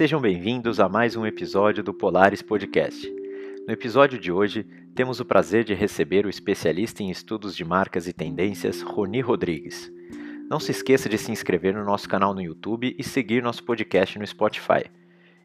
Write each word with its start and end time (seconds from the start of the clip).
Sejam 0.00 0.18
bem-vindos 0.18 0.80
a 0.80 0.88
mais 0.88 1.14
um 1.14 1.26
episódio 1.26 1.84
do 1.84 1.92
Polaris 1.92 2.40
Podcast. 2.40 3.06
No 3.66 3.70
episódio 3.70 4.18
de 4.18 4.32
hoje, 4.32 4.66
temos 4.94 5.20
o 5.20 5.26
prazer 5.26 5.62
de 5.62 5.74
receber 5.74 6.24
o 6.24 6.30
especialista 6.30 7.02
em 7.02 7.10
estudos 7.10 7.54
de 7.54 7.66
marcas 7.66 8.08
e 8.08 8.12
tendências, 8.14 8.80
Roni 8.80 9.20
Rodrigues. 9.20 9.92
Não 10.48 10.58
se 10.58 10.70
esqueça 10.70 11.06
de 11.06 11.18
se 11.18 11.30
inscrever 11.30 11.74
no 11.74 11.84
nosso 11.84 12.08
canal 12.08 12.32
no 12.32 12.40
YouTube 12.40 12.96
e 12.98 13.04
seguir 13.04 13.42
nosso 13.42 13.62
podcast 13.62 14.18
no 14.18 14.26
Spotify. 14.26 14.84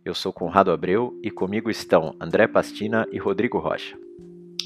Eu 0.05 0.15
sou 0.15 0.31
Conrado 0.31 0.71
Abreu 0.71 1.19
e 1.21 1.29
comigo 1.29 1.69
estão 1.69 2.15
André 2.17 2.47
Pastina 2.47 3.05
e 3.11 3.17
Rodrigo 3.17 3.59
Rocha. 3.59 3.97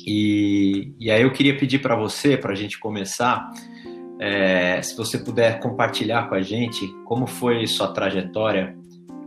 E, 0.06 0.94
e 1.00 1.10
aí 1.10 1.24
eu 1.24 1.34
queria 1.34 1.58
pedir 1.58 1.80
para 1.80 1.96
você, 1.96 2.38
para 2.38 2.52
a 2.52 2.56
gente 2.56 2.78
começar, 2.78 3.50
é, 4.20 4.84
se 4.84 4.96
você 4.96 5.18
puder 5.18 5.60
compartilhar 5.60 6.30
com 6.30 6.36
a 6.36 6.44
gente 6.44 6.88
como 7.06 7.26
foi 7.26 7.66
sua 7.66 7.92
trajetória 7.92 8.78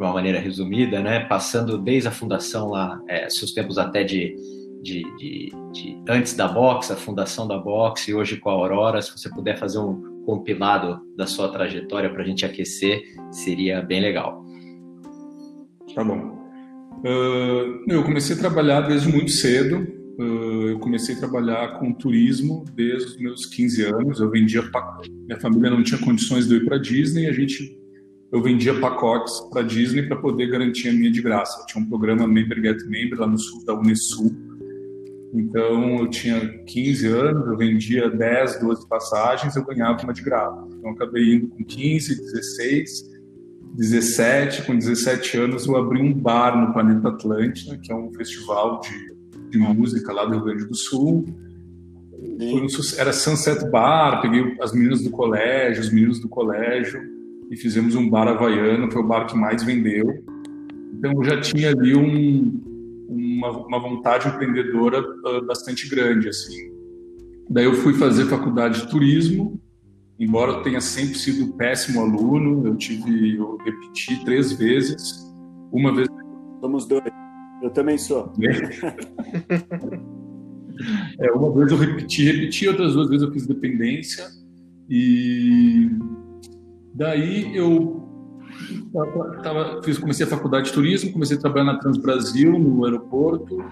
de 0.02 0.06
uma 0.06 0.12
maneira 0.12 0.41
resumida, 0.41 1.01
né? 1.01 1.20
Passando 1.20 1.79
desde 1.79 2.09
a 2.09 2.10
fundação 2.10 2.70
lá, 2.70 3.01
é, 3.09 3.30
seus 3.30 3.52
tempos 3.52 3.79
até 3.79 4.02
de, 4.02 4.34
de, 4.83 5.02
de, 5.16 5.52
de, 5.73 6.02
antes 6.09 6.34
da 6.34 6.48
Box, 6.48 6.93
a 6.93 6.97
fundação 6.97 7.47
da 7.47 7.56
Box 7.56 8.09
e 8.09 8.15
hoje 8.15 8.37
com 8.37 8.51
a 8.51 8.52
Aurora, 8.52 9.01
se 9.01 9.12
você 9.12 9.30
puder 9.30 9.57
fazer 9.57 9.79
um 9.79 10.24
compilado 10.27 11.01
da 11.16 11.24
sua 11.24 11.48
trajetória 11.48 12.10
para 12.10 12.23
a 12.23 12.27
gente 12.27 12.45
aquecer, 12.45 13.01
seria 13.30 13.80
bem 13.80 14.01
legal. 14.01 14.45
Tá 15.95 16.02
bom. 16.02 16.37
Uh, 17.05 17.84
eu 17.88 18.02
comecei 18.02 18.34
a 18.34 18.38
trabalhar 18.38 18.80
desde 18.82 19.09
muito 19.09 19.30
cedo. 19.30 19.87
Uh, 20.19 20.69
eu 20.71 20.79
comecei 20.80 21.15
a 21.15 21.19
trabalhar 21.19 21.79
com 21.79 21.93
turismo 21.93 22.65
desde 22.74 23.10
os 23.10 23.16
meus 23.19 23.46
15 23.46 23.84
anos. 23.84 24.21
Eu 24.21 24.30
vendia 24.30 24.62
minha 25.27 25.41
família 25.41 25.71
não 25.71 25.82
tinha 25.82 26.01
condições 26.01 26.48
de 26.48 26.57
ir 26.57 26.65
para 26.65 26.79
Disney. 26.79 27.27
A 27.27 27.32
gente 27.32 27.82
eu 28.33 28.41
vendia 28.41 28.80
pacotes 28.80 29.38
para 29.51 29.61
Disney 29.61 30.05
para 30.05 30.16
poder 30.16 30.47
garantir 30.47 30.88
a 30.88 30.93
minha 30.93 31.11
de 31.11 31.21
graça. 31.21 31.61
Eu 31.61 31.66
tinha 31.66 31.85
um 31.85 31.88
programa 31.88 32.27
Member 32.27 32.63
Get 32.63 32.83
Member 32.87 33.21
lá 33.21 33.27
no 33.27 33.39
sul 33.39 33.63
da 33.66 33.74
Unesul. 33.74 34.35
Então 35.35 35.99
eu 35.99 36.09
tinha 36.09 36.41
15 36.65 37.07
anos, 37.09 37.47
eu 37.47 37.57
vendia 37.59 38.09
10, 38.09 38.61
12 38.61 38.89
passagens, 38.89 39.55
eu 39.55 39.65
ganhava 39.65 40.02
uma 40.02 40.15
de 40.15 40.23
graça. 40.23 40.66
Então 40.66 40.91
eu 40.91 40.95
acabei 40.95 41.35
indo 41.35 41.49
com 41.49 41.63
15, 41.63 42.23
16, 42.23 43.11
17, 43.74 44.63
com 44.63 44.79
17 44.79 45.37
anos 45.37 45.67
eu 45.67 45.77
abri 45.77 46.01
um 46.01 46.15
bar 46.15 46.59
no 46.59 46.73
Planeta 46.73 47.09
Atlântida, 47.09 47.79
que 47.79 47.93
é 47.93 47.95
um 47.95 48.13
festival 48.15 48.80
de, 48.80 49.51
de 49.51 49.59
música 49.59 50.11
lá 50.11 50.24
do 50.24 50.33
Rio 50.33 50.45
Grande 50.45 50.65
do 50.65 50.74
Sul. 50.74 51.27
Um, 52.15 52.67
era 52.96 53.13
Sunset 53.13 53.69
Bar, 53.71 54.23
peguei 54.23 54.57
as 54.61 54.73
meninas 54.73 55.02
do 55.02 55.11
colégio, 55.11 55.83
os 55.83 55.93
meninos 55.93 56.19
do 56.19 56.29
colégio, 56.29 57.21
e 57.53 57.57
fizemos 57.57 57.95
um 57.95 58.09
bar 58.09 58.27
havaiano, 58.27 58.91
foi 58.91 59.03
o 59.03 59.07
bar 59.07 59.27
que 59.27 59.37
mais 59.37 59.63
vendeu. 59.63 60.25
Então 60.95 61.13
eu 61.13 61.23
já 61.23 61.39
tinha 61.39 61.69
ali 61.69 61.95
um, 61.95 62.59
uma, 63.07 63.51
uma, 63.67 63.79
vontade 63.79 64.27
empreendedora 64.27 65.03
uh, 65.03 65.47
bastante 65.47 65.87
grande, 65.87 66.31
assim. 66.31 66.73
Daí 67.50 67.67
eu 67.67 67.75
fui 67.75 67.93
fazer 67.93 68.25
faculdade 68.25 68.81
de 68.81 68.89
turismo, 68.89 69.61
embora 70.19 70.53
eu 70.53 70.62
tenha 70.62 70.81
sempre 70.81 71.15
sido 71.15 71.53
péssimo 71.53 72.00
aluno, 72.00 72.67
eu 72.67 72.75
tive, 72.75 73.37
eu 73.37 73.59
repeti 73.59 74.25
três 74.25 74.53
vezes, 74.53 75.31
uma 75.71 75.95
vez... 75.95 76.09
Somos 76.59 76.87
dois, 76.87 77.03
eu 77.62 77.71
também 77.71 77.99
sou. 77.99 78.33
É, 81.21 81.31
uma 81.31 81.53
vez 81.53 81.71
eu 81.71 81.77
repeti, 81.77 82.25
repeti, 82.25 82.67
outras 82.67 82.95
duas 82.95 83.09
vezes 83.09 83.23
eu 83.23 83.33
fiz 83.33 83.47
dependência, 83.47 84.25
e 84.89 85.91
Daí 86.94 87.56
eu 87.56 88.03
tava, 89.43 89.82
fiz, 89.82 89.98
comecei 89.98 90.26
a 90.26 90.28
faculdade 90.28 90.66
de 90.66 90.72
turismo, 90.72 91.12
comecei 91.12 91.37
a 91.37 91.41
trabalhar 91.41 91.65
na 91.65 91.78
Transbrasil, 91.78 92.59
no 92.59 92.84
aeroporto, 92.84 93.65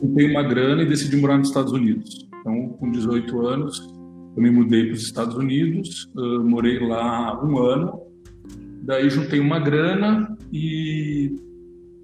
juntei 0.00 0.30
uma 0.30 0.42
grana 0.42 0.82
e 0.82 0.86
decidi 0.86 1.16
morar 1.16 1.38
nos 1.38 1.48
Estados 1.48 1.72
Unidos. 1.72 2.28
Então, 2.40 2.68
com 2.78 2.90
18 2.90 3.46
anos, 3.46 3.94
eu 4.36 4.42
me 4.42 4.50
mudei 4.50 4.84
para 4.84 4.94
os 4.94 5.02
Estados 5.02 5.34
Unidos, 5.34 6.10
uh, 6.14 6.44
morei 6.44 6.78
lá 6.78 7.42
um 7.42 7.58
ano, 7.58 8.00
daí 8.82 9.08
juntei 9.08 9.40
uma 9.40 9.58
grana 9.58 10.36
e, 10.52 11.34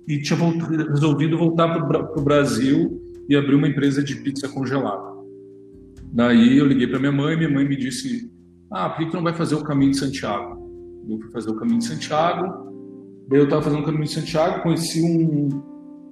e 0.08 0.22
tinha 0.22 0.38
resolvido 0.88 1.36
voltar 1.36 1.68
para 1.68 2.18
o 2.18 2.22
Brasil 2.22 3.00
e 3.28 3.36
abrir 3.36 3.54
uma 3.54 3.68
empresa 3.68 4.02
de 4.02 4.16
pizza 4.16 4.48
congelada. 4.48 5.12
Daí 6.12 6.58
eu 6.58 6.66
liguei 6.66 6.86
para 6.86 6.98
minha 6.98 7.12
mãe, 7.12 7.36
minha 7.36 7.48
mãe 7.48 7.66
me 7.66 7.76
disse: 7.76 8.30
Ah, 8.70 8.88
por 8.88 8.98
que 8.98 9.10
tu 9.10 9.16
não 9.16 9.22
vai 9.22 9.34
fazer 9.34 9.54
o 9.54 9.62
caminho 9.62 9.92
de 9.92 9.98
Santiago? 9.98 10.61
Eu 11.08 11.18
fui 11.20 11.30
fazer 11.30 11.50
o 11.50 11.56
caminho 11.56 11.78
de 11.78 11.86
Santiago. 11.86 12.72
Daí 13.28 13.38
eu 13.40 13.44
estava 13.44 13.62
fazendo 13.62 13.82
o 13.82 13.84
caminho 13.84 14.04
de 14.04 14.12
Santiago, 14.12 14.62
conheci 14.62 15.02
um 15.02 15.48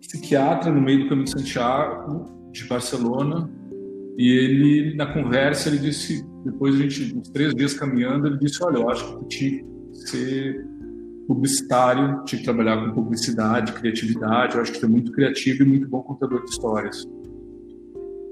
psiquiatra 0.01 0.73
no 0.73 0.81
meio 0.81 1.01
do 1.01 1.09
caminho 1.09 1.25
de 1.25 1.33
Santiago, 1.33 2.25
de 2.53 2.65
Barcelona, 2.67 3.51
e 4.17 4.29
ele, 4.29 4.95
na 4.97 5.07
conversa, 5.13 5.69
ele 5.69 5.79
disse, 5.79 6.25
depois 6.45 6.75
a 6.75 6.79
gente, 6.79 7.17
uns 7.17 7.29
três 7.31 7.55
dias 7.55 7.75
caminhando, 7.75 8.27
ele 8.27 8.39
disse: 8.39 8.63
Olha, 8.63 8.79
eu 8.79 8.91
acho 8.91 9.19
que 9.19 9.25
tinha 9.29 9.63
que 9.63 9.99
ser 10.09 10.67
publicitário, 11.27 12.25
tinha 12.25 12.39
que 12.39 12.45
trabalhar 12.45 12.85
com 12.85 12.93
publicidade, 12.93 13.73
criatividade, 13.73 14.57
eu 14.57 14.63
acho 14.63 14.73
que 14.73 14.81
tu 14.81 14.87
é 14.87 14.89
muito 14.89 15.13
criativo 15.13 15.63
e 15.63 15.67
muito 15.67 15.89
bom 15.89 16.03
contador 16.03 16.43
de 16.45 16.51
histórias. 16.51 17.07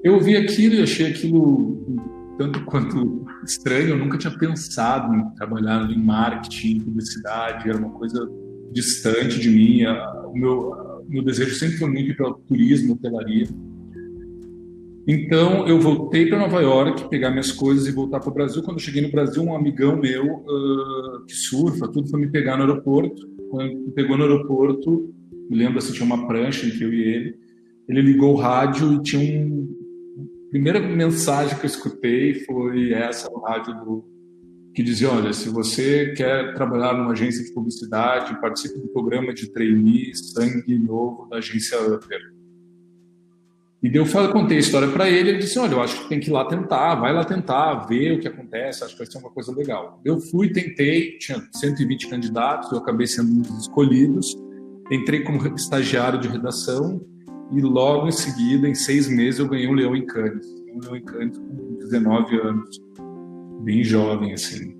Eu 0.02 0.14
ouvi 0.14 0.36
aquilo 0.36 0.74
e 0.74 0.82
achei 0.82 1.06
aquilo 1.06 2.02
tanto 2.38 2.64
quanto 2.64 3.26
estranho, 3.44 3.90
eu 3.90 3.98
nunca 3.98 4.16
tinha 4.16 4.32
pensado 4.38 5.12
em 5.12 5.34
trabalhar 5.34 5.90
em 5.90 5.98
marketing, 5.98 6.80
publicidade, 6.80 7.68
era 7.68 7.76
uma 7.76 7.90
coisa 7.90 8.30
distante 8.72 9.40
de 9.40 9.50
mim. 9.50 9.84
O 9.84 10.32
meu, 10.32 11.04
meu 11.08 11.24
desejo 11.24 11.56
sempre 11.56 11.76
foi 11.76 11.90
muito 11.90 12.16
para 12.16 12.32
turismo, 12.46 12.94
hotelaria. 12.94 13.48
Então 15.06 15.66
eu 15.66 15.80
voltei 15.80 16.26
para 16.26 16.38
Nova 16.38 16.60
York, 16.60 17.08
pegar 17.08 17.30
minhas 17.30 17.50
coisas 17.50 17.88
e 17.88 17.92
voltar 17.92 18.20
para 18.20 18.30
o 18.30 18.34
Brasil. 18.34 18.62
Quando 18.62 18.76
eu 18.76 18.84
cheguei 18.84 19.02
no 19.02 19.10
Brasil, 19.10 19.42
um 19.42 19.56
amigão 19.56 19.96
meu 19.96 20.24
uh, 20.24 21.24
que 21.26 21.34
surfa, 21.34 21.88
tudo 21.88 22.08
foi 22.08 22.20
me 22.20 22.30
pegar 22.30 22.56
no 22.56 22.62
aeroporto. 22.62 23.26
Quando 23.50 23.72
me 23.72 23.90
pegou 23.92 24.16
no 24.16 24.24
aeroporto, 24.24 25.12
me 25.50 25.56
lembro 25.56 25.78
assim, 25.78 25.94
tinha 25.94 26.06
uma 26.06 26.26
prancha 26.26 26.66
entre 26.66 26.84
eu 26.84 26.92
e 26.92 27.00
ele. 27.00 27.34
Ele 27.88 28.02
ligou 28.02 28.34
o 28.34 28.36
rádio 28.36 28.94
e 28.94 29.02
tinha 29.02 29.46
um, 29.46 29.77
primeira 30.50 30.80
mensagem 30.80 31.56
que 31.58 31.64
eu 31.64 31.68
escutei 31.68 32.34
foi 32.44 32.92
essa 32.92 33.28
no 33.30 33.40
rádio 33.40 33.74
do, 33.74 34.04
que 34.74 34.82
dizia, 34.82 35.10
olha, 35.10 35.32
se 35.32 35.48
você 35.48 36.12
quer 36.12 36.54
trabalhar 36.54 36.94
numa 36.94 37.12
agência 37.12 37.42
de 37.44 37.52
publicidade, 37.52 38.40
participe 38.40 38.78
do 38.78 38.88
programa 38.88 39.34
de 39.34 39.50
trainee 39.50 40.14
Sangue 40.14 40.78
Novo 40.78 41.28
da 41.28 41.38
agência 41.38 41.80
Upper. 41.82 42.20
E 43.82 43.94
eu 43.96 44.04
contei 44.32 44.56
a 44.56 44.60
história 44.60 44.88
para 44.88 45.08
ele, 45.08 45.30
ele 45.30 45.38
disse, 45.38 45.58
olha, 45.58 45.74
eu 45.74 45.80
acho 45.80 46.02
que 46.02 46.08
tem 46.08 46.18
que 46.18 46.30
ir 46.30 46.32
lá 46.32 46.44
tentar, 46.44 46.96
vai 46.96 47.12
lá 47.12 47.24
tentar, 47.24 47.86
ver 47.86 48.16
o 48.16 48.20
que 48.20 48.26
acontece, 48.26 48.82
acho 48.82 48.92
que 48.94 48.98
vai 48.98 49.06
ser 49.06 49.18
uma 49.18 49.30
coisa 49.30 49.54
legal. 49.54 50.00
Eu 50.04 50.20
fui, 50.20 50.52
tentei, 50.52 51.16
tinha 51.18 51.40
120 51.52 52.08
candidatos, 52.08 52.72
eu 52.72 52.78
acabei 52.78 53.06
sendo 53.06 53.30
um 53.30 53.40
dos 53.40 53.62
escolhidos, 53.62 54.36
entrei 54.90 55.22
como 55.22 55.44
estagiário 55.54 56.18
de 56.18 56.26
redação, 56.26 57.00
e 57.50 57.60
logo 57.60 58.08
em 58.08 58.12
seguida, 58.12 58.68
em 58.68 58.74
seis 58.74 59.08
meses, 59.08 59.40
eu 59.40 59.48
ganhei 59.48 59.68
um 59.68 59.74
leão 59.74 59.96
em 59.96 60.04
Cannes. 60.04 60.46
Um 60.74 60.80
leão 60.80 60.96
em 60.96 61.02
Cannes 61.02 61.38
com 61.38 61.78
19 61.78 62.40
anos, 62.40 62.80
bem 63.62 63.82
jovem, 63.82 64.32
assim. 64.34 64.76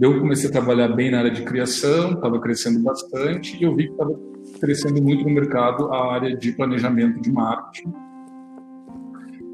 Eu 0.00 0.18
comecei 0.18 0.48
a 0.48 0.52
trabalhar 0.52 0.88
bem 0.88 1.10
na 1.10 1.18
área 1.18 1.30
de 1.30 1.42
criação, 1.42 2.12
estava 2.12 2.40
crescendo 2.40 2.80
bastante, 2.80 3.58
e 3.58 3.64
eu 3.64 3.76
vi 3.76 3.84
que 3.84 3.92
estava 3.92 4.18
crescendo 4.58 5.02
muito 5.02 5.24
no 5.24 5.30
mercado 5.30 5.92
a 5.92 6.14
área 6.14 6.34
de 6.34 6.52
planejamento 6.52 7.20
de 7.20 7.30
marketing. 7.30 7.92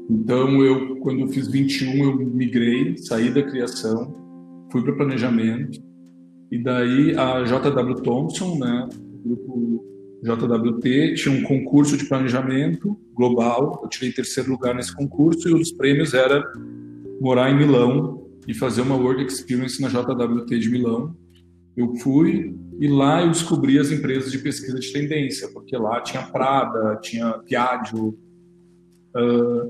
Então, 0.09 0.63
eu, 0.63 0.95
quando 0.97 1.19
eu 1.19 1.27
fiz 1.27 1.49
21, 1.49 2.03
eu 2.03 2.15
migrei, 2.15 2.97
saí 2.97 3.29
da 3.29 3.43
criação, 3.43 4.15
fui 4.71 4.81
para 4.81 4.95
planejamento, 4.95 5.81
e 6.49 6.63
daí 6.63 7.13
a 7.17 7.43
JW 7.43 7.95
Thompson, 7.95 8.57
né, 8.57 8.87
grupo 9.25 9.83
JWT, 10.23 11.15
tinha 11.15 11.35
um 11.35 11.43
concurso 11.43 11.95
de 11.95 12.05
planejamento 12.05 12.97
global, 13.13 13.81
eu 13.83 13.89
tirei 13.89 14.11
terceiro 14.11 14.51
lugar 14.51 14.73
nesse 14.73 14.95
concurso 14.95 15.47
e 15.47 15.51
dos 15.51 15.71
prêmios 15.71 16.13
era 16.13 16.43
morar 17.21 17.51
em 17.51 17.57
Milão 17.57 18.27
e 18.47 18.53
fazer 18.53 18.81
uma 18.81 18.95
World 18.95 19.23
Experience 19.25 19.81
na 19.81 19.89
JWT 19.89 20.59
de 20.59 20.69
Milão. 20.69 21.15
Eu 21.75 21.95
fui 21.97 22.55
e 22.79 22.87
lá 22.87 23.21
eu 23.21 23.29
descobri 23.29 23.77
as 23.77 23.91
empresas 23.91 24.31
de 24.31 24.39
pesquisa 24.39 24.79
de 24.79 24.91
tendência, 24.91 25.49
porque 25.53 25.77
lá 25.77 26.01
tinha 26.01 26.23
Prada, 26.23 26.97
tinha 27.01 27.33
Piaggio, 27.45 28.17
uh, 29.15 29.63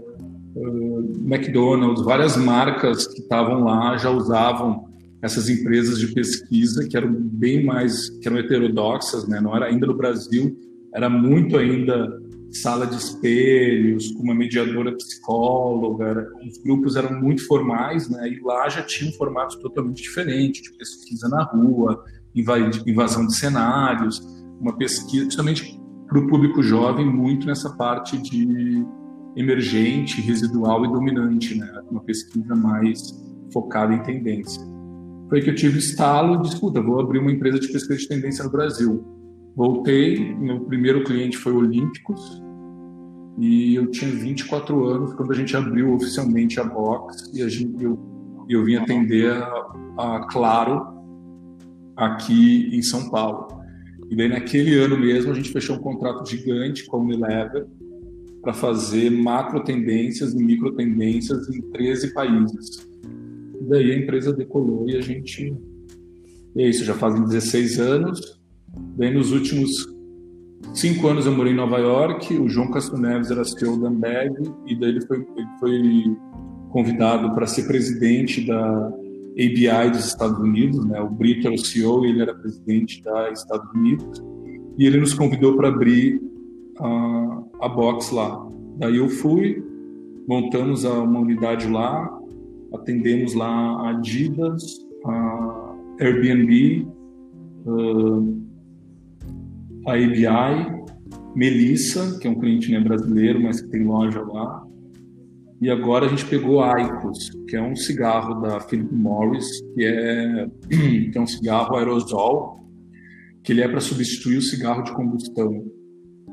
uh, 0.55 1.13
McDonald's, 1.25 2.03
várias 2.03 2.38
marcas 2.38 3.07
que 3.07 3.21
estavam 3.21 3.63
lá 3.63 3.97
já 3.97 4.09
usavam 4.09 4.88
essas 5.21 5.49
empresas 5.49 5.99
de 5.99 6.13
pesquisa 6.13 6.87
que 6.87 6.95
eram 6.95 7.11
bem 7.11 7.65
mais 7.65 8.09
que 8.21 8.27
eram 8.27 8.37
heterodoxas, 8.37 9.27
né? 9.27 9.41
Não 9.41 9.55
era 9.55 9.65
ainda 9.65 9.87
no 9.87 9.95
Brasil, 9.95 10.55
era 10.93 11.09
muito 11.09 11.57
ainda 11.57 12.21
sala 12.51 12.87
de 12.87 12.95
espelhos, 12.95 14.11
com 14.13 14.23
uma 14.23 14.35
mediadora 14.35 14.95
psicóloga, 14.95 16.05
era, 16.05 16.27
os 16.45 16.57
grupos 16.63 16.95
eram 16.95 17.19
muito 17.19 17.45
formais, 17.45 18.09
né? 18.09 18.29
E 18.29 18.39
lá 18.41 18.69
já 18.69 18.81
tinha 18.83 19.09
um 19.09 19.13
formato 19.13 19.59
totalmente 19.59 20.01
diferente, 20.01 20.61
de 20.61 20.71
pesquisa 20.73 21.27
na 21.27 21.43
rua, 21.43 22.03
invasão 22.35 23.27
de 23.27 23.35
cenários. 23.35 24.21
uma 24.59 24.75
pesquisa, 24.77 25.25
justamente 25.25 25.79
para 26.07 26.19
o 26.19 26.27
público 26.27 26.63
jovem, 26.63 27.05
muito 27.05 27.45
nessa 27.45 27.69
parte 27.75 28.17
de 28.17 28.85
emergente, 29.35 30.21
residual 30.21 30.85
e 30.85 30.87
dominante, 30.87 31.55
né? 31.55 31.81
Uma 31.91 32.01
pesquisa 32.01 32.55
mais 32.55 32.99
focada 33.51 33.93
em 33.93 34.01
tendência. 34.03 34.76
Foi 35.29 35.41
que 35.41 35.50
eu 35.50 35.56
tive 35.56 35.79
estalo 35.79 36.41
de, 36.41 36.50
escuta, 36.50 36.81
vou 36.81 37.00
abrir 37.00 37.19
uma 37.19 37.31
empresa 37.31 37.59
de 37.59 37.68
pesquisa 37.68 38.00
de 38.00 38.07
tendência 38.07 38.44
no 38.44 38.50
Brasil. 38.50 39.03
Voltei, 39.56 40.35
meu 40.35 40.62
primeiro 40.62 41.03
cliente 41.03 41.38
foi 41.38 41.51
Olímpicos, 41.51 42.41
e 43.38 43.75
eu 43.75 43.88
tinha 43.91 44.09
24 44.09 44.85
anos 44.85 45.13
quando 45.13 45.31
a 45.31 45.35
gente 45.35 45.56
abriu 45.56 45.94
oficialmente 45.94 46.59
a 46.59 46.63
box 46.63 47.29
e 47.33 47.44
a 47.44 47.47
gente, 47.47 47.83
eu, 47.83 48.00
eu 48.50 48.65
vim 48.65 48.75
atender 48.75 49.31
a, 49.31 49.47
a 49.97 50.27
Claro 50.31 50.88
aqui 51.95 52.69
em 52.74 52.81
São 52.81 53.09
Paulo. 53.09 53.47
E 54.09 54.15
daí 54.15 54.27
naquele 54.27 54.75
ano 54.79 54.97
mesmo 54.97 55.31
a 55.31 55.35
gente 55.35 55.51
fechou 55.51 55.75
um 55.75 55.81
contrato 55.81 56.27
gigante 56.27 56.85
com 56.85 56.97
a 56.97 57.00
Unilever 57.00 57.68
para 58.41 58.53
fazer 58.53 59.12
macro 59.12 59.63
tendências 59.63 60.33
e 60.33 60.38
micro 60.38 60.74
tendências 60.75 61.47
em 61.50 61.62
13 61.71 62.13
países. 62.13 62.87
Daí 63.62 63.92
a 63.92 63.98
empresa 63.98 64.33
decolou 64.33 64.88
e 64.89 64.98
a 64.98 65.01
gente. 65.01 65.54
E 66.56 66.62
é 66.62 66.69
isso, 66.69 66.83
já 66.83 66.94
fazem 66.94 67.24
16 67.24 67.80
anos. 67.80 68.39
Daí 68.98 69.13
nos 69.13 69.31
últimos 69.31 69.88
cinco 70.74 71.07
anos 71.07 71.25
eu 71.25 71.31
morei 71.31 71.54
em 71.54 71.56
Nova 71.56 71.77
York, 71.77 72.38
o 72.38 72.50
João 72.50 72.71
Castro 72.71 72.98
Neves 72.98 73.31
era 73.31 73.44
CEO 73.44 73.80
da 73.80 73.89
Ambev, 73.89 74.36
e 74.68 74.80
daí 74.80 74.89
ele 74.89 75.01
foi, 75.06 75.18
ele 75.18 75.48
foi 75.59 76.18
convidado 76.69 77.33
para 77.33 77.48
ser 77.48 77.68
presidente 77.68 78.45
da 78.45 78.92
ABI 79.38 79.92
dos 79.92 80.07
Estados 80.07 80.39
Unidos, 80.39 80.83
né? 80.86 81.00
O 81.01 81.10
Brito 81.10 81.48
era 81.48 81.56
o 81.56 81.60
CEO 81.60 82.06
e 82.06 82.10
ele 82.10 82.21
era 82.21 82.33
presidente 82.33 83.03
da 83.03 83.31
Estados 83.31 83.71
Unidos. 83.74 84.24
E 84.77 84.86
ele 84.86 85.00
nos 85.00 85.13
convidou 85.13 85.56
para 85.56 85.69
abrir 85.69 86.19
a, 86.80 87.44
a 87.62 87.69
box 87.69 88.12
lá. 88.12 88.48
Daí 88.77 88.98
eu 88.98 89.10
fui, 89.10 89.63
montamos 90.27 90.83
uma 90.83 91.19
unidade 91.19 91.68
lá, 91.68 92.16
atendemos 92.73 93.33
lá 93.33 93.47
a 93.47 93.89
Adidas, 93.91 94.63
a 95.05 95.75
Airbnb, 96.01 96.87
a 99.85 99.93
ABI, 99.93 100.85
Melissa, 101.35 102.19
que 102.19 102.27
é 102.27 102.31
um 102.31 102.39
cliente 102.39 102.71
né, 102.71 102.79
brasileiro, 102.79 103.41
mas 103.41 103.61
que 103.61 103.69
tem 103.69 103.83
loja 103.83 104.21
lá, 104.21 104.67
e 105.59 105.71
agora 105.71 106.05
a 106.05 106.09
gente 106.09 106.25
pegou 106.25 106.63
Icos, 106.63 107.31
que 107.49 107.55
é 107.55 107.61
um 107.61 107.75
cigarro 107.75 108.41
da 108.41 108.59
Philip 108.59 108.93
Morris, 108.93 109.47
que 109.73 109.85
é, 109.85 110.47
que 111.11 111.17
é 111.17 111.21
um 111.21 111.25
cigarro 111.25 111.75
aerosol, 111.75 112.59
que 113.43 113.53
ele 113.53 113.61
é 113.61 113.67
para 113.67 113.79
substituir 113.79 114.37
o 114.37 114.41
cigarro 114.41 114.83
de 114.83 114.93
combustão. 114.93 115.65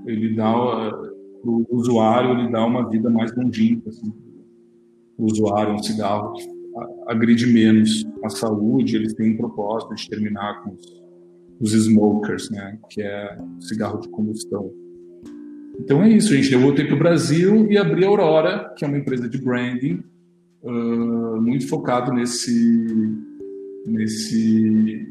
Ele 0.06 0.34
dá 0.34 0.52
para 0.52 1.50
o 1.50 1.66
usuário, 1.70 2.38
ele 2.38 2.52
dá 2.52 2.66
uma 2.66 2.88
vida 2.90 3.08
mais 3.08 3.34
longínqua. 3.34 3.88
Assim. 3.88 4.12
O 5.16 5.26
usuário 5.26 5.74
um 5.74 5.82
cigarro 5.82 6.34
agride 7.06 7.46
menos 7.46 8.04
a 8.24 8.28
saúde, 8.28 8.96
eles 8.96 9.14
têm 9.14 9.32
um 9.32 9.36
propósito 9.36 9.94
de 9.94 10.08
terminar 10.08 10.62
com 10.62 10.70
os, 10.70 11.02
os 11.60 11.72
smokers, 11.72 12.50
né, 12.50 12.78
que 12.90 13.02
é 13.02 13.38
cigarro 13.60 14.00
de 14.00 14.08
combustão. 14.08 14.72
Então 15.78 16.02
é 16.02 16.08
isso, 16.08 16.34
gente. 16.34 16.52
Eu 16.52 16.60
voltei 16.60 16.84
para 16.84 16.94
o 16.94 16.98
Brasil 16.98 17.70
e 17.70 17.76
abri 17.76 18.04
a 18.04 18.08
Aurora, 18.08 18.72
que 18.76 18.84
é 18.84 18.88
uma 18.88 18.98
empresa 18.98 19.28
de 19.28 19.38
branding, 19.38 20.02
uh, 20.62 21.40
muito 21.40 21.68
focado 21.68 22.12
nesse, 22.12 22.86
nesse, 23.86 25.06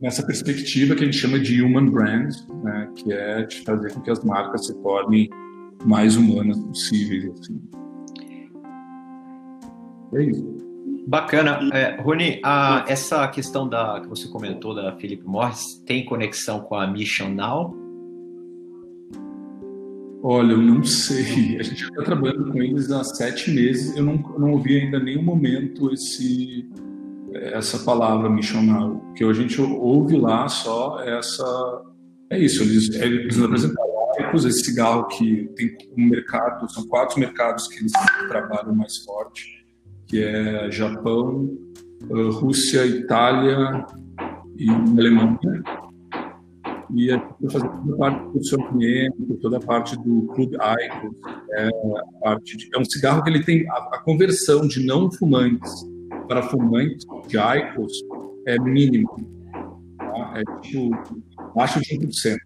nessa 0.00 0.24
perspectiva 0.24 0.94
que 0.94 1.02
a 1.02 1.06
gente 1.06 1.18
chama 1.18 1.38
de 1.38 1.62
human 1.62 1.90
brand, 1.90 2.34
né, 2.62 2.90
que 2.96 3.12
é 3.12 3.42
de 3.44 3.62
fazer 3.62 3.92
com 3.92 4.00
que 4.00 4.10
as 4.10 4.22
marcas 4.24 4.66
se 4.66 4.74
tornem 4.82 5.28
mais 5.84 6.16
humanas 6.16 6.58
possíveis. 6.58 7.30
Assim. 7.30 7.60
É 10.14 10.22
isso. 10.22 10.54
Bacana. 11.06 11.60
É, 11.72 12.00
Rony, 12.00 12.40
a, 12.42 12.84
essa 12.88 13.26
questão 13.28 13.68
da, 13.68 14.00
que 14.00 14.08
você 14.08 14.28
comentou 14.28 14.74
da 14.74 14.96
Philip 14.96 15.24
Morris 15.26 15.82
tem 15.86 16.04
conexão 16.04 16.60
com 16.60 16.74
a 16.74 16.86
Mission 16.86 17.30
Now? 17.30 17.76
Olha, 20.22 20.52
eu 20.52 20.62
não 20.62 20.82
sei. 20.82 21.58
A 21.58 21.62
gente 21.62 21.84
está 21.84 22.02
trabalhando 22.02 22.50
com 22.50 22.62
eles 22.62 22.90
há 22.90 23.04
sete 23.04 23.50
meses. 23.50 23.94
Eu 23.94 24.04
não, 24.04 24.16
não 24.38 24.52
ouvi 24.52 24.80
ainda 24.80 24.98
nenhum 24.98 25.22
momento 25.22 25.92
esse 25.92 26.66
essa 27.34 27.78
palavra 27.80 28.30
missional. 28.30 28.92
O 28.92 29.12
que 29.12 29.24
a 29.24 29.32
gente 29.32 29.60
ouve 29.60 30.16
lá 30.16 30.48
só 30.48 31.02
é 31.02 31.18
essa 31.18 31.82
é 32.30 32.38
isso. 32.38 32.62
Eles, 32.62 32.94
eles 32.94 33.42
apresentaram 33.42 33.94
esse 34.34 34.64
cigarro 34.64 35.06
que 35.08 35.48
tem 35.56 35.76
um 35.96 36.06
mercado, 36.08 36.70
são 36.72 36.86
quatro 36.88 37.20
mercados 37.20 37.68
que 37.68 37.78
eles 37.78 37.92
trabalham 38.28 38.74
mais 38.74 38.98
forte, 38.98 39.63
que 40.14 40.22
é 40.22 40.70
Japão, 40.70 41.58
Rússia, 42.08 42.86
Itália 42.86 43.84
e 44.56 44.70
Alemanha 44.70 45.38
e 46.94 47.10
a 47.10 47.16
gente 47.16 47.34
vai 47.40 47.50
fazer 47.50 47.68
toda 47.68 47.94
a 47.94 47.98
parte 47.98 48.22
do 48.22 48.30
posicionamento, 48.30 49.38
toda 49.42 49.56
a 49.56 49.60
parte 49.60 49.96
do 49.96 50.22
Club 50.28 50.52
Icons, 50.54 51.16
é, 51.54 51.68
de, 52.44 52.68
é 52.72 52.78
um 52.78 52.84
cigarro 52.84 53.24
que 53.24 53.30
ele 53.30 53.42
tem 53.42 53.68
a, 53.68 53.74
a, 53.94 54.02
conversão 54.04 54.68
de 54.68 54.86
não 54.86 55.10
fumantes 55.10 55.72
para 56.28 56.42
fumantes 56.42 57.04
de 57.26 57.36
Icons 57.36 57.92
é 58.46 58.56
mínima, 58.60 59.10
tá? 59.98 60.34
é 60.36 60.60
tipo 60.60 60.94
abaixo 61.38 61.80
de 61.80 61.98
1%. 61.98 62.36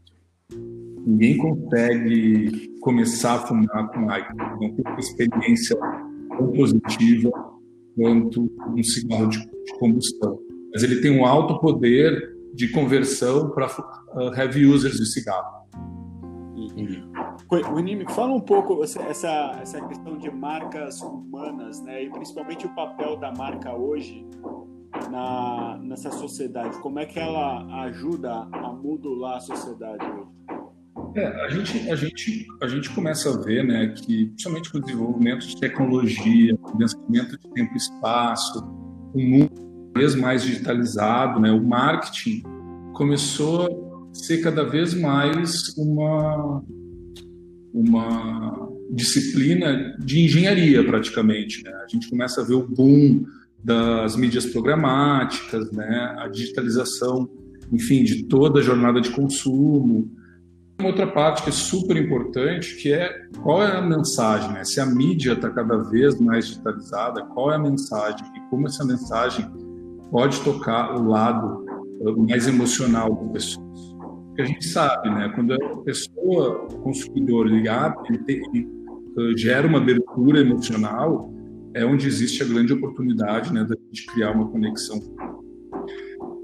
Ninguém 1.06 1.36
consegue 1.36 2.70
começar 2.80 3.34
a 3.34 3.38
fumar 3.40 3.88
com 3.92 4.04
Icons, 4.04 4.58
não 4.58 4.74
tem 4.74 4.84
uma 4.86 5.00
experiência 5.00 5.76
tão 6.38 6.50
positiva 6.52 7.57
quanto 7.98 8.48
um 8.68 8.82
cigarro 8.82 9.28
de, 9.28 9.38
de 9.38 9.78
combustão. 9.80 10.38
Mas 10.72 10.84
ele 10.84 11.00
tem 11.00 11.10
um 11.10 11.26
alto 11.26 11.58
poder 11.58 12.36
de 12.54 12.68
conversão 12.68 13.50
para 13.50 13.66
uh, 13.66 14.34
heavy 14.34 14.64
users 14.64 14.96
de 14.96 15.06
cigarro. 15.06 15.58
Uhum. 16.54 18.14
fala 18.14 18.32
um 18.32 18.40
pouco 18.40 18.84
essa, 18.84 19.00
essa 19.60 19.80
questão 19.88 20.16
de 20.16 20.30
marcas 20.30 21.00
humanas, 21.00 21.82
né? 21.82 22.04
E 22.04 22.10
principalmente 22.10 22.66
o 22.66 22.74
papel 22.74 23.16
da 23.16 23.32
marca 23.32 23.74
hoje 23.74 24.24
na, 25.10 25.78
nessa 25.82 26.10
sociedade. 26.12 26.78
Como 26.78 27.00
é 27.00 27.06
que 27.06 27.18
ela 27.18 27.82
ajuda 27.84 28.48
a 28.52 28.72
modular 28.72 29.36
a 29.36 29.40
sociedade 29.40 30.04
hoje? 30.04 30.57
É, 31.14 31.26
a 31.44 31.48
gente, 31.48 31.90
a 31.90 31.96
gente, 31.96 32.46
a 32.62 32.68
gente 32.68 32.90
começa 32.90 33.30
a 33.30 33.40
ver, 33.40 33.64
né, 33.64 33.88
que 33.88 34.26
principalmente 34.26 34.70
com 34.70 34.78
o 34.78 34.80
desenvolvimento 34.80 35.46
de 35.46 35.58
tecnologia, 35.58 36.56
condensamento 36.58 37.38
de 37.38 37.50
tempo 37.52 37.72
e 37.74 37.76
espaço, 37.76 38.64
um 39.14 39.28
mundo 39.28 39.68
vez 39.96 40.14
mais 40.14 40.42
digitalizado, 40.42 41.40
né, 41.40 41.50
o 41.50 41.62
marketing 41.62 42.42
começou 42.92 44.10
a 44.10 44.14
ser 44.14 44.38
cada 44.38 44.64
vez 44.64 44.94
mais 44.94 45.74
uma 45.76 46.62
uma 47.72 48.68
disciplina 48.90 49.94
de 49.98 50.20
engenharia 50.24 50.84
praticamente. 50.84 51.62
Né? 51.62 51.70
A 51.70 51.86
gente 51.86 52.08
começa 52.08 52.40
a 52.40 52.44
ver 52.44 52.54
o 52.54 52.66
boom 52.66 53.24
das 53.62 54.16
mídias 54.16 54.46
programáticas, 54.46 55.70
né? 55.72 56.16
a 56.18 56.28
digitalização, 56.28 57.28
enfim, 57.72 58.04
de 58.04 58.24
toda 58.24 58.60
a 58.60 58.62
jornada 58.62 59.00
de 59.00 59.10
consumo. 59.10 60.10
Uma 60.78 60.90
outra 60.90 61.08
parte 61.08 61.42
que 61.42 61.48
é 61.48 61.52
super 61.52 61.96
importante, 61.96 62.76
que 62.76 62.92
é 62.92 63.10
qual 63.42 63.62
é 63.62 63.76
a 63.76 63.82
mensagem, 63.82 64.52
né? 64.52 64.64
Se 64.64 64.80
a 64.80 64.86
mídia 64.86 65.32
está 65.32 65.50
cada 65.50 65.76
vez 65.78 66.20
mais 66.20 66.46
digitalizada, 66.46 67.24
qual 67.26 67.50
é 67.50 67.56
a 67.56 67.58
mensagem 67.58 68.24
e 68.36 68.40
como 68.48 68.66
essa 68.68 68.84
mensagem 68.84 69.44
pode 70.10 70.40
tocar 70.42 70.94
o 70.94 71.08
lado 71.08 71.66
mais 72.28 72.46
emocional 72.46 73.12
das 73.32 73.56
pessoas. 73.56 73.96
Porque 74.28 74.42
a 74.42 74.44
gente 74.44 74.64
sabe, 74.66 75.10
né? 75.10 75.32
Quando 75.34 75.54
a 75.54 75.76
pessoa, 75.82 76.66
o 76.70 76.78
consumidor, 76.78 77.48
ele, 77.48 77.68
ele, 78.28 78.68
uh, 79.16 79.36
gera 79.36 79.66
uma 79.66 79.78
abertura 79.78 80.40
emocional, 80.40 81.32
é 81.74 81.84
onde 81.84 82.06
existe 82.06 82.42
a 82.42 82.46
grande 82.46 82.72
oportunidade, 82.72 83.52
né, 83.52 83.64
da 83.64 83.74
gente 83.86 84.06
criar 84.06 84.30
uma 84.32 84.48
conexão. 84.48 84.98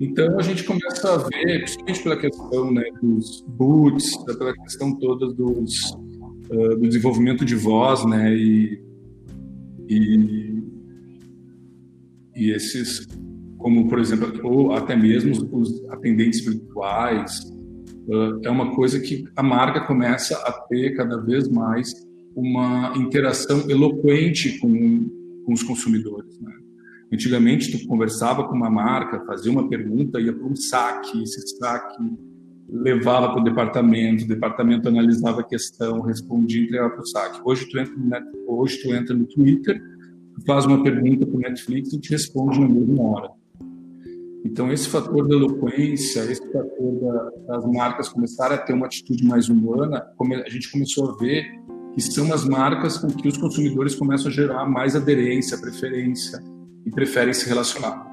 Então 0.01 0.39
a 0.39 0.43
gente 0.43 0.65
começa 0.65 1.15
a 1.15 1.17
ver, 1.19 1.65
principalmente 1.65 2.03
pela 2.03 2.17
questão 2.17 2.73
né, 2.73 2.83
dos 3.03 3.45
boots, 3.49 4.17
pela 4.25 4.53
questão 4.55 4.99
toda 4.99 5.33
dos, 5.33 5.91
uh, 6.51 6.77
do 6.77 6.89
desenvolvimento 6.89 7.45
de 7.45 7.55
voz, 7.55 8.05
né, 8.05 8.35
e, 8.35 8.83
e, 9.89 10.63
e 12.37 12.51
esses 12.51 13.07
como, 13.65 13.89
por 13.89 13.99
exemplo, 13.99 14.31
ou 14.43 14.73
até 14.73 14.95
mesmo 14.95 15.33
os 15.51 15.83
atendentes 15.89 16.45
virtuais, 16.45 17.41
é 18.45 18.51
uma 18.51 18.75
coisa 18.75 19.01
que 19.01 19.25
a 19.35 19.43
marca 19.43 19.81
começa 19.87 20.37
a 20.37 20.53
ter 20.69 20.95
cada 20.95 21.17
vez 21.17 21.49
mais 21.49 21.91
uma 22.37 22.93
interação 22.97 23.71
eloquente 23.71 24.59
com, 24.59 25.09
com 25.47 25.53
os 25.53 25.63
consumidores. 25.63 26.39
Né? 26.41 26.53
Antigamente, 27.13 27.71
tu 27.71 27.87
conversava 27.87 28.45
com 28.49 28.55
uma 28.55 28.71
marca, 28.71 29.25
fazia 29.27 29.53
uma 29.53 29.69
pergunta, 29.69 30.21
ia 30.21 30.33
para 30.33 30.47
um 30.47 30.57
saque, 30.57 31.23
esse 31.23 31.57
saque 31.59 32.03
levava 32.69 33.31
para 33.31 33.41
o 33.41 33.45
departamento, 33.45 34.25
o 34.25 34.29
departamento 34.29 34.89
analisava 34.89 35.41
a 35.41 35.45
questão, 35.45 36.01
respondia 36.01 36.61
e 36.61 36.65
entregava 36.65 36.91
para 36.91 37.03
o 37.03 37.07
saque. 37.07 37.41
Hoje 37.45 37.69
tu 37.69 37.79
entra 37.79 37.95
no, 37.97 38.59
hoje 38.59 38.83
tu 38.83 38.93
entra 38.93 39.15
no 39.15 39.27
Twitter, 39.27 39.81
faz 40.47 40.65
uma 40.65 40.83
pergunta 40.83 41.27
para 41.27 41.37
o 41.37 41.41
Netflix 41.41 41.93
e 41.93 42.01
te 42.01 42.11
responde 42.11 42.59
na 42.61 42.69
mesma 42.69 43.03
hora. 43.03 43.31
Então, 44.45 44.71
esse 44.71 44.89
fator 44.89 45.27
da 45.27 45.35
eloquência, 45.35 46.21
esse 46.31 46.53
fator 46.53 47.01
da, 47.01 47.55
das 47.55 47.73
marcas 47.73 48.09
começarem 48.09 48.57
a 48.57 48.61
ter 48.61 48.75
uma 48.75 48.87
atitude 48.87 49.25
mais 49.25 49.49
humana, 49.49 50.05
a 50.45 50.51
gente 50.51 50.71
começou 50.71 51.11
a 51.11 51.17
ver 51.17 51.45
que 51.95 52.01
são 52.01 52.33
as 52.33 52.45
marcas 52.45 52.99
com 52.99 53.09
que 53.09 53.29
os 53.29 53.39
consumidores 53.39 53.95
começam 53.95 54.29
a 54.29 54.35
gerar 54.35 54.67
mais 54.67 54.97
aderência, 54.97 55.57
preferência 55.59 56.43
e 56.87 56.91
preferem 56.91 57.33
se 57.33 57.49
relacionar. 57.49 58.05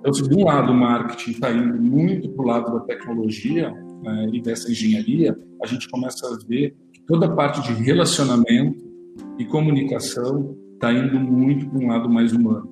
Então, 0.00 0.12
se 0.14 0.26
de 0.26 0.34
um 0.34 0.44
lado 0.44 0.72
o 0.72 0.74
marketing 0.74 1.32
está 1.32 1.50
indo 1.52 1.80
muito 1.80 2.30
para 2.30 2.42
o 2.42 2.46
lado 2.46 2.72
da 2.72 2.80
tecnologia 2.80 3.70
né, 4.02 4.30
e 4.32 4.40
dessa 4.40 4.70
engenharia, 4.70 5.36
a 5.62 5.66
gente 5.66 5.88
começa 5.88 6.26
a 6.26 6.38
ver 6.48 6.74
que 6.92 7.02
toda 7.02 7.26
a 7.26 7.30
parte 7.30 7.62
de 7.62 7.82
relacionamento 7.82 8.90
e 9.38 9.44
comunicação 9.44 10.56
está 10.74 10.90
indo 10.92 11.20
muito 11.20 11.68
para 11.68 11.78
um 11.78 11.88
lado 11.88 12.08
mais 12.08 12.32
humano. 12.32 12.68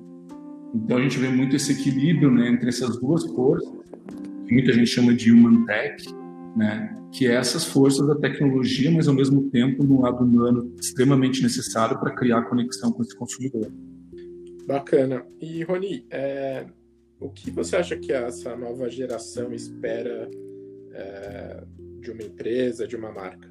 Então 0.73 0.97
a 0.97 1.01
gente 1.01 1.19
vê 1.19 1.29
muito 1.29 1.55
esse 1.55 1.71
equilíbrio 1.71 2.31
né, 2.31 2.49
entre 2.49 2.69
essas 2.69 2.99
duas 2.99 3.23
forças, 3.25 3.69
que 4.47 4.53
muita 4.53 4.73
gente 4.73 4.87
chama 4.87 5.13
de 5.13 5.31
human 5.31 5.65
tech, 5.65 6.03
né, 6.55 6.95
que 7.11 7.27
é 7.27 7.35
essas 7.35 7.65
forças 7.65 8.07
da 8.07 8.15
tecnologia, 8.15 8.91
mas 8.91 9.07
ao 9.07 9.13
mesmo 9.13 9.49
tempo 9.51 9.83
no 9.83 10.01
lado 10.01 10.23
humano 10.23 10.73
extremamente 10.79 11.43
necessário 11.43 11.99
para 11.99 12.11
criar 12.15 12.43
conexão 12.43 12.91
com 12.91 13.03
esse 13.03 13.15
consumidor. 13.15 13.71
Bacana. 14.69 15.25
E 15.41 15.63
Rony, 15.63 16.05
é, 16.11 16.63
o 17.19 17.27
que 17.27 17.49
você 17.49 17.75
acha 17.75 17.97
que 17.97 18.13
essa 18.13 18.55
nova 18.55 18.87
geração 18.87 19.51
espera 19.51 20.29
é, 20.93 21.63
de 21.99 22.11
uma 22.11 22.21
empresa, 22.21 22.87
de 22.87 22.95
uma 22.95 23.11
marca? 23.11 23.49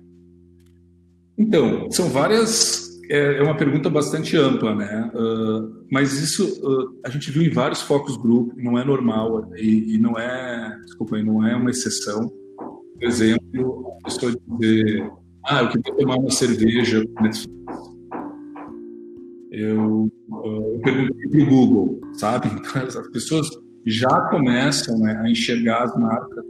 Então, 1.36 1.90
são 1.90 2.08
várias 2.08 3.00
é, 3.10 3.38
é 3.38 3.42
uma 3.42 3.56
pergunta 3.56 3.90
bastante 3.90 4.36
ampla, 4.36 4.76
né? 4.76 5.10
Uh, 5.12 5.84
mas 5.90 6.12
isso 6.12 6.44
uh, 6.62 7.00
a 7.04 7.10
gente 7.10 7.32
viu 7.32 7.42
em 7.42 7.50
vários 7.50 7.82
focos 7.82 8.16
group, 8.16 8.52
não 8.56 8.78
é 8.78 8.84
normal 8.84 9.50
e, 9.56 9.96
e, 9.96 9.98
não 9.98 10.16
é, 10.16 10.78
desculpa, 10.84 11.20
não 11.20 11.44
é 11.44 11.56
uma 11.56 11.70
exceção. 11.70 12.30
Por 12.94 13.02
exemplo, 13.02 13.92
a 14.02 14.04
pessoa 14.04 14.32
dizer, 14.60 15.10
ah, 15.44 15.62
eu 15.62 15.68
queria 15.70 15.96
tomar 15.96 16.16
uma 16.16 16.30
cerveja 16.30 17.02
uh, 17.02 17.87
eu 19.50 20.10
perguntei 20.82 21.28
para 21.28 21.40
o 21.40 21.46
Google, 21.46 22.00
sabe? 22.14 22.48
Então, 22.48 22.82
as 22.82 23.08
pessoas 23.10 23.48
já 23.86 24.20
começam 24.28 24.98
né, 24.98 25.20
a 25.22 25.30
enxergar 25.30 25.84
as 25.84 25.96
marcas 25.96 26.44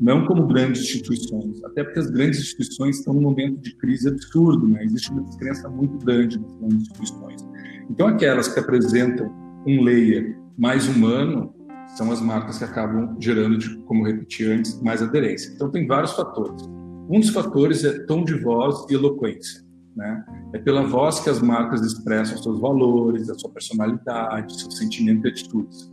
não 0.00 0.24
como 0.24 0.46
grandes 0.46 0.82
instituições, 0.82 1.62
até 1.62 1.84
porque 1.84 1.98
as 1.98 2.10
grandes 2.10 2.40
instituições 2.40 2.98
estão 2.98 3.12
num 3.12 3.20
momento 3.20 3.60
de 3.60 3.76
crise 3.76 4.08
absurdo, 4.08 4.66
né? 4.66 4.82
existe 4.82 5.10
uma 5.10 5.22
descrença 5.22 5.68
muito 5.68 5.98
grande 5.98 6.40
nas 6.40 6.52
grandes 6.54 6.82
instituições. 6.82 7.46
Então, 7.90 8.06
aquelas 8.06 8.48
que 8.48 8.58
apresentam 8.58 9.30
um 9.66 9.82
layer 9.82 10.38
mais 10.56 10.88
humano 10.88 11.54
são 11.96 12.10
as 12.10 12.20
marcas 12.20 12.58
que 12.58 12.64
acabam 12.64 13.14
gerando, 13.20 13.58
como 13.84 14.04
repeti 14.04 14.44
antes, 14.46 14.80
mais 14.80 15.02
aderência. 15.02 15.52
Então, 15.54 15.70
tem 15.70 15.86
vários 15.86 16.12
fatores. 16.12 16.62
Um 17.10 17.20
dos 17.20 17.30
fatores 17.30 17.84
é 17.84 17.98
tom 18.06 18.24
de 18.24 18.34
voz 18.34 18.86
e 18.88 18.94
eloquência. 18.94 19.62
Né? 19.96 20.24
É 20.52 20.58
pela 20.58 20.82
voz 20.82 21.20
que 21.20 21.28
as 21.30 21.40
marcas 21.40 21.80
expressam 21.82 22.38
seus 22.38 22.60
valores, 22.60 23.28
a 23.28 23.34
sua 23.34 23.50
personalidade, 23.50 24.60
seu 24.60 24.70
sentimento 24.70 25.26
e 25.26 25.30
atitudes. 25.30 25.92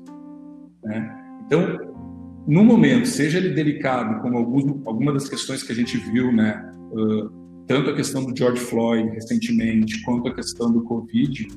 Né? 0.84 1.42
Então, 1.46 1.96
no 2.48 2.64
momento, 2.64 3.08
seja 3.08 3.38
ele 3.38 3.50
delicado, 3.50 4.22
como 4.22 4.38
alguns, 4.38 5.14
das 5.14 5.28
questões 5.28 5.64
que 5.64 5.72
a 5.72 5.76
gente 5.76 5.98
viu, 5.98 6.32
né, 6.32 6.72
uh, 6.92 7.30
tanto 7.68 7.90
a 7.90 7.94
questão 7.94 8.24
do 8.24 8.36
George 8.38 8.62
Floyd 8.62 9.10
recentemente, 9.10 10.02
quanto 10.04 10.30
a 10.30 10.34
questão 10.34 10.72
do 10.72 10.82
Covid, 10.84 11.48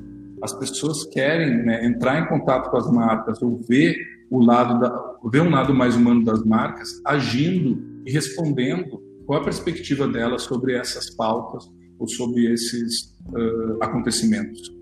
as 0.42 0.52
pessoas 0.52 1.04
querem 1.04 1.64
né, 1.64 1.85
entrar 1.85 2.20
em 2.20 2.26
contato 2.26 2.70
com 2.70 2.76
as 2.76 2.90
marcas 2.90 3.40
ou 3.40 3.61
ver 3.68 3.97
o 4.30 4.42
lado 4.42 4.80
da, 4.80 5.16
ver 5.30 5.42
um 5.42 5.50
lado 5.50 5.75
mais 5.75 5.94
humano 5.94 6.25
das 6.25 6.42
marcas 6.44 7.00
agindo 7.04 7.80
e 8.06 8.11
respondendo 8.11 9.00
qual 9.26 9.40
a 9.40 9.44
perspectiva 9.44 10.09
delas 10.09 10.42
sobre 10.42 10.75
essas 10.75 11.11
pautas 11.11 11.70
ou 12.00 12.09
sobre 12.09 12.52
esses 12.52 13.14
uh, 13.28 13.83
acontecimentos. 13.83 14.75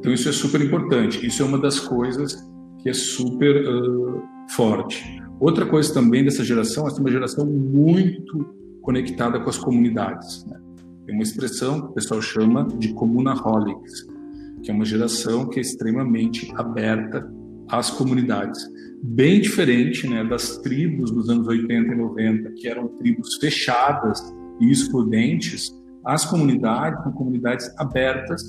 Então 0.00 0.12
isso 0.12 0.28
é 0.28 0.32
super 0.32 0.60
importante. 0.60 1.24
Isso 1.24 1.42
é 1.42 1.46
uma 1.46 1.58
das 1.58 1.80
coisas 1.80 2.36
que 2.82 2.88
é 2.88 2.92
super 2.92 3.66
uh, 3.66 4.22
forte. 4.50 5.04
Outra 5.40 5.64
coisa 5.64 5.94
também 5.94 6.24
dessa 6.24 6.44
geração, 6.44 6.86
essa 6.86 6.98
é 6.98 7.00
uma 7.00 7.10
geração 7.10 7.46
muito 7.46 8.44
conectada 8.82 9.38
com 9.40 9.48
as 9.48 9.56
comunidades. 9.56 10.44
Né? 10.46 10.60
Tem 11.06 11.14
uma 11.14 11.22
expressão 11.22 11.80
que 11.80 11.86
o 11.88 11.92
pessoal 11.92 12.20
chama 12.20 12.66
de 12.78 12.92
comunaholics, 12.94 14.06
que 14.62 14.70
é 14.70 14.74
uma 14.74 14.84
geração 14.84 15.48
que 15.48 15.58
é 15.58 15.62
extremamente 15.62 16.52
aberta 16.56 17.30
às 17.68 17.90
comunidades. 17.90 18.60
Bem 19.02 19.40
diferente 19.40 20.08
né, 20.08 20.24
das 20.24 20.58
tribos 20.58 21.12
dos 21.12 21.28
anos 21.28 21.46
80 21.46 21.92
e 21.92 21.96
90, 21.96 22.50
que 22.52 22.66
eram 22.66 22.88
tribos 22.88 23.36
fechadas 23.36 24.20
e 24.60 24.70
excludentes, 24.70 25.72
as 26.08 26.24
comunidades 26.24 27.02
são 27.02 27.12
comunidades 27.12 27.70
abertas 27.76 28.42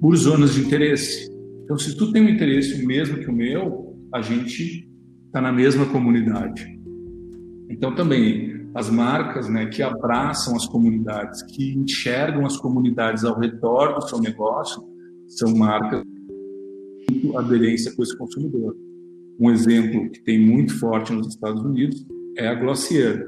por 0.00 0.16
zonas 0.16 0.54
de 0.54 0.62
interesse. 0.62 1.30
Então, 1.62 1.78
se 1.78 1.96
tu 1.96 2.10
tem 2.10 2.20
um 2.20 2.28
interesse 2.28 2.84
mesmo 2.84 3.18
que 3.18 3.30
o 3.30 3.32
meu, 3.32 3.96
a 4.12 4.20
gente 4.20 4.90
está 5.26 5.40
na 5.40 5.52
mesma 5.52 5.86
comunidade. 5.86 6.66
Então, 7.70 7.94
também, 7.94 8.68
as 8.74 8.90
marcas 8.90 9.48
né, 9.48 9.66
que 9.66 9.84
abraçam 9.84 10.56
as 10.56 10.66
comunidades, 10.66 11.40
que 11.44 11.78
enxergam 11.78 12.44
as 12.44 12.56
comunidades 12.56 13.22
ao 13.22 13.38
redor 13.38 13.94
do 13.94 14.08
seu 14.08 14.20
negócio, 14.20 14.82
são 15.28 15.54
marcas 15.54 16.02
com 17.22 17.38
aderência 17.38 17.94
com 17.94 18.02
esse 18.02 18.18
consumidor. 18.18 18.76
Um 19.38 19.48
exemplo 19.48 20.10
que 20.10 20.24
tem 20.24 20.44
muito 20.44 20.76
forte 20.80 21.12
nos 21.12 21.28
Estados 21.28 21.62
Unidos 21.62 22.04
é 22.36 22.48
a 22.48 22.54
Glossier, 22.56 23.24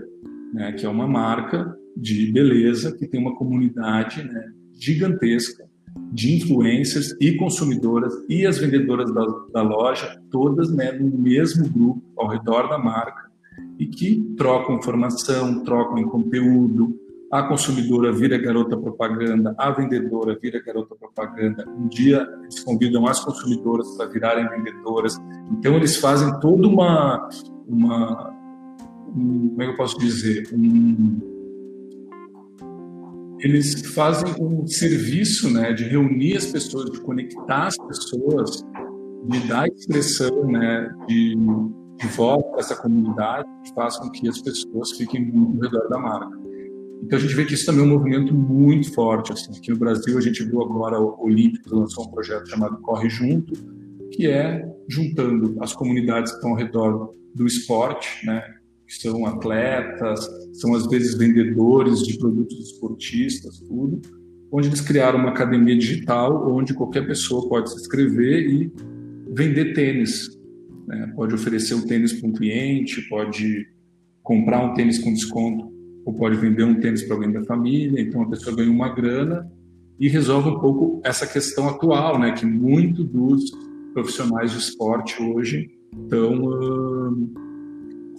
né, 0.52 0.72
que 0.72 0.84
é 0.84 0.88
uma 0.88 1.06
marca 1.06 1.80
de 1.96 2.32
beleza 2.32 2.92
que 2.96 3.06
tem 3.06 3.20
uma 3.20 3.34
comunidade 3.36 4.22
né, 4.24 4.50
gigantesca 4.78 5.64
de 6.12 6.36
influencers 6.36 7.14
e 7.20 7.36
consumidoras 7.36 8.12
e 8.28 8.46
as 8.46 8.58
vendedoras 8.58 9.12
da, 9.12 9.24
da 9.52 9.62
loja, 9.62 10.20
todas 10.30 10.70
né, 10.74 10.92
no 10.92 11.06
mesmo 11.18 11.68
grupo, 11.68 12.02
ao 12.16 12.28
redor 12.28 12.68
da 12.68 12.78
marca, 12.78 13.30
e 13.78 13.86
que 13.86 14.22
trocam 14.36 14.76
informação, 14.76 15.62
trocam 15.64 15.98
em 15.98 16.08
conteúdo. 16.08 16.98
A 17.30 17.42
consumidora 17.44 18.12
vira 18.12 18.36
garota 18.36 18.76
propaganda, 18.76 19.54
a 19.56 19.70
vendedora 19.70 20.38
vira 20.40 20.62
garota 20.62 20.94
propaganda. 20.94 21.66
Um 21.66 21.88
dia 21.88 22.28
eles 22.42 22.60
convidam 22.60 23.06
as 23.06 23.20
consumidoras 23.20 23.88
para 23.96 24.06
virarem 24.06 24.48
vendedoras. 24.48 25.18
Então 25.50 25.74
eles 25.76 25.96
fazem 25.96 26.38
toda 26.40 26.68
uma, 26.68 27.28
uma 27.66 28.34
um, 29.16 29.48
como 29.48 29.62
é 29.62 29.66
que 29.66 29.72
eu 29.72 29.76
posso 29.76 29.98
dizer, 29.98 30.48
um, 30.52 31.31
eles 33.42 33.84
fazem 33.92 34.32
um 34.40 34.66
serviço 34.66 35.50
né, 35.50 35.72
de 35.72 35.84
reunir 35.84 36.36
as 36.36 36.46
pessoas, 36.46 36.90
de 36.90 37.00
conectar 37.00 37.66
as 37.66 37.76
pessoas, 37.76 38.64
de 39.24 39.48
dar 39.48 39.66
expressão 39.66 40.46
né, 40.46 40.88
de, 41.08 41.34
de 41.98 42.06
voz 42.16 42.40
para 42.50 42.60
essa 42.60 42.76
comunidade, 42.76 43.48
que 43.64 43.74
faz 43.74 43.98
com 43.98 44.10
que 44.10 44.28
as 44.28 44.40
pessoas 44.40 44.92
fiquem 44.92 45.24
muito 45.24 45.56
ao 45.56 45.70
redor 45.70 45.88
da 45.88 45.98
marca. 45.98 46.40
Então 47.02 47.18
a 47.18 47.20
gente 47.20 47.34
vê 47.34 47.44
que 47.44 47.54
isso 47.54 47.66
também 47.66 47.82
é 47.82 47.84
um 47.84 47.90
movimento 47.90 48.32
muito 48.32 48.94
forte. 48.94 49.32
Assim. 49.32 49.50
Aqui 49.56 49.72
no 49.72 49.78
Brasil 49.78 50.16
a 50.16 50.20
gente 50.20 50.44
viu 50.44 50.62
agora 50.62 51.00
o 51.00 51.20
Olímpicos 51.24 51.72
lançou 51.72 52.04
um 52.04 52.10
projeto 52.12 52.48
chamado 52.48 52.80
Corre 52.80 53.10
Junto, 53.10 53.54
que 54.12 54.28
é 54.28 54.64
juntando 54.88 55.56
as 55.60 55.72
comunidades 55.72 56.30
que 56.30 56.38
estão 56.38 56.50
ao 56.50 56.56
redor 56.56 57.12
do 57.34 57.44
esporte, 57.44 58.24
né, 58.24 58.40
são 59.00 59.26
atletas, 59.26 60.28
são 60.52 60.74
às 60.74 60.86
vezes 60.86 61.16
vendedores 61.16 62.02
de 62.02 62.18
produtos 62.18 62.58
esportistas, 62.58 63.58
tudo, 63.60 64.00
onde 64.50 64.68
eles 64.68 64.80
criaram 64.80 65.18
uma 65.18 65.30
academia 65.30 65.76
digital 65.76 66.52
onde 66.52 66.74
qualquer 66.74 67.06
pessoa 67.06 67.48
pode 67.48 67.70
se 67.70 67.76
inscrever 67.80 68.48
e 68.48 68.72
vender 69.28 69.72
tênis. 69.72 70.28
Né? 70.86 71.12
Pode 71.16 71.34
oferecer 71.34 71.74
o 71.74 71.86
tênis 71.86 72.12
para 72.12 72.28
um 72.28 72.32
cliente, 72.32 73.08
pode 73.08 73.66
comprar 74.22 74.62
um 74.62 74.74
tênis 74.74 74.98
com 74.98 75.12
desconto, 75.12 75.72
ou 76.04 76.12
pode 76.14 76.36
vender 76.36 76.64
um 76.64 76.78
tênis 76.78 77.02
para 77.02 77.14
alguém 77.14 77.32
da 77.32 77.42
família. 77.44 78.00
Então 78.00 78.22
a 78.22 78.28
pessoa 78.28 78.54
ganha 78.54 78.70
uma 78.70 78.94
grana 78.94 79.50
e 79.98 80.08
resolve 80.08 80.50
um 80.50 80.58
pouco 80.58 81.00
essa 81.04 81.26
questão 81.26 81.68
atual, 81.68 82.18
né? 82.18 82.32
Que 82.32 82.44
muito 82.44 83.04
dos 83.04 83.50
profissionais 83.92 84.50
de 84.50 84.58
esporte 84.58 85.22
hoje 85.22 85.70
estão 86.04 86.44
uh, 86.44 87.30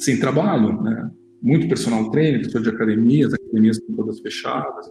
sem 0.04 0.20
trabalho, 0.20 0.82
né? 0.82 1.10
Muito 1.42 1.68
personal 1.68 2.10
trainer, 2.10 2.42
pessoas 2.42 2.64
de 2.64 2.70
academias, 2.70 3.34
academias 3.34 3.78
estão 3.78 3.96
todas 3.96 4.20
fechadas. 4.20 4.86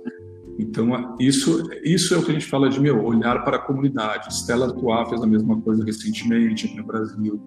Então, 0.59 1.16
isso, 1.19 1.69
isso 1.83 2.14
é 2.14 2.19
o 2.19 2.23
que 2.23 2.31
a 2.31 2.35
gente 2.35 2.47
fala 2.47 2.69
de 2.69 2.78
meu, 2.78 3.02
olhar 3.02 3.42
para 3.45 3.57
a 3.57 3.61
comunidade. 3.61 4.33
Stella 4.35 4.66
Artois 4.66 5.09
fez 5.09 5.23
a 5.23 5.26
mesma 5.26 5.61
coisa 5.61 5.85
recentemente 5.85 6.66
aqui 6.66 6.76
no 6.76 6.85
Brasil. 6.85 7.40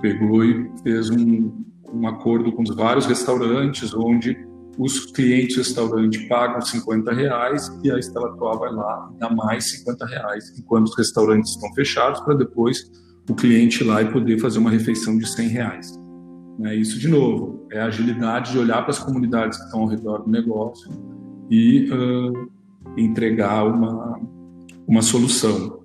pegou 0.00 0.42
e 0.42 0.70
fez 0.82 1.10
um, 1.10 1.52
um 1.92 2.08
acordo 2.08 2.50
com 2.52 2.62
os 2.62 2.74
vários 2.74 3.04
restaurantes, 3.04 3.92
onde 3.94 4.36
os 4.78 5.04
clientes 5.12 5.56
do 5.56 5.58
restaurante 5.58 6.26
pagam 6.26 6.60
50 6.60 7.12
reais 7.12 7.70
e 7.84 7.90
a 7.90 7.98
Estela 7.98 8.28
Atual 8.28 8.58
vai 8.58 8.72
lá 8.72 9.10
e 9.14 9.18
dá 9.18 9.28
mais 9.28 9.70
50 9.72 10.06
reais, 10.06 10.58
enquanto 10.58 10.86
os 10.86 10.96
restaurantes 10.96 11.50
estão 11.50 11.70
fechados, 11.74 12.20
para 12.20 12.34
depois 12.34 12.90
o 13.28 13.34
cliente 13.34 13.82
ir 13.82 13.86
lá 13.86 14.00
e 14.00 14.10
poder 14.10 14.38
fazer 14.38 14.58
uma 14.58 14.70
refeição 14.70 15.18
de 15.18 15.28
100 15.28 15.48
reais. 15.48 15.99
Né? 16.60 16.76
Isso, 16.76 16.98
de 16.98 17.08
novo, 17.08 17.66
é 17.72 17.80
a 17.80 17.86
agilidade 17.86 18.52
de 18.52 18.58
olhar 18.58 18.82
para 18.82 18.90
as 18.90 18.98
comunidades 18.98 19.58
que 19.58 19.64
estão 19.64 19.80
ao 19.80 19.88
redor 19.88 20.18
do 20.18 20.30
negócio 20.30 20.90
e 21.50 21.90
uh, 21.90 22.50
entregar 22.98 23.64
uma, 23.64 24.20
uma 24.86 25.00
solução. 25.00 25.80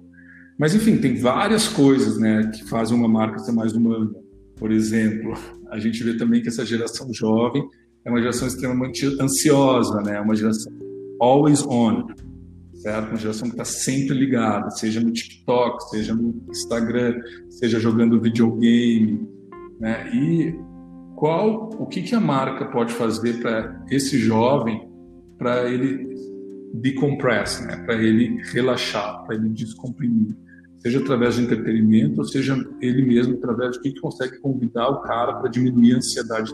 Mas, 0.59 0.75
enfim, 0.75 0.97
tem 0.97 1.15
várias 1.15 1.69
coisas 1.69 2.17
né, 2.17 2.51
que 2.53 2.65
fazem 2.65 2.97
uma 2.97 3.07
marca 3.07 3.39
ser 3.39 3.53
mais 3.53 3.73
humana. 3.73 4.11
Por 4.57 4.69
exemplo, 4.69 5.33
a 5.69 5.79
gente 5.79 6.03
vê 6.03 6.17
também 6.17 6.41
que 6.41 6.49
essa 6.49 6.65
geração 6.65 7.07
jovem 7.13 7.65
é 8.03 8.09
uma 8.09 8.19
geração 8.19 8.47
extremamente 8.47 9.05
ansiosa, 9.19 10.01
né? 10.01 10.17
É 10.17 10.21
uma 10.21 10.35
geração 10.35 10.71
always 11.19 11.65
on, 11.65 12.05
certo? 12.75 13.09
Uma 13.09 13.17
geração 13.17 13.47
que 13.49 13.55
está 13.55 13.65
sempre 13.65 14.15
ligada, 14.15 14.69
seja 14.69 15.01
no 15.01 15.11
TikTok, 15.11 15.89
seja 15.89 16.13
no 16.13 16.41
Instagram, 16.49 17.19
seja 17.49 17.79
jogando 17.79 18.21
videogame, 18.21 19.27
né? 19.79 20.09
E 20.13 20.55
qual, 21.15 21.69
o 21.79 21.85
que, 21.85 22.01
que 22.01 22.13
a 22.13 22.19
marca 22.19 22.65
pode 22.65 22.93
fazer 22.93 23.41
para 23.41 23.83
esse 23.89 24.17
jovem, 24.17 24.87
para 25.37 25.69
ele 25.69 26.13
decompress, 26.73 27.65
né? 27.65 27.77
Para 27.85 27.95
ele 27.95 28.41
relaxar, 28.51 29.23
para 29.25 29.35
ele 29.35 29.49
descomprimir, 29.49 30.35
seja 30.79 30.99
através 30.99 31.35
de 31.35 31.43
entretenimento, 31.43 32.19
ou 32.19 32.25
seja 32.25 32.55
ele 32.81 33.01
mesmo 33.01 33.35
através 33.35 33.73
de 33.73 33.81
que 33.81 33.99
consegue 33.99 34.39
convidar 34.39 34.89
o 34.89 35.01
cara 35.01 35.33
para 35.33 35.49
diminuir 35.49 35.93
a 35.93 35.97
ansiedade. 35.97 36.51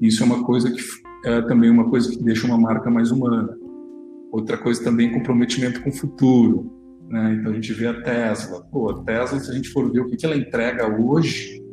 Isso 0.00 0.22
é 0.22 0.26
uma 0.26 0.44
coisa 0.44 0.70
que 0.70 0.82
é 1.24 1.40
também 1.42 1.70
uma 1.70 1.88
coisa 1.88 2.10
que 2.10 2.22
deixa 2.22 2.46
uma 2.46 2.58
marca 2.58 2.90
mais 2.90 3.10
humana. 3.10 3.56
Outra 4.30 4.58
coisa 4.58 4.84
também 4.84 5.12
comprometimento 5.12 5.82
com 5.82 5.88
o 5.88 5.92
futuro. 5.92 6.70
Né? 7.08 7.38
Então 7.40 7.52
a 7.52 7.54
gente 7.54 7.72
vê 7.72 7.86
a 7.86 8.02
Tesla. 8.02 8.60
Pô, 8.70 8.90
a 8.90 9.02
Tesla, 9.02 9.40
se 9.40 9.50
a 9.50 9.54
gente 9.54 9.70
for 9.70 9.90
ver 9.90 10.00
o 10.00 10.06
que, 10.06 10.16
que 10.16 10.26
ela 10.26 10.36
entrega 10.36 10.86
hoje, 11.00 11.65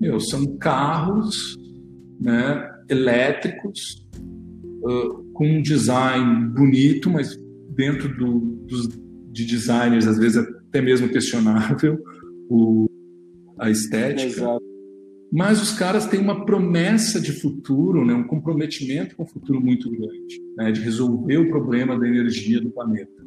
meu, 0.00 0.20
são 0.20 0.56
carros 0.58 1.56
né, 2.20 2.68
elétricos 2.88 4.06
uh, 4.82 5.24
com 5.32 5.46
um 5.46 5.62
design 5.62 6.48
bonito, 6.48 7.10
mas 7.10 7.38
dentro 7.70 8.08
do, 8.16 8.40
dos, 8.66 8.88
de 9.30 9.44
designers, 9.44 10.06
às 10.06 10.18
vezes 10.18 10.38
até 10.38 10.80
mesmo 10.80 11.08
questionável, 11.08 11.98
o, 12.48 12.86
a 13.58 13.70
estética. 13.70 14.40
Exato. 14.40 14.68
Mas 15.30 15.60
os 15.60 15.72
caras 15.72 16.06
têm 16.06 16.20
uma 16.20 16.46
promessa 16.46 17.20
de 17.20 17.32
futuro, 17.32 18.04
né, 18.04 18.14
um 18.14 18.26
comprometimento 18.26 19.14
com 19.14 19.24
o 19.24 19.26
futuro 19.26 19.60
muito 19.60 19.90
grande, 19.90 20.40
né, 20.56 20.72
de 20.72 20.80
resolver 20.80 21.36
o 21.36 21.50
problema 21.50 21.98
da 21.98 22.08
energia 22.08 22.60
do 22.60 22.70
planeta. 22.70 23.18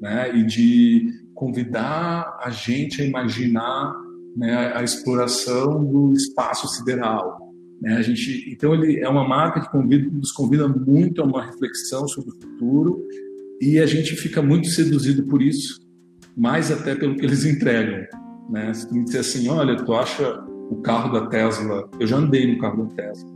Né, 0.00 0.38
e 0.38 0.46
de 0.46 1.08
convidar 1.34 2.38
a 2.40 2.50
gente 2.50 3.02
a 3.02 3.04
imaginar 3.04 3.92
né, 4.38 4.72
a 4.72 4.84
exploração 4.84 5.84
do 5.84 6.12
espaço 6.12 6.68
sideral. 6.68 7.52
Né? 7.82 7.96
A 7.96 8.02
gente, 8.02 8.48
então 8.52 8.72
ele 8.72 9.00
é 9.00 9.08
uma 9.08 9.26
marca 9.26 9.60
que 9.60 9.70
convida, 9.70 10.08
nos 10.10 10.30
convida 10.30 10.68
muito 10.68 11.20
a 11.20 11.24
uma 11.24 11.44
reflexão 11.44 12.06
sobre 12.06 12.30
o 12.30 12.34
futuro 12.34 13.04
e 13.60 13.80
a 13.80 13.86
gente 13.86 14.14
fica 14.14 14.40
muito 14.40 14.68
seduzido 14.68 15.24
por 15.24 15.42
isso, 15.42 15.80
mais 16.36 16.70
até 16.70 16.94
pelo 16.94 17.16
que 17.16 17.26
eles 17.26 17.44
entregam. 17.44 18.06
Né? 18.48 18.72
Se 18.72 18.88
tu 18.88 18.94
me 18.94 19.04
disser 19.04 19.20
assim, 19.20 19.48
olha, 19.48 19.76
tu 19.76 19.92
acha 19.92 20.40
o 20.70 20.76
carro 20.82 21.12
da 21.12 21.26
Tesla, 21.26 21.90
eu 21.98 22.06
já 22.06 22.16
andei 22.16 22.52
no 22.52 22.60
carro 22.60 22.84
da 22.84 22.94
Tesla. 22.94 23.28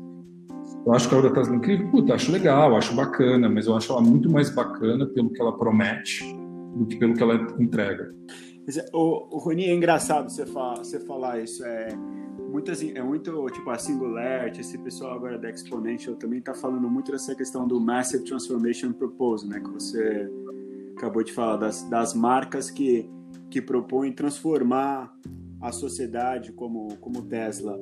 Eu 0.87 0.95
acho 0.95 1.09
o 1.09 1.11
carro 1.11 1.23
da 1.23 1.31
Tesla 1.31 1.57
incrível, 1.57 1.91
puta, 1.91 2.15
acho 2.15 2.31
legal, 2.31 2.77
acho 2.77 2.95
bacana, 2.95 3.49
mas 3.49 3.67
eu 3.67 3.77
acho 3.77 3.93
ela 3.93 4.01
muito 4.01 4.31
mais 4.31 4.51
bacana 4.51 5.05
pelo 5.07 5.31
que 5.31 5.41
ela 5.41 5.57
promete 5.57 6.25
do 6.77 6.87
que 6.87 6.97
pelo 6.97 7.15
que 7.15 7.23
ela 7.23 7.35
entrega. 7.59 8.15
O, 8.93 9.37
o 9.37 9.39
Rony, 9.39 9.65
é 9.65 9.75
engraçado 9.75 10.31
você, 10.31 10.47
falar, 10.47 10.79
você 10.79 11.01
falar 11.01 11.41
isso. 11.41 11.65
É, 11.65 11.89
muitas, 12.51 12.83
é 12.83 13.03
muito, 13.03 13.47
tipo, 13.51 13.71
a 13.71 13.79
Singularity, 13.79 14.61
esse 14.61 14.79
pessoal 14.79 15.15
agora 15.15 15.39
da 15.39 15.51
Exponential 15.51 16.15
também 16.15 16.39
está 16.39 16.55
falando 16.55 16.89
muito 16.89 17.11
dessa 17.11 17.35
questão 17.35 17.67
do 17.67 17.81
Massive 17.81 18.25
Transformation 18.25 18.93
Proposal, 18.93 19.49
né? 19.49 19.61
Que 19.61 19.71
você 19.71 20.31
acabou 20.97 21.25
de 21.25 21.33
falar, 21.33 21.57
das, 21.57 21.83
das 21.89 22.15
marcas 22.15 22.71
que, 22.71 23.11
que 23.51 23.61
propõem 23.61 24.13
transformar 24.13 25.13
a 25.61 25.73
sociedade 25.73 26.53
como, 26.53 26.97
como 26.99 27.23
Tesla. 27.23 27.81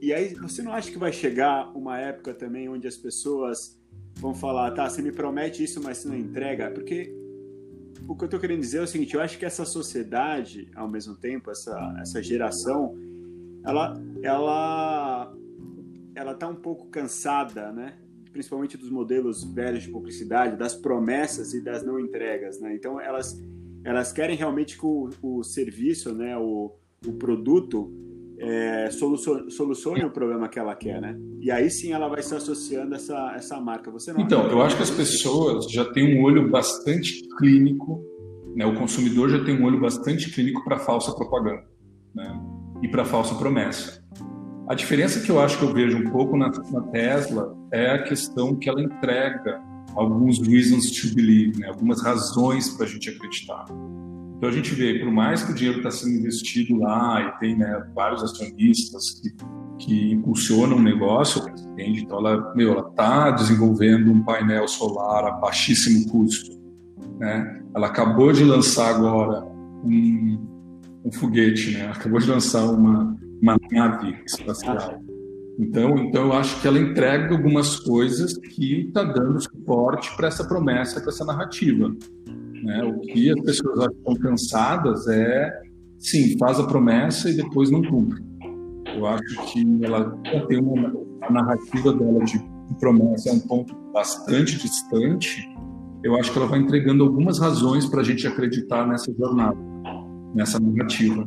E 0.00 0.12
aí, 0.12 0.34
você 0.34 0.62
não 0.62 0.72
acha 0.72 0.90
que 0.90 0.98
vai 0.98 1.12
chegar 1.12 1.70
uma 1.76 1.98
época 1.98 2.32
também 2.32 2.68
onde 2.68 2.88
as 2.88 2.96
pessoas 2.96 3.78
vão 4.16 4.34
falar, 4.34 4.70
tá, 4.72 4.88
você 4.88 5.02
me 5.02 5.12
promete 5.12 5.62
isso, 5.62 5.82
mas 5.82 5.98
você 5.98 6.08
não 6.08 6.16
entrega? 6.16 6.70
Porque 6.70 7.14
o 8.08 8.16
que 8.16 8.24
eu 8.24 8.26
estou 8.26 8.40
querendo 8.40 8.60
dizer 8.60 8.78
é 8.78 8.82
o 8.82 8.86
seguinte: 8.86 9.14
eu 9.14 9.20
acho 9.20 9.38
que 9.38 9.44
essa 9.44 9.64
sociedade, 9.64 10.68
ao 10.74 10.88
mesmo 10.88 11.14
tempo, 11.14 11.50
essa, 11.50 11.96
essa 12.00 12.22
geração, 12.22 12.96
ela, 13.64 14.00
ela, 14.22 15.34
ela 16.14 16.32
está 16.32 16.48
um 16.48 16.56
pouco 16.56 16.88
cansada, 16.88 17.72
né? 17.72 17.96
Principalmente 18.32 18.76
dos 18.76 18.90
modelos 18.90 19.44
velhos 19.44 19.84
de 19.84 19.90
publicidade, 19.90 20.56
das 20.56 20.74
promessas 20.74 21.52
e 21.54 21.60
das 21.60 21.84
não 21.84 21.98
entregas, 21.98 22.60
né? 22.60 22.74
Então 22.74 23.00
elas, 23.00 23.40
elas 23.84 24.12
querem 24.12 24.36
realmente 24.36 24.78
que 24.78 24.86
o, 24.86 25.10
o 25.22 25.42
serviço, 25.42 26.14
né? 26.14 26.36
O, 26.36 26.74
o 27.06 27.12
produto 27.14 27.92
é, 28.42 28.90
solucione, 28.90 29.50
solucione 29.50 30.04
o 30.04 30.10
problema 30.10 30.48
que 30.48 30.58
ela 30.58 30.74
quer, 30.74 31.00
né? 31.00 31.16
E 31.40 31.50
aí 31.50 31.70
sim 31.70 31.92
ela 31.92 32.08
vai 32.08 32.22
se 32.22 32.34
associando 32.34 32.92
a 32.92 32.96
essa, 32.96 33.32
essa 33.36 33.60
marca. 33.60 33.90
Você 33.92 34.12
não 34.12 34.20
então, 34.20 34.48
eu 34.48 34.60
acho 34.60 34.76
que 34.76 34.82
as 34.82 34.90
pessoas 34.90 35.70
já 35.70 35.84
têm 35.92 36.18
um 36.18 36.24
olho 36.24 36.50
bastante 36.50 37.22
clínico, 37.38 38.04
né? 38.56 38.66
O 38.66 38.74
consumidor 38.74 39.28
já 39.30 39.44
tem 39.44 39.60
um 39.60 39.64
olho 39.64 39.80
bastante 39.80 40.28
clínico 40.30 40.64
para 40.64 40.78
falsa 40.78 41.14
propaganda, 41.14 41.62
né? 42.14 42.40
E 42.82 42.88
para 42.88 43.04
falsa 43.04 43.34
promessa. 43.36 44.02
A 44.68 44.74
diferença 44.74 45.20
que 45.20 45.30
eu 45.30 45.40
acho 45.40 45.58
que 45.58 45.64
eu 45.64 45.72
vejo 45.72 45.98
um 45.98 46.10
pouco 46.10 46.36
na, 46.36 46.50
na 46.72 46.82
Tesla 46.88 47.56
é 47.72 47.90
a 47.90 48.02
questão 48.02 48.56
que 48.56 48.68
ela 48.68 48.82
entrega 48.82 49.62
alguns 49.94 50.40
reasons 50.40 50.90
to 50.90 51.14
believe, 51.14 51.60
né? 51.60 51.68
Algumas 51.68 52.02
razões 52.02 52.70
para 52.70 52.86
a 52.86 52.88
gente 52.88 53.08
acreditar. 53.08 53.66
Então 54.42 54.50
a 54.50 54.54
gente 54.54 54.74
vê, 54.74 54.98
por 54.98 55.12
mais 55.12 55.44
que 55.44 55.52
o 55.52 55.54
dinheiro 55.54 55.78
está 55.78 55.90
sendo 55.92 56.18
investido 56.18 56.76
lá 56.76 57.22
e 57.22 57.38
tem 57.38 57.56
né, 57.56 57.80
vários 57.94 58.24
acionistas 58.24 59.12
que, 59.20 59.30
que 59.78 60.12
impulsionam 60.14 60.78
o 60.78 60.82
negócio? 60.82 61.44
Então 61.78 62.18
ela 62.18 62.52
meu, 62.52 62.72
ela 62.72 62.88
está 62.88 63.30
desenvolvendo 63.30 64.10
um 64.10 64.20
painel 64.24 64.66
solar 64.66 65.26
a 65.26 65.30
baixíssimo 65.30 66.10
custo, 66.10 66.60
né? 67.20 67.62
Ela 67.72 67.86
acabou 67.86 68.32
de 68.32 68.42
lançar 68.42 68.92
agora 68.96 69.44
um, 69.84 70.44
um 71.04 71.12
foguete, 71.12 71.74
né? 71.74 71.86
Acabou 71.86 72.18
de 72.18 72.28
lançar 72.28 72.64
uma, 72.64 73.16
uma 73.40 73.56
nave 73.70 74.18
espacial. 74.26 75.00
Então, 75.56 75.96
então 75.98 76.24
eu 76.24 76.32
acho 76.32 76.60
que 76.60 76.66
ela 76.66 76.80
entrega 76.80 77.32
algumas 77.32 77.78
coisas 77.78 78.36
que 78.36 78.88
está 78.88 79.04
dando 79.04 79.40
suporte 79.40 80.12
para 80.16 80.26
essa 80.26 80.42
promessa, 80.42 81.00
para 81.00 81.10
essa 81.10 81.24
narrativa. 81.24 81.94
Né? 82.62 82.84
O 82.84 83.00
que 83.00 83.30
as 83.30 83.40
pessoas 83.40 83.90
estão 83.92 84.14
cansadas 84.14 85.08
é, 85.08 85.52
sim, 85.98 86.36
faz 86.38 86.60
a 86.60 86.66
promessa 86.66 87.28
e 87.30 87.34
depois 87.34 87.70
não 87.70 87.82
cumpre. 87.82 88.22
Eu 88.96 89.06
acho 89.06 89.52
que 89.52 89.84
ela 89.84 90.10
tem 90.48 90.58
uma 90.60 90.92
a 91.22 91.32
narrativa 91.32 91.92
dela 91.92 92.24
de, 92.24 92.40
promessa 92.80 93.28
é 93.28 93.32
um 93.32 93.40
ponto 93.40 93.74
bastante 93.92 94.58
distante. 94.58 95.48
Eu 96.02 96.16
acho 96.16 96.32
que 96.32 96.38
ela 96.38 96.46
vai 96.46 96.58
entregando 96.58 97.04
algumas 97.04 97.38
razões 97.38 97.86
para 97.86 98.00
a 98.00 98.04
gente 98.04 98.26
acreditar 98.26 98.86
nessa 98.88 99.12
jornada, 99.12 99.58
nessa 100.34 100.58
narrativa. 100.58 101.26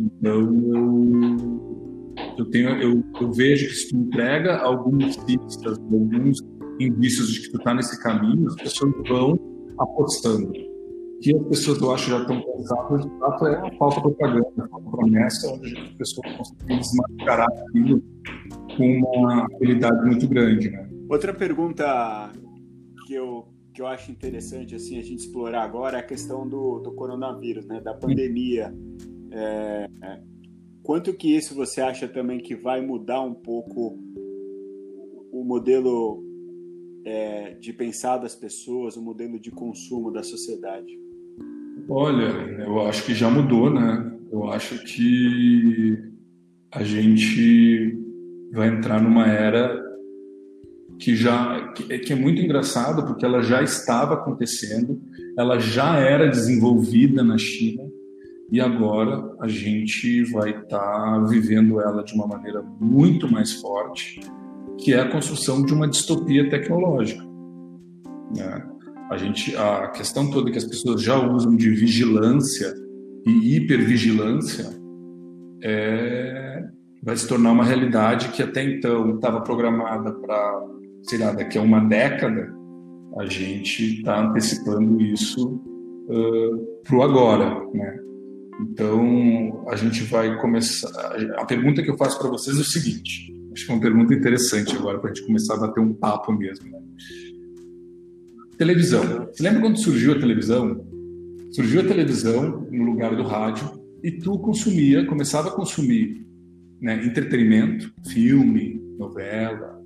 Então 0.00 0.40
eu, 0.40 2.16
eu 2.38 2.44
tenho, 2.46 2.70
eu, 2.80 3.04
eu 3.20 3.32
vejo 3.32 3.68
que 3.68 3.90
tu 3.90 3.96
entrega 3.96 4.58
algumas 4.58 5.16
pistas, 5.18 5.78
alguns 5.78 6.38
indícios 6.80 7.28
de 7.28 7.42
que 7.42 7.50
tu 7.50 7.58
está 7.58 7.74
nesse 7.74 8.00
caminho, 8.02 8.46
as 8.48 8.56
pessoas 8.56 8.92
vão 9.08 9.38
apostando 9.78 10.50
que 11.20 11.34
as 11.34 11.42
pessoas, 11.48 11.80
eu 11.80 11.92
acho, 11.92 12.10
já 12.10 12.20
estão 12.20 12.40
cansadas, 12.42 13.02
de 13.02 13.18
fato, 13.18 13.46
é 13.46 13.54
a 13.56 13.76
falta 13.76 13.96
de 13.96 14.02
propaganda, 14.02 14.64
a 14.64 14.68
falta 14.68 14.90
promessa, 14.90 15.52
onde 15.52 15.76
as 15.76 15.90
pessoas 15.90 16.36
conseguem 16.36 16.78
desmascarar 16.78 17.48
aquilo 17.50 18.02
com 18.76 19.00
uma 19.16 19.46
habilidade 19.46 20.06
muito 20.06 20.28
grande. 20.28 20.70
Né? 20.70 20.88
Outra 21.08 21.34
pergunta 21.34 22.32
que 23.06 23.14
eu, 23.14 23.48
que 23.74 23.82
eu 23.82 23.86
acho 23.86 24.12
interessante 24.12 24.74
assim, 24.74 24.98
a 24.98 25.02
gente 25.02 25.20
explorar 25.20 25.62
agora 25.62 25.96
é 25.96 26.00
a 26.00 26.06
questão 26.06 26.48
do, 26.48 26.78
do 26.78 26.92
coronavírus, 26.92 27.66
né? 27.66 27.80
da 27.80 27.94
pandemia. 27.94 28.72
É, 29.32 29.88
é, 30.02 30.20
quanto 30.84 31.12
que 31.12 31.34
isso 31.34 31.54
você 31.54 31.80
acha 31.80 32.06
também 32.06 32.38
que 32.38 32.54
vai 32.54 32.80
mudar 32.80 33.22
um 33.22 33.34
pouco 33.34 33.98
o 35.32 35.44
modelo 35.44 36.22
é, 37.04 37.54
de 37.54 37.72
pensar 37.72 38.18
das 38.18 38.36
pessoas, 38.36 38.96
o 38.96 39.02
modelo 39.02 39.38
de 39.40 39.50
consumo 39.50 40.12
da 40.12 40.22
sociedade? 40.22 41.07
Olha, 41.88 42.26
eu 42.66 42.86
acho 42.86 43.04
que 43.04 43.14
já 43.14 43.30
mudou, 43.30 43.70
né? 43.70 44.08
eu 44.30 44.50
acho 44.50 44.78
que 44.84 45.98
a 46.72 46.82
gente 46.84 47.98
vai 48.52 48.68
entrar 48.68 49.00
numa 49.00 49.26
era 49.26 49.86
que 50.98 51.14
já 51.14 51.72
que 51.72 52.12
é 52.12 52.16
muito 52.16 52.42
engraçado 52.42 53.06
porque 53.06 53.24
ela 53.24 53.40
já 53.40 53.62
estava 53.62 54.14
acontecendo, 54.14 55.00
ela 55.36 55.58
já 55.58 55.96
era 55.96 56.28
desenvolvida 56.28 57.22
na 57.22 57.38
China 57.38 57.84
e 58.50 58.60
agora 58.60 59.34
a 59.40 59.46
gente 59.46 60.24
vai 60.32 60.50
estar 60.50 60.78
tá 60.78 61.24
vivendo 61.28 61.80
ela 61.80 62.02
de 62.02 62.14
uma 62.14 62.26
maneira 62.26 62.62
muito 62.80 63.30
mais 63.30 63.52
forte, 63.54 64.20
que 64.78 64.92
é 64.92 65.00
a 65.00 65.10
construção 65.10 65.64
de 65.64 65.72
uma 65.72 65.86
distopia 65.86 66.48
tecnológica. 66.50 67.22
Né? 68.34 68.66
A 69.10 69.16
gente, 69.16 69.56
a 69.56 69.88
questão 69.88 70.30
toda 70.30 70.50
que 70.50 70.58
as 70.58 70.64
pessoas 70.64 71.02
já 71.02 71.18
usam 71.18 71.56
de 71.56 71.70
vigilância 71.70 72.74
e 73.26 73.56
hipervigilância 73.56 74.68
é, 75.62 76.64
vai 77.02 77.16
se 77.16 77.26
tornar 77.26 77.52
uma 77.52 77.64
realidade 77.64 78.28
que 78.28 78.42
até 78.42 78.62
então 78.62 79.14
estava 79.14 79.40
programada 79.40 80.12
para, 80.12 80.66
sei 81.04 81.18
lá, 81.18 81.32
daqui 81.32 81.58
a 81.58 81.62
uma 81.62 81.80
década, 81.80 82.52
a 83.18 83.24
gente 83.26 83.98
está 83.98 84.20
antecipando 84.20 85.00
isso 85.00 85.54
uh, 86.08 86.82
para 86.84 86.96
o 86.96 87.02
agora, 87.02 87.66
né? 87.72 87.98
Então, 88.60 89.64
a 89.68 89.76
gente 89.76 90.02
vai 90.04 90.36
começar. 90.40 90.90
A 91.36 91.44
pergunta 91.44 91.82
que 91.82 91.90
eu 91.90 91.96
faço 91.96 92.18
para 92.18 92.28
vocês 92.28 92.56
é 92.58 92.60
o 92.60 92.64
seguinte: 92.64 93.32
acho 93.52 93.64
que 93.64 93.70
é 93.70 93.74
uma 93.74 93.80
pergunta 93.80 94.12
interessante 94.12 94.76
agora 94.76 94.98
para 94.98 95.10
a 95.10 95.14
gente 95.14 95.26
começar 95.26 95.54
a 95.54 95.60
bater 95.60 95.80
um 95.80 95.94
papo 95.94 96.32
mesmo. 96.32 96.68
Né? 96.70 96.78
Televisão. 98.58 99.28
Você 99.32 99.42
lembra 99.42 99.60
quando 99.60 99.78
surgiu 99.78 100.12
a 100.12 100.18
televisão? 100.18 100.84
Surgiu 101.52 101.80
a 101.80 101.84
televisão 101.84 102.66
no 102.70 102.84
lugar 102.84 103.16
do 103.16 103.22
rádio 103.22 103.80
e 104.02 104.10
tu 104.10 104.36
consumia, 104.40 105.06
começava 105.06 105.48
a 105.48 105.52
consumir 105.52 106.26
né, 106.80 107.04
entretenimento, 107.06 107.92
filme, 108.08 108.82
novela, 108.98 109.80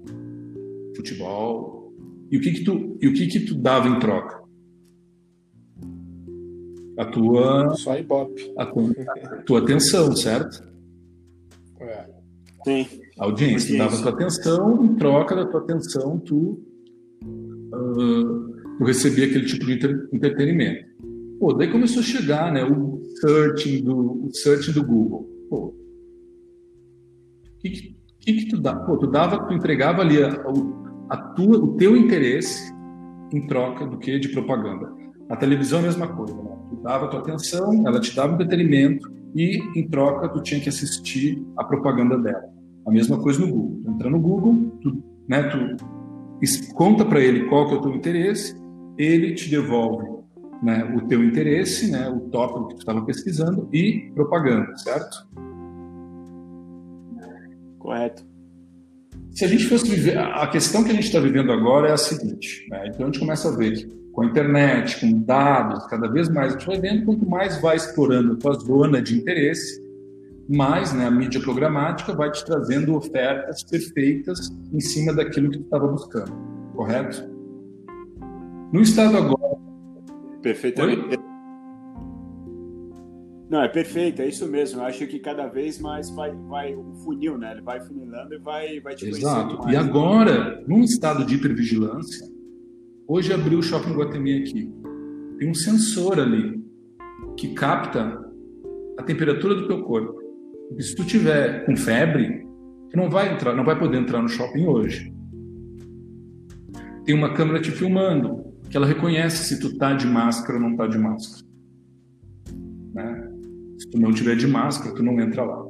futebol. 0.96 1.92
E 2.30 2.38
o 2.38 2.40
que 2.40 2.50
que 2.50 2.64
tu, 2.64 2.96
e 3.00 3.08
o 3.08 3.12
que 3.12 3.26
que 3.26 3.40
tu 3.40 3.54
dava 3.54 3.88
em 3.88 3.98
troca? 3.98 4.40
A 6.98 7.04
tua. 7.04 7.74
Só 7.76 7.98
Ibope. 7.98 8.54
A 8.56 8.66
tua, 8.66 8.90
a 9.06 9.36
tua 9.42 9.58
atenção, 9.60 10.16
certo? 10.16 10.62
É. 11.78 12.06
Sim. 12.64 12.86
A 13.18 13.24
audiência. 13.24 13.74
Tu 13.74 13.78
dava 13.78 13.96
a 13.96 14.02
tua 14.02 14.12
atenção, 14.12 14.84
em 14.84 14.94
troca 14.94 15.36
da 15.36 15.46
tua 15.46 15.60
atenção, 15.60 16.18
tu, 16.18 16.62
uh, 17.22 18.51
tu 18.78 18.84
recebia 18.84 19.26
aquele 19.26 19.46
tipo 19.46 19.64
de 19.64 19.72
entretenimento. 20.12 20.84
Pô, 21.38 21.52
daí 21.52 21.70
começou 21.70 22.00
a 22.00 22.04
chegar, 22.04 22.52
né, 22.52 22.64
o 22.64 23.02
searching 23.20 23.82
do, 23.82 24.26
o 24.26 24.30
searching 24.32 24.72
do 24.72 24.84
Google. 24.84 25.28
Pô, 25.48 25.74
que, 27.60 27.70
que, 28.20 28.32
que, 28.32 28.48
tu 28.48 28.60
dá? 28.60 28.74
Pô, 28.74 28.96
tu 28.96 29.06
dava, 29.06 29.46
tu 29.46 29.54
entregava 29.54 30.02
ali 30.02 30.22
a, 30.22 30.28
a 31.10 31.16
tua, 31.16 31.58
o 31.58 31.76
teu 31.76 31.96
interesse 31.96 32.72
em 33.32 33.46
troca 33.46 33.86
do 33.86 33.98
que 33.98 34.18
de 34.18 34.28
propaganda. 34.28 34.92
A 35.28 35.36
televisão 35.36 35.78
é 35.78 35.82
a 35.82 35.86
mesma 35.86 36.08
coisa, 36.08 36.34
né? 36.34 36.58
Tu 36.70 36.76
dava 36.82 37.06
a 37.06 37.08
tua 37.08 37.20
atenção, 37.20 37.86
ela 37.86 38.00
te 38.00 38.14
dava 38.14 38.34
entretenimento 38.34 39.10
e 39.34 39.58
em 39.76 39.88
troca 39.88 40.28
tu 40.28 40.42
tinha 40.42 40.60
que 40.60 40.68
assistir 40.68 41.42
a 41.56 41.64
propaganda 41.64 42.18
dela. 42.18 42.44
A 42.86 42.90
mesma 42.90 43.18
coisa 43.18 43.40
no 43.40 43.48
Google. 43.48 43.80
Tu 43.84 43.90
entra 43.90 44.10
no 44.10 44.20
Google, 44.20 44.78
tu, 44.82 45.02
né, 45.28 45.42
tu 45.44 45.76
conta 46.74 47.04
para 47.04 47.20
ele 47.20 47.48
qual 47.48 47.68
que 47.68 47.74
é 47.74 47.78
o 47.78 47.80
teu 47.80 47.94
interesse, 47.94 48.54
ele 49.02 49.34
te 49.34 49.50
devolve 49.50 50.22
né, 50.62 50.84
o 50.96 51.06
teu 51.08 51.24
interesse, 51.24 51.90
né, 51.90 52.08
o 52.08 52.20
tópico 52.30 52.68
que 52.68 52.74
tu 52.76 52.80
estava 52.80 53.04
pesquisando 53.04 53.68
e 53.72 54.10
propaganda, 54.14 54.76
certo? 54.76 55.28
Correto. 57.78 58.24
Se 59.32 59.44
a 59.44 59.48
gente 59.48 59.66
fosse 59.66 59.88
viver, 59.88 60.18
a 60.18 60.46
questão 60.46 60.84
que 60.84 60.90
a 60.90 60.94
gente 60.94 61.06
está 61.06 61.18
vivendo 61.18 61.50
agora 61.50 61.88
é 61.88 61.92
a 61.92 61.96
seguinte, 61.96 62.66
né? 62.70 62.86
então 62.86 63.02
a 63.02 63.06
gente 63.06 63.18
começa 63.18 63.48
a 63.48 63.56
ver 63.56 63.72
que 63.72 64.02
com 64.12 64.22
a 64.22 64.26
internet, 64.26 65.00
com 65.00 65.20
dados, 65.22 65.86
cada 65.86 66.06
vez 66.06 66.28
mais 66.28 66.54
a 66.54 66.58
gente 66.58 66.66
vai 66.66 66.78
vendo, 66.78 67.06
quanto 67.06 67.28
mais 67.28 67.60
vai 67.60 67.76
explorando 67.76 68.34
a 68.34 68.36
tua 68.36 68.52
zona 68.54 69.00
de 69.00 69.16
interesse, 69.16 69.82
mais 70.48 70.92
né, 70.92 71.06
a 71.06 71.10
mídia 71.10 71.40
programática 71.40 72.12
vai 72.12 72.30
te 72.30 72.44
trazendo 72.44 72.94
ofertas 72.94 73.62
perfeitas 73.64 74.50
em 74.70 74.80
cima 74.80 75.14
daquilo 75.14 75.50
que 75.50 75.58
tu 75.58 75.64
estava 75.64 75.88
buscando, 75.88 76.32
correto? 76.76 77.31
No 78.72 78.80
estado 78.80 79.18
agora. 79.18 79.56
Perfeitamente. 80.40 81.02
Oi? 81.02 81.32
Não, 83.50 83.62
é 83.62 83.68
perfeito, 83.68 84.22
é 84.22 84.28
isso 84.28 84.48
mesmo. 84.48 84.80
Eu 84.80 84.86
acho 84.86 85.06
que 85.06 85.18
cada 85.18 85.46
vez 85.46 85.78
mais 85.78 86.08
vai, 86.08 86.34
vai 86.48 86.74
o 86.74 86.94
funil, 87.04 87.36
né? 87.36 87.52
Ele 87.52 87.60
vai 87.60 87.80
funilando 87.80 88.32
e 88.32 88.38
vai, 88.38 88.80
vai 88.80 88.94
te 88.94 89.06
Exato. 89.06 89.58
Mais. 89.58 89.74
E 89.74 89.76
agora, 89.76 90.64
num 90.66 90.80
estado 90.80 91.22
de 91.26 91.34
hipervigilância, 91.34 92.26
hoje 93.06 93.30
abriu 93.30 93.58
o 93.58 93.62
Shopping 93.62 93.92
Guatemi 93.92 94.40
aqui. 94.40 94.72
Tem 95.38 95.50
um 95.50 95.54
sensor 95.54 96.18
ali 96.18 96.64
que 97.36 97.52
capta 97.52 98.24
a 98.98 99.02
temperatura 99.02 99.54
do 99.54 99.68
teu 99.68 99.82
corpo. 99.82 100.18
E 100.78 100.82
se 100.82 100.94
tu 100.94 101.04
tiver 101.04 101.66
com 101.66 101.76
febre, 101.76 102.46
tu 102.90 102.96
não 102.96 103.10
vai 103.10 103.34
entrar, 103.34 103.54
não 103.54 103.64
vai 103.64 103.78
poder 103.78 103.98
entrar 103.98 104.22
no 104.22 104.28
shopping 104.28 104.66
hoje. 104.66 105.12
Tem 107.04 107.14
uma 107.14 107.34
câmera 107.34 107.60
te 107.60 107.70
filmando, 107.70 108.51
que 108.72 108.76
ela 108.78 108.86
reconhece 108.86 109.44
se 109.44 109.60
tu 109.60 109.76
tá 109.76 109.92
de 109.92 110.06
máscara 110.06 110.54
ou 110.54 110.70
não 110.70 110.74
tá 110.74 110.86
de 110.86 110.96
máscara. 110.96 111.46
Né? 112.94 113.30
Se 113.78 113.90
tu 113.90 114.00
não 114.00 114.10
tiver 114.10 114.34
de 114.34 114.46
máscara, 114.46 114.94
tu 114.94 115.02
não 115.02 115.20
entra 115.20 115.44
lá. 115.44 115.62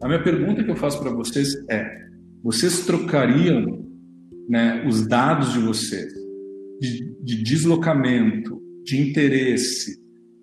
A 0.00 0.06
minha 0.08 0.22
pergunta 0.22 0.64
que 0.64 0.70
eu 0.70 0.76
faço 0.76 0.98
para 0.98 1.10
vocês 1.12 1.54
é: 1.68 2.08
vocês 2.42 2.86
trocariam 2.86 3.86
né, 4.48 4.82
os 4.88 5.06
dados 5.06 5.52
de 5.52 5.58
vocês, 5.58 6.10
de, 6.80 7.14
de 7.22 7.42
deslocamento, 7.42 8.62
de 8.82 8.98
interesse, 8.98 10.00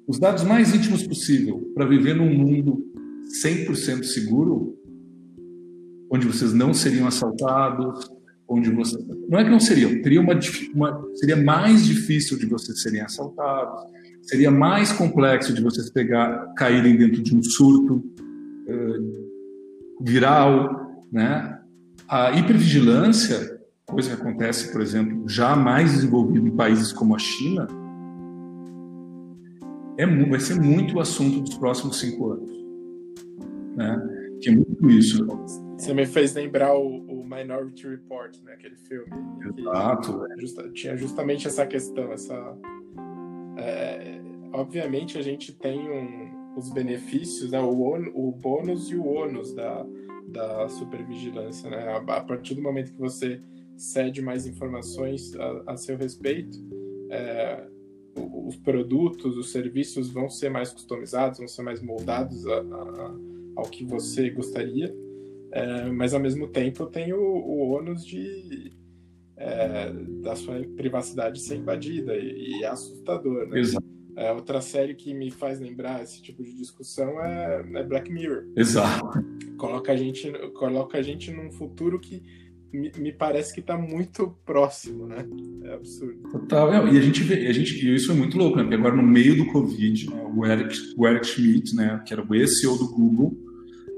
os 0.07 0.19
dados 0.19 0.43
mais 0.43 0.75
íntimos 0.75 1.07
possível, 1.07 1.71
para 1.73 1.87
viver 1.87 2.15
num 2.15 2.31
mundo 2.31 2.85
100% 3.43 4.03
seguro, 4.03 4.77
onde 6.11 6.27
vocês 6.27 6.53
não 6.53 6.71
seriam 6.71 7.07
assaltados, 7.07 8.07
onde 8.47 8.69
você 8.69 8.97
não 9.27 9.39
é 9.39 9.43
que 9.43 9.49
não 9.49 9.59
seriam, 9.59 10.01
teria 10.01 10.21
uma, 10.21 10.33
uma, 10.73 11.07
seria 11.15 11.35
mais 11.35 11.85
difícil 11.85 12.37
de 12.37 12.45
vocês 12.45 12.81
serem 12.81 13.01
assaltados, 13.01 13.83
seria 14.21 14.51
mais 14.51 14.91
complexo 14.91 15.53
de 15.53 15.61
vocês 15.61 15.89
pegar, 15.89 16.53
caírem 16.55 16.97
dentro 16.97 17.21
de 17.21 17.35
um 17.35 17.41
surto 17.41 17.95
uh, 17.95 20.01
viral, 20.01 21.03
né? 21.11 21.59
A 22.07 22.31
hipervigilância, 22.33 23.59
coisa 23.87 24.15
que 24.15 24.21
acontece, 24.21 24.71
por 24.71 24.81
exemplo, 24.81 25.27
já 25.27 25.55
mais 25.55 25.93
desenvolvida 25.93 26.47
em 26.47 26.55
países 26.55 26.93
como 26.93 27.15
a 27.15 27.19
China, 27.19 27.67
é, 29.97 30.05
vai 30.05 30.39
ser 30.39 30.59
muito 30.59 30.95
o 30.95 30.99
assunto 30.99 31.41
dos 31.41 31.57
próximos 31.57 31.99
cinco 31.99 32.31
anos, 32.31 32.51
né? 33.75 34.09
Que 34.41 34.49
é 34.49 34.55
muito 34.55 34.89
isso. 34.89 35.25
Você 35.77 35.93
me 35.93 36.05
fez 36.05 36.33
lembrar 36.33 36.75
o, 36.77 36.87
o 36.87 37.23
Minority 37.23 37.87
Report, 37.87 38.41
né? 38.43 38.53
Aquele 38.53 38.77
filme. 38.77 39.11
Exato. 39.57 40.25
Justa, 40.37 40.69
tinha 40.71 40.95
justamente 40.95 41.47
essa 41.47 41.65
questão, 41.65 42.11
essa. 42.13 42.57
É, 43.57 44.21
obviamente 44.53 45.17
a 45.17 45.21
gente 45.21 45.53
tem 45.53 45.79
um, 45.89 46.57
os 46.57 46.71
benefícios, 46.71 47.51
né? 47.51 47.59
O, 47.59 47.93
on, 47.93 48.09
o 48.13 48.31
bônus 48.31 48.89
e 48.89 48.95
o 48.95 49.05
ônus 49.05 49.53
da, 49.53 49.85
da 50.27 50.69
supervigilância, 50.69 51.69
né? 51.69 51.89
A, 51.89 51.97
a, 51.97 52.21
partir 52.23 52.55
do 52.55 52.61
momento 52.61 52.91
que 52.91 52.99
você 52.99 53.41
cede 53.75 54.21
mais 54.21 54.47
informações 54.47 55.35
a, 55.35 55.73
a 55.73 55.77
seu 55.77 55.97
respeito, 55.97 56.57
é, 57.09 57.67
os 58.15 58.55
produtos, 58.55 59.37
os 59.37 59.51
serviços 59.51 60.09
vão 60.09 60.29
ser 60.29 60.49
mais 60.49 60.71
customizados, 60.71 61.39
vão 61.39 61.47
ser 61.47 61.63
mais 61.63 61.81
moldados 61.81 62.47
a, 62.47 62.63
ao 63.57 63.65
que 63.65 63.83
você 63.83 64.29
gostaria. 64.29 64.95
É, 65.55 65.89
mas 65.89 66.13
ao 66.13 66.19
mesmo 66.19 66.49
tempo 66.49 66.85
tem 66.85 67.13
o, 67.13 67.21
o 67.21 67.69
ônus 67.69 68.05
de 68.05 68.73
é, 69.37 69.89
da 70.21 70.35
sua 70.35 70.55
privacidade 70.75 71.39
ser 71.39 71.55
invadida 71.55 72.13
e, 72.17 72.57
e 72.57 72.63
é 72.65 72.67
assustador, 72.67 73.47
né? 73.47 73.57
Exato. 73.57 73.85
É, 74.17 74.33
outra 74.33 74.59
série 74.59 74.95
que 74.95 75.13
me 75.13 75.31
faz 75.31 75.61
lembrar 75.61 76.03
esse 76.03 76.21
tipo 76.21 76.43
de 76.43 76.53
discussão 76.57 77.21
é, 77.23 77.65
é, 77.73 77.83
Black 77.83 78.11
Mirror. 78.11 78.47
Exato. 78.53 79.23
Coloca 79.57 79.93
a 79.93 79.95
gente, 79.95 80.29
coloca 80.53 80.97
a 80.97 81.01
gente 81.01 81.31
num 81.31 81.49
futuro 81.49 82.01
que 82.01 82.21
me, 82.73 82.91
me 82.97 83.13
parece 83.13 83.53
que 83.53 83.61
está 83.61 83.77
muito 83.77 84.35
próximo, 84.45 85.05
né? 85.05 85.25
É 85.63 85.73
absurdo. 85.73 86.31
Total. 86.31 86.87
E 86.93 86.97
a 86.97 87.01
gente 87.01 87.23
vê, 87.23 87.47
a 87.47 87.53
gente, 87.53 87.95
isso 87.95 88.11
é 88.11 88.15
muito 88.15 88.37
louco, 88.37 88.57
né? 88.57 88.63
Porque 88.63 88.75
agora 88.75 88.95
no 88.95 89.03
meio 89.03 89.37
do 89.37 89.45
Covid, 89.53 90.09
né, 90.09 90.31
o, 90.35 90.45
Eric, 90.45 90.77
o 90.97 91.07
Eric 91.07 91.25
Schmidt, 91.27 91.73
né, 91.73 92.03
que 92.05 92.13
era 92.13 92.21
o 92.21 92.47
CEO 92.47 92.77
do 92.77 92.89
Google, 92.89 93.45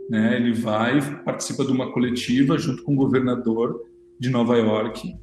né? 0.09 0.35
Ele 0.35 0.53
vai, 0.53 1.01
participa 1.23 1.65
de 1.65 1.71
uma 1.71 1.91
coletiva 1.91 2.57
junto 2.57 2.83
com 2.83 2.93
o 2.93 2.97
governador 2.97 3.81
de 4.19 4.29
Nova 4.29 4.57
York 4.57 5.15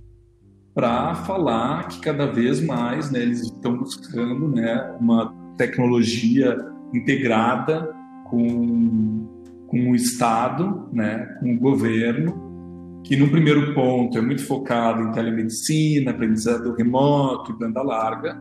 para 0.75 1.14
falar 1.14 1.87
que 1.88 2.01
cada 2.01 2.27
vez 2.27 2.61
mais 2.61 3.11
né, 3.11 3.23
eles 3.23 3.42
estão 3.42 3.79
buscando 3.79 4.49
né, 4.49 4.97
uma 5.01 5.33
tecnologia 5.57 6.57
integrada 6.92 7.94
com, 8.25 9.44
com 9.68 9.90
o 9.90 9.94
Estado, 9.94 10.88
né, 10.92 11.27
com 11.40 11.55
o 11.55 11.59
governo, 11.59 13.01
que 13.05 13.16
no 13.16 13.31
primeiro 13.31 13.75
ponto 13.75 14.18
é 14.18 14.20
muito 14.20 14.44
focado 14.44 15.03
em 15.03 15.12
telemedicina, 15.12 16.11
aprendizado 16.11 16.75
remoto 16.75 17.53
e 17.53 17.59
banda 17.59 17.83
larga, 17.83 18.40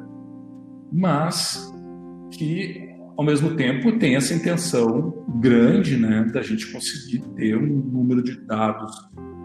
mas 0.92 1.72
que 2.32 2.83
ao 3.18 3.24
mesmo 3.24 3.56
tempo 3.56 3.98
tem 4.00 4.16
essa 4.16 4.34
intenção 4.34 5.26
grande, 5.40 5.98
né, 5.98 6.30
da 6.34 6.42
gente 6.42 6.72
conseguir 6.72 7.20
ter 7.36 7.56
um 7.58 7.68
número 7.68 8.24
de 8.24 8.40
dados 8.42 8.92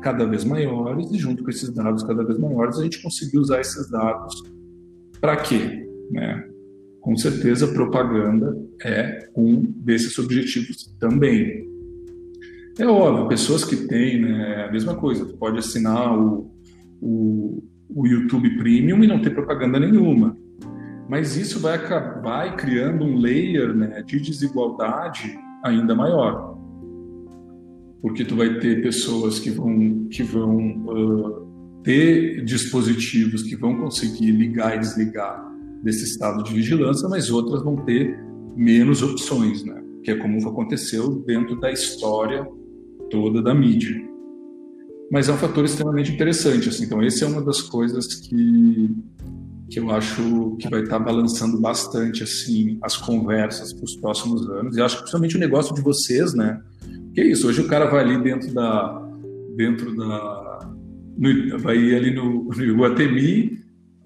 cada 0.03 0.25
vez 0.27 0.45
maiores 0.45 1.11
e 1.11 1.19
junto 1.19 1.43
com 1.43 1.51
esses 1.51 1.71
dados 1.71 2.03
cada 2.03 2.25
vez 2.25 2.39
maiores 2.39 2.79
a 2.79 2.85
gente 2.85 3.03
conseguir 3.03 3.39
usar 3.39 3.61
esses 3.61 3.91
dados 3.91 4.43
para 5.21 5.37
quê, 5.37 5.87
né? 6.11 6.45
Com 7.01 7.17
certeza 7.17 7.67
propaganda 7.69 8.57
é 8.85 9.29
um 9.37 9.63
desses 9.63 10.19
objetivos 10.19 10.95
também. 11.01 11.67
É 12.79 12.87
óbvio, 12.87 13.29
pessoas 13.29 13.65
que 13.65 13.89
têm, 13.89 14.21
né, 14.21 14.67
a 14.69 14.73
mesma 14.73 14.95
coisa, 14.95 15.25
tu 15.25 15.37
pode 15.37 15.59
assinar 15.59 16.17
o, 16.17 16.51
o, 17.01 17.63
o 17.89 18.07
YouTube 18.07 18.57
Premium 18.57 19.03
e 19.03 19.07
não 19.07 19.21
ter 19.21 19.31
propaganda 19.31 19.81
nenhuma. 19.81 20.37
Mas 21.09 21.37
isso 21.37 21.59
vai 21.61 21.77
acabar 21.77 22.55
criando 22.57 23.05
um 23.05 23.17
layer 23.17 23.75
né, 23.75 24.03
de 24.03 24.21
desigualdade 24.21 25.39
ainda 25.65 25.95
maior. 25.95 26.59
Porque 28.03 28.25
tu 28.25 28.37
vai 28.37 28.59
ter 28.59 28.83
pessoas 28.83 29.39
que 29.39 29.51
vão, 29.51 30.07
que 30.11 30.23
vão 30.23 30.59
uh, 30.87 31.49
ter 31.83 32.45
dispositivos 32.45 33.43
que 33.43 33.57
vão 33.57 33.77
conseguir 33.77 34.31
ligar 34.33 34.77
e 34.77 34.81
desligar 34.81 35.43
desse 35.83 36.05
estado 36.05 36.43
de 36.45 36.53
vigilância, 36.53 37.09
mas 37.09 37.31
outras 37.31 37.63
vão 37.63 37.77
ter 37.77 38.19
menos 38.57 39.03
opções, 39.03 39.65
né? 39.65 39.83
que 40.03 40.11
é 40.11 40.17
como 40.17 40.37
aconteceu 40.49 41.21
dentro 41.21 41.59
da 41.61 41.71
história 41.71 42.47
toda 43.11 43.43
da 43.43 43.55
mídia. 43.55 43.97
Mas 45.11 45.29
é 45.29 45.33
um 45.33 45.37
fator 45.37 45.65
extremamente 45.65 46.13
interessante. 46.13 46.69
Assim. 46.69 46.85
Então, 46.85 47.03
essa 47.03 47.25
é 47.25 47.29
uma 47.29 47.43
das 47.43 47.63
coisas 47.63 48.15
que, 48.15 48.91
que 49.71 49.79
eu 49.79 49.91
acho 49.91 50.57
que 50.59 50.69
vai 50.69 50.83
estar 50.83 50.99
balançando 50.99 51.61
bastante 51.61 52.23
assim 52.23 52.79
as 52.83 52.97
conversas 52.97 53.73
para 53.73 53.85
os 53.85 53.97
próximos 53.97 54.49
anos. 54.49 54.77
E 54.77 54.81
acho 54.81 54.97
que 54.97 55.03
principalmente 55.03 55.37
o 55.37 55.41
negócio 55.41 55.75
de 55.75 55.83
vocês, 55.83 56.35
né? 56.35 56.61
Que 57.15 57.21
é 57.21 57.27
isso, 57.27 57.49
hoje 57.49 57.61
o 57.61 57.69
cara 57.69 57.87
vai 57.87 58.01
ali 58.01 58.23
dentro 58.23 58.53
da. 58.53 59.09
dentro 59.57 59.95
da. 59.97 60.73
No, 61.17 61.59
vai 61.59 61.77
ali 61.95 62.15
no, 62.15 62.45
no 62.45 62.65
Iguatemi, 62.65 63.59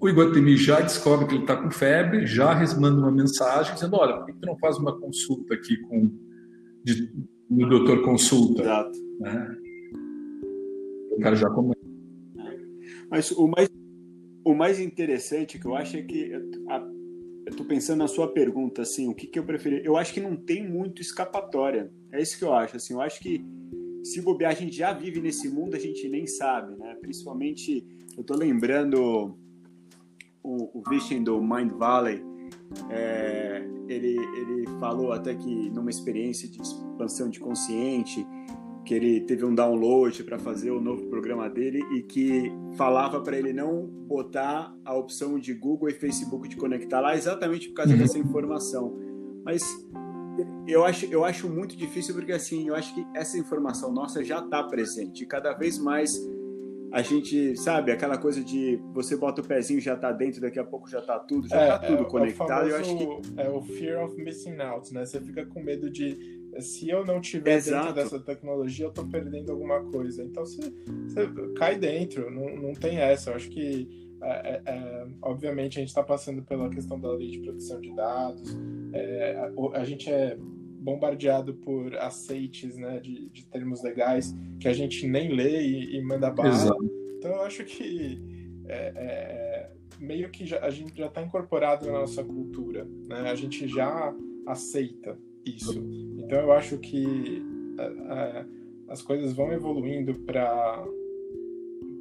o 0.03 0.09
Iguatemi 0.09 0.57
já 0.57 0.81
descobre 0.81 1.27
que 1.27 1.35
ele 1.35 1.43
está 1.43 1.55
com 1.55 1.71
febre, 1.71 2.25
já 2.25 2.53
manda 2.77 2.99
uma 2.99 3.11
mensagem 3.11 3.73
dizendo: 3.73 3.95
olha, 3.95 4.17
por 4.17 4.25
que 4.25 4.33
você 4.33 4.45
não 4.45 4.57
faz 4.57 4.77
uma 4.77 4.99
consulta 4.99 5.53
aqui 5.53 5.77
com 5.77 6.11
de, 6.83 7.09
no 7.49 7.69
doutor 7.69 8.01
consulta? 8.01 8.63
Exato. 8.63 8.99
Né? 9.21 9.55
O 11.11 11.19
cara 11.21 11.35
já 11.37 11.49
começa. 11.49 11.79
Mas 13.09 13.31
o 13.31 13.47
mais, 13.47 13.69
o 14.43 14.53
mais 14.53 14.79
interessante 14.79 15.59
que 15.59 15.65
eu 15.65 15.75
acho 15.75 15.97
é 15.97 16.01
que 16.01 16.33
a, 16.69 16.77
eu 17.45 17.51
estou 17.51 17.65
pensando 17.65 17.99
na 17.99 18.07
sua 18.07 18.31
pergunta, 18.31 18.81
assim, 18.81 19.07
o 19.07 19.13
que, 19.13 19.27
que 19.27 19.37
eu 19.37 19.43
preferi? 19.43 19.81
Eu 19.83 19.97
acho 19.97 20.13
que 20.13 20.21
não 20.21 20.35
tem 20.35 20.67
muito 20.67 21.01
escapatória. 21.01 21.91
É 22.11 22.21
isso 22.21 22.37
que 22.37 22.43
eu 22.43 22.53
acho. 22.53 22.77
Assim, 22.77 22.93
eu 22.93 23.01
acho 23.01 23.19
que 23.19 23.43
se 24.03 24.21
bobear, 24.21 24.51
a 24.51 24.55
gente 24.55 24.75
já 24.75 24.93
vive 24.93 25.21
nesse 25.21 25.49
mundo, 25.49 25.75
a 25.75 25.79
gente 25.79 26.07
nem 26.09 26.27
sabe, 26.27 26.75
né? 26.75 26.95
Principalmente, 27.01 27.85
eu 28.15 28.21
estou 28.21 28.37
lembrando 28.37 29.37
o, 30.43 30.79
o 30.79 30.83
do 31.23 31.41
Mind 31.41 31.71
Valley, 31.71 32.21
é, 32.89 33.65
ele, 33.87 34.17
ele 34.37 34.67
falou 34.79 35.11
até 35.11 35.35
que 35.35 35.69
numa 35.69 35.89
experiência 35.89 36.47
de 36.47 36.61
expansão 36.61 37.29
de 37.29 37.39
consciente, 37.39 38.25
que 38.85 38.93
ele 38.93 39.21
teve 39.21 39.45
um 39.45 39.55
download 39.55 40.23
para 40.23 40.37
fazer 40.37 40.71
o 40.71 40.81
novo 40.81 41.05
programa 41.07 41.49
dele 41.49 41.81
e 41.95 42.01
que 42.01 42.51
falava 42.75 43.21
para 43.21 43.37
ele 43.37 43.53
não 43.53 43.85
botar 43.85 44.75
a 44.83 44.93
opção 44.93 45.39
de 45.39 45.53
Google 45.53 45.89
e 45.89 45.93
Facebook 45.93 46.47
de 46.47 46.57
conectar 46.57 46.99
lá 46.99 47.15
exatamente 47.15 47.69
por 47.69 47.75
causa 47.75 47.93
uhum. 47.93 47.99
dessa 47.99 48.19
informação. 48.19 48.97
Mas 49.45 49.63
eu 50.67 50.83
acho, 50.83 51.05
eu 51.05 51.23
acho 51.23 51.49
muito 51.49 51.75
difícil 51.75 52.13
porque 52.13 52.31
assim, 52.31 52.67
eu 52.67 52.75
acho 52.75 52.93
que 52.93 53.05
essa 53.15 53.37
informação 53.37 53.91
nossa 53.91 54.23
já 54.23 54.39
está 54.39 54.63
presente 54.63 55.23
e 55.23 55.25
cada 55.25 55.53
vez 55.53 55.77
mais 55.77 56.11
a 56.93 57.01
gente, 57.01 57.57
sabe, 57.57 57.91
aquela 57.91 58.19
coisa 58.19 58.43
de 58.43 58.79
você 58.93 59.17
bota 59.17 59.41
o 59.41 59.43
pezinho 59.43 59.81
já 59.81 59.95
tá 59.95 60.11
dentro, 60.11 60.39
daqui 60.39 60.59
a 60.59 60.63
pouco 60.63 60.87
já 60.87 61.01
tá 61.01 61.17
tudo, 61.17 61.47
já 61.47 61.59
é, 61.59 61.67
tá 61.69 61.79
tudo 61.79 62.03
é, 62.03 62.05
conectado. 62.05 62.69
É 62.69 62.71
eu 62.71 62.77
acho 62.77 62.95
que 62.95 63.07
é 63.41 63.49
o 63.49 63.61
fear 63.63 64.05
of 64.05 64.15
missing 64.21 64.61
out, 64.61 64.93
né? 64.93 65.03
Você 65.03 65.19
fica 65.19 65.43
com 65.43 65.59
medo 65.59 65.89
de 65.89 66.42
se 66.61 66.89
eu 66.89 67.05
não 67.05 67.19
tiver 67.19 67.55
Exato. 67.55 67.87
dentro 67.87 68.03
dessa 68.03 68.19
tecnologia, 68.19 68.85
eu 68.85 68.91
tô 68.91 69.05
perdendo 69.05 69.51
alguma 69.51 69.83
coisa. 69.83 70.23
Então 70.23 70.45
você, 70.45 70.61
você 71.07 71.27
cai 71.55 71.77
dentro, 71.77 72.29
não, 72.29 72.55
não 72.55 72.73
tem 72.73 72.97
essa. 72.97 73.31
Eu 73.31 73.35
acho 73.35 73.49
que 73.49 73.87
é, 74.21 74.27
é, 74.27 74.61
é 74.65 75.07
obviamente 75.21 75.77
a 75.77 75.81
gente 75.81 75.89
está 75.89 76.03
passando 76.03 76.41
pela 76.43 76.69
questão 76.69 76.99
da 76.99 77.11
lei 77.11 77.29
de 77.29 77.39
proteção 77.39 77.79
de 77.79 77.93
dados. 77.95 78.55
É, 78.93 79.35
a, 79.37 79.79
a 79.79 79.85
gente 79.85 80.09
é 80.09 80.37
bombardeado 80.83 81.53
por 81.55 81.95
aceites 81.95 82.75
né, 82.75 82.99
de, 82.99 83.29
de, 83.29 83.45
termos 83.45 83.81
legais 83.81 84.35
que 84.59 84.67
a 84.67 84.73
gente 84.73 85.07
nem 85.07 85.33
lê 85.33 85.61
e, 85.61 85.97
e 85.97 86.01
manda 86.01 86.29
bala. 86.29 86.49
Exato. 86.49 86.91
Então 87.17 87.31
eu 87.31 87.41
acho 87.43 87.63
que 87.63 88.21
é, 88.67 88.93
é, 88.95 89.71
meio 89.99 90.29
que 90.29 90.45
já, 90.45 90.59
a 90.59 90.69
gente 90.69 90.97
já 90.97 91.07
está 91.07 91.21
incorporado 91.21 91.85
na 91.85 91.99
nossa 91.99 92.23
cultura, 92.23 92.85
né? 93.07 93.31
a 93.31 93.35
gente 93.35 93.67
já 93.67 94.13
aceita 94.45 95.17
isso. 95.45 95.81
Então 96.25 96.39
eu 96.39 96.51
acho 96.51 96.77
que 96.77 97.43
as 98.87 99.01
coisas 99.01 99.33
vão 99.33 99.51
evoluindo 99.51 100.13
para 100.15 100.85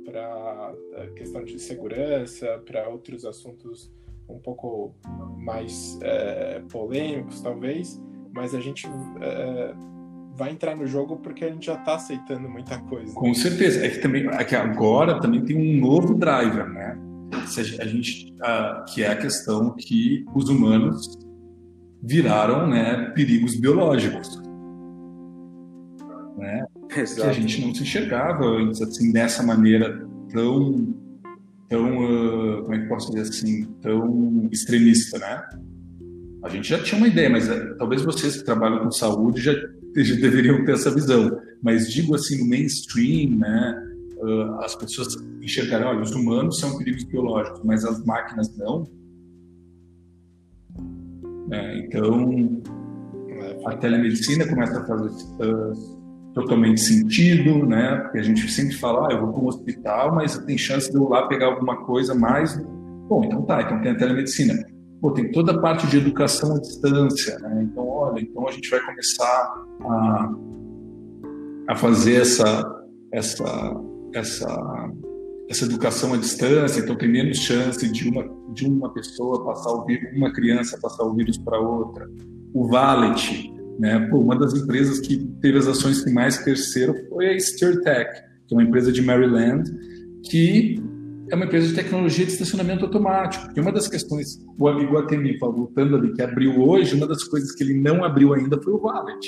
para 0.05 0.75
questão 1.17 1.45
de 1.45 1.59
segurança, 1.59 2.61
para 2.67 2.89
outros 2.89 3.25
assuntos 3.25 3.91
um 4.29 4.39
pouco 4.39 4.95
mais 5.39 5.99
é, 6.03 6.61
polêmicos, 6.71 7.41
talvez, 7.41 8.03
mas 8.33 8.55
a 8.55 8.61
gente 8.61 8.87
é, 9.21 9.75
vai 10.35 10.51
entrar 10.51 10.77
no 10.77 10.87
jogo 10.87 11.17
porque 11.17 11.45
a 11.45 11.51
gente 11.51 11.67
já 11.67 11.75
está 11.75 11.95
aceitando 11.95 12.49
muita 12.49 12.79
coisa. 12.79 13.13
Com 13.15 13.33
certeza. 13.35 13.85
É 13.85 13.91
que 13.91 13.99
também 13.99 14.27
é 14.27 14.45
que 14.45 14.57
agora 14.57 15.21
também 15.21 15.45
tem 15.45 15.57
um 15.57 15.81
novo 15.81 16.15
driver, 16.15 16.69
né? 16.69 16.99
A 17.81 17.87
gente, 17.87 18.35
a, 18.41 18.85
que 18.89 19.03
é 19.03 19.09
a 19.09 19.17
questão 19.17 19.75
que 19.75 20.25
os 20.35 20.49
humanos 20.49 21.19
viraram 22.03 22.67
né, 22.67 23.11
perigos 23.15 23.55
biológicos. 23.55 24.41
Né? 26.37 26.67
Que 26.89 27.01
a 27.23 27.33
gente 27.33 27.65
não 27.65 27.75
se 27.75 27.83
enxergava 27.83 28.45
antes 28.45 28.83
assim 28.83 29.13
dessa 29.13 29.43
maneira 29.43 30.07
tão 30.33 30.95
tão 31.69 32.05
uh, 32.05 32.63
como 32.63 32.75
é 32.75 32.81
que 32.81 32.89
posso 32.89 33.13
dizer 33.13 33.23
assim 33.23 33.65
tão 33.81 34.49
extremista, 34.53 35.19
né? 35.19 35.43
A 36.43 36.49
gente 36.49 36.69
já 36.69 36.83
tinha 36.83 36.99
uma 36.99 37.09
ideia, 37.09 37.31
mas 37.31 37.49
uh, 37.49 37.77
talvez 37.79 38.03
vocês 38.03 38.37
que 38.37 38.45
trabalham 38.45 38.81
com 38.81 38.91
saúde 38.91 39.41
já, 39.41 39.53
já, 39.97 40.15
deveriam 40.17 40.65
ter 40.67 40.73
essa 40.73 40.91
visão. 40.91 41.41
Mas 41.63 41.91
digo 41.91 42.15
assim, 42.15 42.39
no 42.39 42.49
mainstream, 42.49 43.39
né, 43.39 43.83
uh, 44.19 44.61
as 44.61 44.75
pessoas 44.75 45.17
enxergaram, 45.41 45.89
olha, 45.89 46.03
os 46.03 46.11
humanos 46.11 46.59
são 46.59 46.77
perigos 46.77 47.05
biológicos, 47.05 47.63
mas 47.65 47.85
as 47.85 48.05
máquinas 48.05 48.55
não. 48.59 48.87
É, 51.53 51.79
então, 51.79 52.63
a 53.67 53.77
telemedicina 53.77 54.47
começa 54.49 54.81
a 54.81 54.87
fazer 54.87 55.09
uh, 55.09 56.33
totalmente 56.35 56.81
sentido, 56.81 57.67
né? 57.67 57.97
Porque 57.97 58.19
a 58.19 58.23
gente 58.23 58.51
sempre 58.51 58.75
fala, 58.77 59.09
ah, 59.09 59.13
eu 59.13 59.21
vou 59.21 59.33
para 59.33 59.43
um 59.43 59.47
hospital, 59.49 60.15
mas 60.15 60.39
tem 60.39 60.57
chance 60.57 60.91
de 60.91 60.97
eu 60.97 61.09
lá 61.09 61.29
pegar 61.29 61.47
alguma 61.47 61.85
coisa 61.85 62.15
mais. 62.15 62.57
Bom, 63.09 63.25
então 63.25 63.43
tá, 63.43 63.63
então 63.63 63.81
tem 63.81 63.93
a 63.93 63.97
telemedicina 63.97 64.55
pô, 65.03 65.11
tem 65.11 65.33
toda 65.33 65.53
a 65.53 65.61
parte 65.61 65.89
de 65.89 65.99
educação 65.99 66.55
à 66.55 66.61
distância, 66.61 67.37
né? 67.41 67.65
Então, 67.65 67.87
olha, 67.87 68.21
então 68.21 68.49
a 68.49 68.53
gente 68.53 68.71
vai 68.71 68.81
começar 68.81 69.67
a, 69.83 70.33
a 71.69 71.77
fazer 71.77 72.23
essa, 72.23 72.87
essa, 73.13 73.45
essa, 74.15 74.93
essa 75.51 75.65
educação 75.65 76.15
à 76.15 76.17
distância, 76.17 76.81
então 76.81 76.97
tem 76.97 77.11
menos 77.11 77.39
chance 77.39 77.91
de 77.91 78.09
uma, 78.09 78.25
de 78.53 78.67
uma 78.67 78.93
pessoa 78.93 79.45
passar 79.45 79.71
o 79.73 79.85
vírus, 79.85 80.17
uma 80.17 80.33
criança 80.33 80.79
passar 80.81 81.05
o 81.05 81.15
vírus 81.15 81.39
para 81.39 81.59
outra. 81.59 82.09
O 82.55 82.67
Valet, 82.69 83.53
né? 83.79 83.99
Pô, 84.11 84.19
uma 84.19 84.39
das 84.39 84.55
empresas 84.55 85.01
que 85.01 85.19
teve 85.41 85.59
as 85.59 85.67
ações 85.67 86.03
que 86.05 86.11
mais 86.11 86.39
cresceram 86.39 86.95
foi 87.09 87.29
a 87.29 87.37
SteerTech, 87.39 88.23
que 88.47 88.55
é 88.55 88.57
uma 88.57 88.63
empresa 88.63 88.93
de 88.93 89.03
Maryland, 89.03 89.71
que 90.25 90.81
é 91.31 91.35
uma 91.35 91.47
empresa 91.47 91.69
de 91.69 91.75
tecnologia 91.75 92.27
de 92.27 92.33
estacionamento 92.33 92.85
automático. 92.85 93.49
E 93.57 93.61
uma 93.61 93.73
das 93.73 93.89
questões, 93.89 94.39
o 94.59 94.69
amigo 94.69 94.99
Atemi, 94.99 95.39
voltando 95.39 95.97
ali, 95.97 96.13
que 96.13 96.21
abriu 96.21 96.61
hoje, 96.61 96.95
uma 96.95 97.07
das 97.07 97.25
coisas 97.25 97.53
que 97.53 97.65
ele 97.65 97.75
não 97.75 98.05
abriu 98.05 98.35
ainda 98.35 98.61
foi 98.61 98.73
o 98.75 98.83
Wallet. 98.83 99.27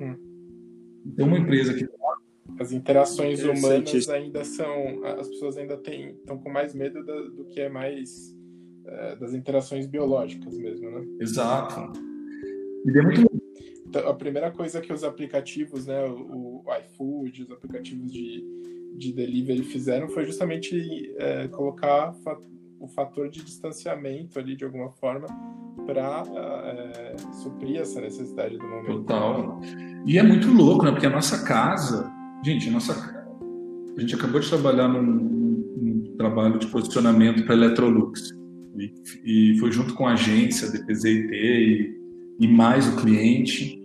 Hum. 0.00 0.16
Então, 1.06 1.26
uma 1.26 1.38
empresa 1.38 1.74
que. 1.74 1.84
As 2.58 2.72
interações 2.72 3.42
humanas 3.42 4.08
ainda 4.08 4.44
são. 4.44 5.04
As 5.04 5.28
pessoas 5.28 5.56
ainda 5.56 5.74
estão 5.74 6.38
com 6.38 6.50
mais 6.50 6.74
medo 6.74 7.04
da, 7.04 7.20
do 7.22 7.44
que 7.44 7.60
é 7.60 7.68
mais. 7.68 8.34
É, 8.86 9.16
das 9.16 9.34
interações 9.34 9.84
biológicas 9.84 10.56
mesmo, 10.56 10.88
né? 10.90 11.04
Exato. 11.20 11.92
E 12.84 12.96
é 12.96 13.02
muito 13.02 13.26
então, 13.88 14.08
a 14.08 14.14
primeira 14.14 14.50
coisa 14.50 14.80
que 14.80 14.92
os 14.92 15.04
aplicativos, 15.04 15.86
né, 15.86 16.04
o, 16.06 16.62
o 16.64 16.74
iFood, 16.84 17.44
os 17.44 17.50
aplicativos 17.50 18.12
de, 18.12 18.44
de 18.96 19.12
delivery 19.12 19.62
fizeram 19.62 20.08
foi 20.08 20.24
justamente 20.24 21.14
é, 21.16 21.48
colocar 21.48 22.14
o 22.80 22.88
fator 22.88 23.28
de 23.28 23.42
distanciamento 23.42 24.38
ali 24.38 24.56
de 24.56 24.64
alguma 24.64 24.90
forma 24.90 25.26
para 25.86 26.24
é, 26.34 27.16
suprir 27.42 27.80
essa 27.80 28.00
necessidade 28.00 28.58
do 28.58 28.66
momento. 28.66 29.04
Total. 29.04 29.60
E 30.04 30.18
é 30.18 30.22
muito 30.22 30.48
louco, 30.52 30.84
né? 30.84 30.90
Porque 30.90 31.06
a 31.06 31.10
nossa 31.10 31.44
casa, 31.44 32.10
gente, 32.46 32.68
a 32.68 32.72
nossa 32.72 32.92
a 33.96 34.00
gente 34.00 34.14
acabou 34.14 34.40
de 34.40 34.48
trabalhar 34.48 34.88
num, 34.88 35.02
num 35.02 36.14
trabalho 36.16 36.58
de 36.58 36.66
posicionamento 36.68 37.44
para 37.44 37.54
Electrolux 37.54 38.30
e, 39.24 39.52
e, 39.54 39.58
foi 39.58 39.72
junto 39.72 39.94
com 39.94 40.06
a 40.06 40.12
agência 40.12 40.70
DPZIT 40.70 41.28
e, 41.32 41.96
e 42.38 42.46
mais 42.46 42.86
o 42.86 42.96
cliente 42.96 43.82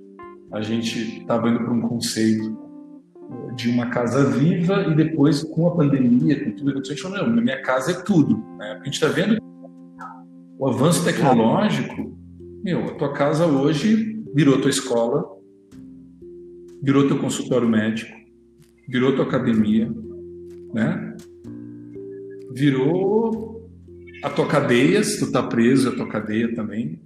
a 0.52 0.62
gente 0.62 1.22
estava 1.22 1.50
indo 1.50 1.60
para 1.60 1.74
um 1.74 1.82
conceito 1.82 2.56
de 3.56 3.70
uma 3.70 3.88
casa 3.88 4.30
viva 4.30 4.86
e 4.92 4.96
depois 4.96 5.44
com 5.44 5.68
a 5.68 5.76
pandemia, 5.76 6.44
com 6.44 6.52
tudo, 6.52 6.78
a 6.78 6.84
gente 6.84 7.02
falou, 7.02 7.30
minha 7.30 7.62
casa 7.62 7.92
é 7.92 8.02
tudo. 8.04 8.38
Né? 8.58 8.80
a 8.80 8.84
gente 8.84 8.94
está 8.94 9.08
vendo 9.08 9.38
o 10.60 10.68
avanço 10.68 11.04
tecnológico, 11.04 12.16
meu, 12.64 12.86
a 12.86 12.94
tua 12.96 13.14
casa 13.14 13.48
hoje 13.48 14.22
virou 14.36 14.62
tua 14.62 14.70
escola, 14.70 15.26
virou 16.84 17.08
teu 17.08 17.18
consultório 17.18 17.68
médico, 17.68 18.21
virou 18.92 19.16
tua 19.16 19.24
academia, 19.24 19.90
né? 20.74 21.16
Virou 22.54 23.72
a 24.22 24.30
tua 24.30 24.46
cadeia, 24.46 25.02
se 25.02 25.18
tu 25.18 25.32
tá 25.32 25.42
preso, 25.42 25.88
a 25.88 25.96
tua 25.96 26.10
cadeia 26.10 26.54
também. 26.54 27.00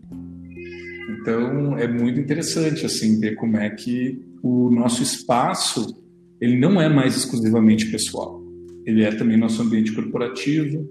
Então, 1.11 1.77
é 1.77 1.87
muito 1.87 2.19
interessante, 2.19 2.87
assim, 2.87 3.19
ver 3.19 3.35
como 3.35 3.57
é 3.57 3.69
que 3.69 4.19
o 4.41 4.71
nosso 4.71 5.03
espaço, 5.03 6.03
ele 6.41 6.57
não 6.57 6.81
é 6.81 6.89
mais 6.89 7.15
exclusivamente 7.15 7.91
pessoal. 7.91 8.43
Ele 8.83 9.03
é 9.03 9.11
também 9.11 9.37
nosso 9.37 9.61
ambiente 9.61 9.93
corporativo, 9.93 10.89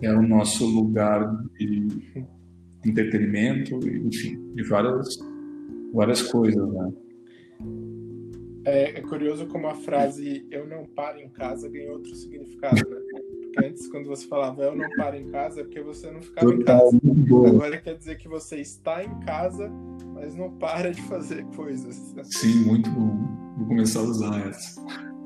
é 0.00 0.12
o 0.14 0.22
nosso 0.22 0.64
lugar 0.64 1.30
de 1.58 1.86
entretenimento, 2.86 3.78
enfim, 3.86 4.40
de 4.54 4.62
várias, 4.62 5.18
várias 5.92 6.22
coisas, 6.22 6.66
né? 6.72 6.92
É, 8.64 8.98
é, 8.98 9.00
curioso 9.00 9.46
como 9.46 9.66
a 9.66 9.74
frase 9.74 10.46
eu 10.50 10.66
não 10.66 10.84
paro 10.84 11.18
em 11.18 11.28
casa 11.28 11.68
ganhou 11.68 11.94
outro 11.94 12.14
significado, 12.14 12.76
né? 12.76 12.96
Porque 13.00 13.66
antes, 13.66 13.88
quando 13.88 14.06
você 14.06 14.26
falava 14.26 14.62
eu 14.62 14.76
não 14.76 14.88
paro 14.96 15.16
em 15.16 15.28
casa, 15.30 15.60
é 15.60 15.64
porque 15.64 15.82
você 15.82 16.10
não 16.10 16.22
ficava 16.22 16.46
Total, 16.46 16.90
em 16.94 17.24
casa. 17.24 17.48
Agora 17.48 17.80
quer 17.80 17.96
dizer 17.96 18.18
que 18.18 18.28
você 18.28 18.56
está 18.60 19.02
em 19.02 19.18
casa, 19.20 19.68
mas 20.14 20.34
não 20.34 20.50
para 20.52 20.92
de 20.92 21.02
fazer 21.02 21.44
coisas. 21.56 22.14
Sim, 22.24 22.64
muito 22.64 22.88
bom. 22.90 23.18
Vou 23.58 23.66
começar 23.66 24.00
a 24.00 24.04
usar 24.04 24.48
essa. 24.48 24.80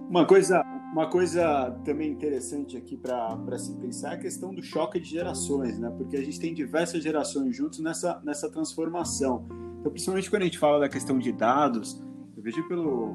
Uma 0.09 0.25
coisa, 0.25 0.63
uma 0.93 1.11
coisa 1.11 1.71
também 1.85 2.11
interessante 2.11 2.77
aqui 2.77 2.97
para 2.97 3.59
se 3.59 3.77
pensar 3.77 4.13
é 4.13 4.15
a 4.15 4.19
questão 4.19 4.55
do 4.55 4.63
choque 4.63 4.99
de 4.99 5.11
gerações, 5.11 5.79
né? 5.79 5.93
Porque 5.97 6.17
a 6.17 6.25
gente 6.25 6.41
tem 6.41 6.55
diversas 6.55 7.03
gerações 7.03 7.57
juntos 7.57 7.81
nessa, 7.81 8.21
nessa 8.25 8.51
transformação. 8.51 9.45
Então, 9.81 9.93
principalmente 9.93 10.31
quando 10.31 10.43
a 10.43 10.45
gente 10.47 10.59
fala 10.59 10.81
da 10.81 10.89
questão 10.89 11.19
de 11.19 11.33
dados, 11.33 12.03
vejo 12.47 12.63
pelo 12.69 13.13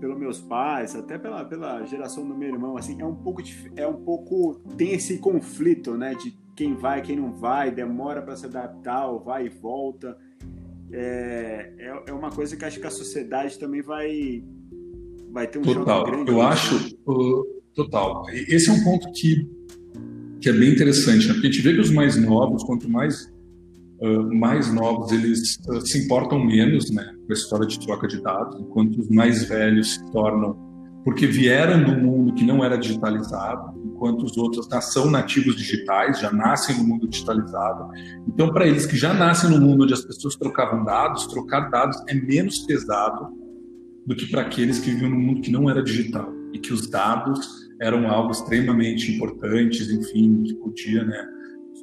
pelos 0.00 0.18
meus 0.18 0.40
pais, 0.40 0.96
até 0.96 1.16
pela, 1.16 1.44
pela 1.44 1.84
geração 1.84 2.26
do 2.26 2.36
meu 2.36 2.48
irmão, 2.48 2.76
assim, 2.76 3.00
é 3.00 3.04
um 3.04 3.14
pouco 3.14 3.40
é 3.76 3.86
um 3.86 4.02
pouco 4.02 4.60
tem 4.76 4.92
esse 4.94 5.18
conflito, 5.18 5.96
né, 5.96 6.14
de 6.14 6.36
quem 6.56 6.74
vai, 6.74 7.02
quem 7.02 7.16
não 7.16 7.32
vai, 7.32 7.70
demora 7.70 8.20
para 8.20 8.34
se 8.34 8.46
adaptar, 8.46 9.06
ou 9.06 9.20
vai 9.20 9.46
e 9.46 9.48
volta. 9.48 10.16
É, 10.90 11.72
é, 11.78 12.02
é, 12.08 12.12
uma 12.12 12.30
coisa 12.30 12.56
que 12.56 12.64
acho 12.64 12.80
que 12.80 12.86
a 12.86 12.90
sociedade 12.90 13.58
também 13.58 13.80
vai 13.80 14.44
vai 15.30 15.46
ter 15.46 15.58
um 15.58 15.62
total. 15.62 16.04
grande. 16.04 16.30
Eu 16.30 16.42
acho 16.42 16.76
uh, 17.06 17.62
total. 17.72 18.24
Esse 18.30 18.70
é 18.70 18.72
um 18.72 18.84
ponto 18.84 19.10
que 19.12 19.48
que 20.40 20.48
é 20.48 20.52
bem 20.52 20.72
interessante, 20.72 21.28
né? 21.28 21.34
Porque 21.34 21.46
a 21.46 21.50
gente 21.50 21.62
vê 21.62 21.72
que 21.72 21.80
os 21.80 21.90
mais 21.90 22.16
novos, 22.16 22.64
quanto 22.64 22.90
mais 22.90 23.31
mais 24.34 24.72
novos 24.72 25.12
eles 25.12 25.58
uh, 25.68 25.80
se 25.86 26.04
importam 26.04 26.44
menos 26.44 26.90
né, 26.90 27.14
com 27.26 27.32
a 27.32 27.34
história 27.34 27.66
de 27.66 27.78
troca 27.78 28.08
de 28.08 28.20
dados, 28.20 28.60
enquanto 28.60 29.00
os 29.00 29.08
mais 29.08 29.44
velhos 29.44 29.94
se 29.94 30.10
tornam, 30.10 30.56
porque 31.04 31.26
vieram 31.26 31.84
do 31.84 32.00
mundo 32.00 32.34
que 32.34 32.44
não 32.44 32.64
era 32.64 32.76
digitalizado, 32.76 33.80
enquanto 33.84 34.24
os 34.24 34.36
outros 34.36 34.66
são 34.92 35.10
nativos 35.10 35.56
digitais, 35.56 36.18
já 36.20 36.32
nascem 36.32 36.76
no 36.76 36.84
mundo 36.84 37.08
digitalizado. 37.08 37.88
Então, 38.26 38.52
para 38.52 38.66
eles 38.66 38.86
que 38.86 38.96
já 38.96 39.14
nascem 39.14 39.50
no 39.50 39.60
mundo 39.60 39.84
onde 39.84 39.94
as 39.94 40.04
pessoas 40.04 40.34
trocavam 40.34 40.84
dados, 40.84 41.26
trocar 41.26 41.70
dados 41.70 41.96
é 42.08 42.14
menos 42.14 42.58
pesado 42.60 43.28
do 44.04 44.16
que 44.16 44.26
para 44.26 44.42
aqueles 44.42 44.80
que 44.80 44.90
viviam 44.90 45.10
no 45.10 45.18
mundo 45.18 45.40
que 45.40 45.52
não 45.52 45.70
era 45.70 45.82
digital 45.82 46.28
e 46.52 46.58
que 46.58 46.72
os 46.72 46.88
dados 46.88 47.70
eram 47.80 48.08
algo 48.08 48.32
extremamente 48.32 49.12
importantes, 49.12 49.90
enfim, 49.90 50.42
que 50.42 50.54
podia 50.54 51.04
né, 51.04 51.24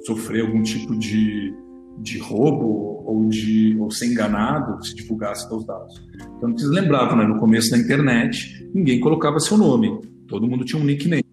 sofrer 0.05 0.41
algum 0.41 0.61
tipo 0.61 0.97
de 0.97 1.53
de 2.01 2.17
roubo 2.17 3.03
ou 3.05 3.27
de 3.27 3.75
ou 3.79 3.91
ser 3.91 4.07
enganado 4.07 4.83
se 4.85 4.95
divulgasse 4.95 5.47
seus 5.47 5.65
dados. 5.65 6.01
Então 6.37 6.51
vocês 6.51 6.69
lembravam, 6.69 7.17
né, 7.17 7.25
no 7.25 7.39
começo 7.39 7.71
da 7.71 7.77
internet, 7.77 8.67
ninguém 8.73 8.99
colocava 8.99 9.39
seu 9.39 9.57
nome, 9.57 9.99
todo 10.27 10.47
mundo 10.47 10.63
tinha 10.63 10.81
um 10.81 10.85
nickname. 10.85 11.23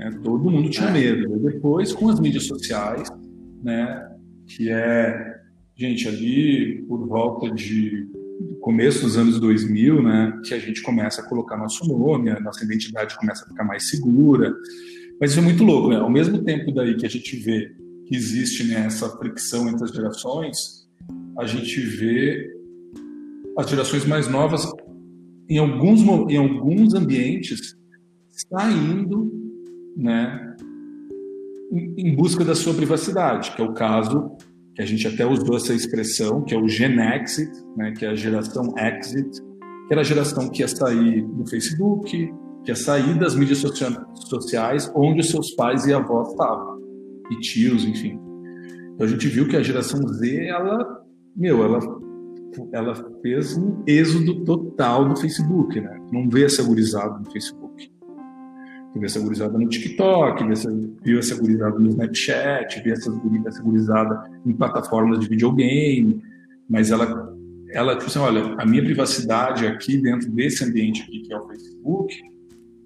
É, 0.00 0.10
todo 0.22 0.50
mundo 0.50 0.68
tinha 0.68 0.90
medo. 0.90 1.36
E 1.36 1.52
depois, 1.52 1.92
com 1.92 2.08
as 2.08 2.20
mídias 2.20 2.46
sociais, 2.46 3.08
né, 3.62 4.08
que 4.46 4.70
é, 4.70 5.40
gente, 5.76 6.06
ali 6.06 6.84
por 6.88 7.06
volta 7.06 7.50
de 7.50 8.06
começo 8.60 9.02
dos 9.02 9.16
anos 9.16 9.40
2000, 9.40 10.02
né, 10.02 10.40
que 10.44 10.54
a 10.54 10.58
gente 10.58 10.82
começa 10.82 11.22
a 11.22 11.24
colocar 11.24 11.56
nosso 11.56 11.86
nome, 11.86 12.30
a 12.30 12.38
nossa 12.38 12.64
identidade 12.64 13.16
começa 13.16 13.44
a 13.44 13.48
ficar 13.48 13.64
mais 13.64 13.88
segura. 13.88 14.54
Mas 15.20 15.30
isso 15.30 15.40
é 15.40 15.42
muito 15.42 15.64
louco, 15.64 15.88
né? 15.88 15.96
Ao 15.96 16.10
mesmo 16.10 16.44
tempo 16.44 16.70
daí 16.70 16.96
que 16.96 17.04
a 17.04 17.08
gente 17.08 17.34
vê 17.36 17.72
que 18.08 18.16
existe 18.16 18.64
nessa 18.64 19.06
né, 19.06 19.14
fricção 19.18 19.68
entre 19.68 19.84
as 19.84 19.90
gerações, 19.90 20.56
a 21.38 21.46
gente 21.46 21.78
vê 21.80 22.50
as 23.56 23.68
gerações 23.68 24.06
mais 24.06 24.26
novas 24.26 24.66
em 25.48 25.58
alguns, 25.58 26.00
em 26.30 26.36
alguns 26.36 26.94
ambientes 26.94 27.76
saindo 28.30 29.30
né, 29.96 30.56
em, 31.70 32.14
busca 32.14 32.44
da 32.44 32.54
sua 32.54 32.72
privacidade, 32.72 33.54
que 33.54 33.60
é 33.60 33.64
o 33.64 33.74
caso 33.74 34.36
que 34.74 34.82
a 34.82 34.86
gente 34.86 35.06
até 35.06 35.26
usou 35.26 35.56
essa 35.56 35.74
expressão, 35.74 36.42
que 36.42 36.54
é 36.54 36.58
o 36.58 36.68
Gen 36.68 36.98
Exit, 37.00 37.50
né, 37.76 37.92
que 37.92 38.06
é 38.06 38.10
a 38.10 38.14
geração 38.14 38.72
Exit, 38.78 39.28
que 39.86 39.92
era 39.92 40.00
a 40.00 40.04
geração 40.04 40.48
que 40.48 40.62
ia 40.62 40.68
sair 40.68 41.26
do 41.26 41.46
Facebook, 41.46 42.32
que 42.64 42.70
ia 42.70 42.76
sair 42.76 43.18
das 43.18 43.34
mídias 43.34 43.58
sociais 43.58 44.90
onde 44.94 45.20
os 45.20 45.30
seus 45.30 45.54
pais 45.56 45.84
e 45.86 45.92
avós 45.92 46.28
estavam 46.28 46.77
e 47.30 47.40
tios, 47.40 47.84
enfim. 47.84 48.18
Então 48.94 49.06
a 49.06 49.10
gente 49.10 49.28
viu 49.28 49.46
que 49.48 49.56
a 49.56 49.62
geração 49.62 50.06
Z, 50.08 50.46
ela, 50.46 51.04
meu, 51.36 51.62
ela, 51.62 51.78
ela 52.72 52.94
fez 53.22 53.56
um 53.56 53.82
êxodo 53.86 54.44
total 54.44 55.08
do 55.08 55.16
Facebook, 55.16 55.80
né? 55.80 56.00
Não 56.12 56.28
vê 56.28 56.44
essa 56.44 56.62
gurizada 56.62 57.18
no 57.18 57.30
Facebook. 57.30 57.90
Vê 58.96 59.06
essa 59.06 59.20
gurizada 59.20 59.56
no 59.56 59.68
TikTok, 59.68 60.44
vê 60.44 60.52
essa, 60.52 60.70
viu 61.04 61.18
essa 61.20 61.36
gurizada 61.36 61.78
no 61.78 61.88
Snapchat, 61.90 62.82
vê 62.82 62.90
essa, 62.90 63.12
essa 63.46 63.62
gurizada 63.62 64.30
em 64.44 64.52
plataformas 64.52 65.20
de 65.20 65.28
videogame, 65.28 66.20
mas 66.68 66.90
ela, 66.90 67.32
ela 67.70 67.94
tipo 67.94 68.06
assim, 68.06 68.18
olha, 68.18 68.56
a 68.58 68.66
minha 68.66 68.82
privacidade 68.82 69.66
aqui 69.66 69.98
dentro 69.98 70.28
desse 70.32 70.64
ambiente 70.64 71.02
aqui 71.02 71.20
que 71.20 71.32
é 71.32 71.38
o 71.38 71.46
Facebook, 71.46 72.16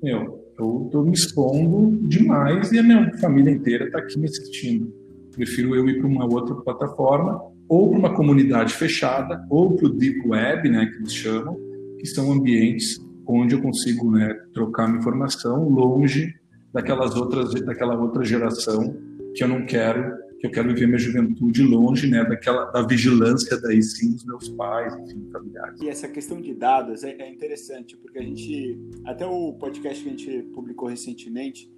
meu, 0.02 0.41
eu 0.58 0.84
estou 0.86 1.04
me 1.04 1.12
expondo 1.12 2.06
demais 2.08 2.72
e 2.72 2.78
a 2.78 2.82
minha 2.82 3.10
família 3.18 3.50
inteira 3.50 3.86
está 3.86 3.98
aqui 3.98 4.18
me 4.18 4.26
assistindo. 4.26 4.92
Prefiro 5.34 5.74
eu 5.74 5.88
ir 5.88 5.98
para 5.98 6.06
uma 6.06 6.24
outra 6.26 6.54
plataforma, 6.56 7.40
ou 7.68 7.90
para 7.90 7.98
uma 7.98 8.14
comunidade 8.14 8.74
fechada, 8.74 9.44
ou 9.48 9.74
para 9.74 9.86
o 9.86 9.88
Deep 9.90 10.28
Web, 10.28 10.68
né, 10.68 10.86
que 10.86 10.96
eles 10.98 11.14
chamam, 11.14 11.56
que 11.98 12.06
são 12.06 12.30
ambientes 12.30 13.00
onde 13.26 13.54
eu 13.54 13.62
consigo 13.62 14.10
né, 14.10 14.34
trocar 14.52 14.88
minha 14.88 15.00
informação 15.00 15.68
longe 15.68 16.34
daquelas 16.72 17.16
outras, 17.16 17.52
daquela 17.64 17.96
outra 17.96 18.24
geração 18.24 18.94
que 19.34 19.42
eu 19.42 19.48
não 19.48 19.64
quero 19.64 20.21
que 20.42 20.48
eu 20.48 20.50
quero 20.50 20.74
viver 20.74 20.88
minha 20.88 20.98
juventude 20.98 21.62
longe, 21.62 22.08
né, 22.08 22.24
daquela 22.24 22.64
da 22.64 22.82
vigilância 22.82 23.60
daí 23.60 23.80
sim 23.80 24.12
dos 24.12 24.24
meus 24.24 24.48
pais, 24.48 24.92
enfim, 24.96 25.28
familiares. 25.30 25.80
E 25.80 25.88
essa 25.88 26.08
questão 26.08 26.40
de 26.40 26.52
dados 26.52 27.04
é, 27.04 27.12
é 27.12 27.30
interessante 27.30 27.96
porque 27.96 28.18
a 28.18 28.22
gente 28.22 28.76
até 29.04 29.24
o 29.24 29.52
podcast 29.52 30.02
que 30.02 30.08
a 30.08 30.12
gente 30.12 30.42
publicou 30.52 30.88
recentemente 30.88 31.70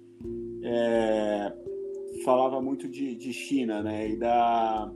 é, 0.63 1.53
falava 2.23 2.59
muito 2.59 2.87
de, 2.87 3.15
de 3.15 3.31
China, 3.31 3.83
né, 3.83 4.09
e 4.09 4.17
da 4.17 4.91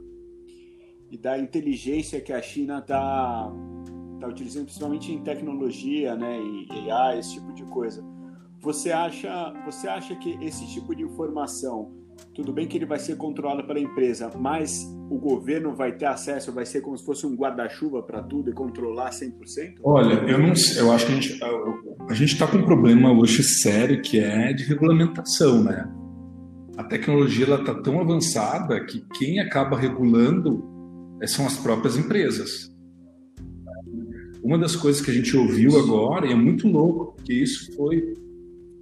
e 1.11 1.17
da 1.17 1.37
inteligência 1.37 2.19
que 2.21 2.33
a 2.33 2.41
China 2.41 2.79
está 2.79 3.53
tá 4.19 4.27
utilizando 4.27 4.65
principalmente 4.65 5.11
em 5.11 5.23
tecnologia, 5.23 6.15
né, 6.15 6.39
e 6.41 6.89
AI, 6.89 7.19
esse 7.19 7.35
tipo 7.35 7.53
de 7.53 7.63
coisa. 7.65 8.03
Você 8.61 8.91
acha, 8.91 9.53
você 9.63 9.87
acha 9.87 10.15
que 10.15 10.37
esse 10.41 10.67
tipo 10.67 10.95
de 10.95 11.03
informação 11.03 11.98
tudo 12.33 12.53
bem 12.53 12.67
que 12.67 12.77
ele 12.77 12.85
vai 12.85 12.99
ser 12.99 13.15
controlado 13.17 13.65
pela 13.65 13.79
empresa, 13.79 14.31
mas 14.37 14.85
o 15.09 15.17
governo 15.17 15.75
vai 15.75 15.91
ter 15.91 16.05
acesso, 16.05 16.51
vai 16.51 16.65
ser 16.65 16.81
como 16.81 16.97
se 16.97 17.05
fosse 17.05 17.25
um 17.25 17.35
guarda-chuva 17.35 18.01
para 18.03 18.21
tudo 18.21 18.49
e 18.49 18.53
controlar 18.53 19.09
100%? 19.09 19.75
Olha, 19.83 20.13
eu 20.29 20.37
não 20.39 20.55
sei, 20.55 20.81
eu 20.81 20.91
acho 20.91 21.05
que 21.05 21.11
a 21.11 21.15
gente 21.15 21.39
a, 22.09 22.13
gente 22.13 22.33
está 22.33 22.47
com 22.47 22.57
um 22.57 22.65
problema 22.65 23.11
hoje 23.11 23.43
sério 23.43 24.01
que 24.01 24.19
é 24.19 24.53
de 24.53 24.63
regulamentação, 24.63 25.63
né? 25.63 25.89
A 26.77 26.83
tecnologia 26.83 27.45
ela 27.45 27.59
está 27.59 27.73
tão 27.75 27.99
avançada 27.99 28.79
que 28.85 29.03
quem 29.17 29.39
acaba 29.39 29.77
regulando 29.77 30.63
eh, 31.21 31.27
são 31.27 31.45
as 31.45 31.57
próprias 31.57 31.97
empresas. 31.97 32.73
Uma 34.41 34.57
das 34.57 34.75
coisas 34.75 35.01
que 35.01 35.11
a 35.11 35.13
gente 35.13 35.35
ouviu 35.35 35.77
agora, 35.77 36.25
e 36.25 36.31
é 36.31 36.35
muito 36.35 36.67
louco, 36.67 37.13
porque 37.15 37.33
isso 37.33 37.75
foi. 37.75 38.13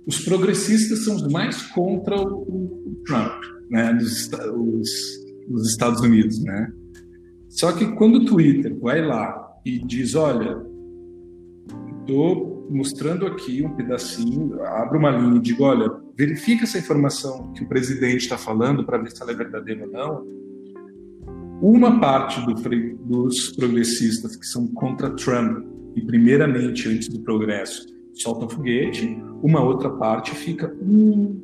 Os 0.07 0.23
progressistas 0.23 1.03
são 1.03 1.17
os 1.17 1.27
mais 1.27 1.61
contra 1.73 2.15
o, 2.15 3.01
Trump, 3.05 3.43
né, 3.69 3.91
nos, 3.91 4.29
os, 5.49 5.69
Estados 5.69 5.99
Unidos, 6.01 6.41
né? 6.43 6.71
Só 7.49 7.73
que 7.73 7.85
quando 7.95 8.19
o 8.19 8.25
Twitter 8.25 8.77
vai 8.79 9.05
lá 9.05 9.45
e 9.65 9.79
diz, 9.79 10.15
olha, 10.15 10.61
estou 11.99 12.67
mostrando 12.69 13.25
aqui 13.25 13.61
um 13.65 13.75
pedacinho, 13.75 14.61
abro 14.63 14.97
uma 14.97 15.11
linha 15.11 15.37
e 15.37 15.41
digo, 15.41 15.63
olha, 15.63 15.91
verifica 16.17 16.63
essa 16.63 16.77
informação 16.77 17.51
que 17.53 17.63
o 17.63 17.67
presidente 17.67 18.21
está 18.21 18.37
falando 18.37 18.85
para 18.85 18.97
ver 18.97 19.11
se 19.11 19.21
ela 19.21 19.31
é 19.31 19.35
verdadeira 19.35 19.85
ou 19.85 19.91
não, 19.91 20.37
uma 21.61 21.99
parte 21.99 22.39
do, 22.45 22.53
dos 23.05 23.51
progressistas 23.51 24.35
que 24.35 24.45
são 24.45 24.67
contra 24.67 25.09
Trump, 25.11 25.65
e 25.95 26.01
primeiramente 26.01 26.87
antes 26.87 27.07
do 27.09 27.19
progresso, 27.21 27.96
soltam 28.21 28.49
foguete, 28.49 29.17
uma 29.41 29.63
outra 29.63 29.89
parte 29.89 30.33
fica, 30.35 30.73
hum, 30.81 31.41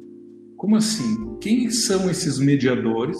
como 0.58 0.76
assim? 0.76 1.38
Quem 1.40 1.70
são 1.70 2.10
esses 2.10 2.40
mediadores 2.40 3.18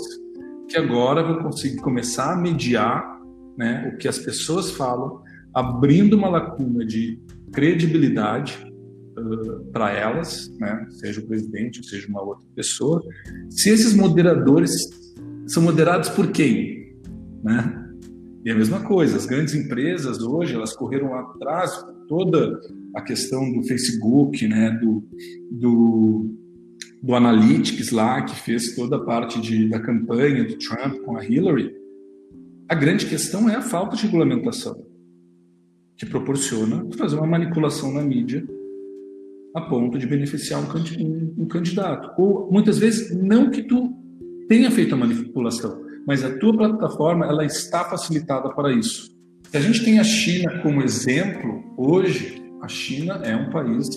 que 0.70 0.78
agora 0.78 1.24
vão 1.24 1.44
conseguir 1.44 1.78
começar 1.82 2.34
a 2.34 2.38
mediar 2.38 3.20
né, 3.58 3.92
o 3.94 3.98
que 3.98 4.08
as 4.08 4.18
pessoas 4.18 4.72
falam, 4.72 5.22
abrindo 5.54 6.16
uma 6.16 6.30
lacuna 6.30 6.86
de 6.86 7.20
credibilidade 7.52 8.58
uh, 9.18 9.66
para 9.72 9.92
elas, 9.92 10.50
né, 10.60 10.88
seja 10.90 11.22
o 11.22 11.28
presidente, 11.28 11.86
seja 11.86 12.08
uma 12.08 12.22
outra 12.22 12.48
pessoa, 12.56 13.04
se 13.50 13.70
esses 13.70 13.94
moderadores 13.94 14.72
são 15.46 15.62
moderados 15.62 16.10
por 16.10 16.32
quem? 16.32 16.84
né? 17.44 17.80
E 18.46 18.52
a 18.52 18.56
mesma 18.56 18.82
coisa, 18.82 19.18
as 19.18 19.26
grandes 19.26 19.54
empresas 19.54 20.22
hoje, 20.22 20.56
elas 20.56 20.76
correram 20.76 21.14
atrás 21.14 21.86
toda 22.08 22.60
a 22.96 23.02
questão 23.02 23.52
do 23.52 23.64
Facebook, 23.64 24.48
né, 24.48 24.72
do, 24.82 25.04
do, 25.52 26.36
do 27.02 27.16
Analytics 27.16 27.92
lá, 27.92 28.22
que 28.22 28.36
fez 28.36 28.76
toda 28.76 28.98
a 28.98 29.04
parte 29.04 29.42
de, 29.42 29.68
da 29.68 29.80
campanha 29.80 30.44
do 30.44 30.58
Trump 30.58 30.98
com 31.04 31.18
a 31.18 31.26
Hillary. 31.26 31.74
A 32.70 32.76
grande 32.76 33.06
questão 33.06 33.50
é 33.50 33.56
a 33.56 33.62
falta 33.62 33.96
de 33.96 34.04
regulamentação, 34.04 34.86
que 35.98 36.06
proporciona 36.06 36.86
fazer 36.98 37.16
uma 37.16 37.28
manipulação 37.28 37.92
na 37.92 38.02
mídia 38.02 38.46
a 39.56 39.62
ponto 39.62 40.00
de 40.00 40.08
beneficiar 40.08 40.60
um, 40.60 41.46
candidato. 41.48 42.10
Ou, 42.20 42.52
muitas 42.52 42.80
vezes, 42.80 43.16
não 43.16 43.52
que 43.52 43.62
tu 43.62 43.94
tenha 44.48 44.72
feito 44.72 44.96
a 44.96 44.98
manipulação, 44.98 45.80
mas 46.08 46.24
a 46.24 46.38
tua 46.40 46.58
plataforma 46.58 47.26
ela 47.26 47.46
está 47.46 47.84
facilitada 47.84 48.50
para 48.50 48.74
isso. 48.74 49.16
Se 49.52 49.58
a 49.58 49.60
gente 49.60 49.86
tem 49.86 50.00
a 50.00 50.04
China 50.04 50.60
como 50.64 50.82
exemplo, 50.82 51.64
hoje 51.78 52.43
a 52.64 52.68
China 52.70 53.20
é 53.26 53.36
um 53.36 53.50
país 53.50 53.90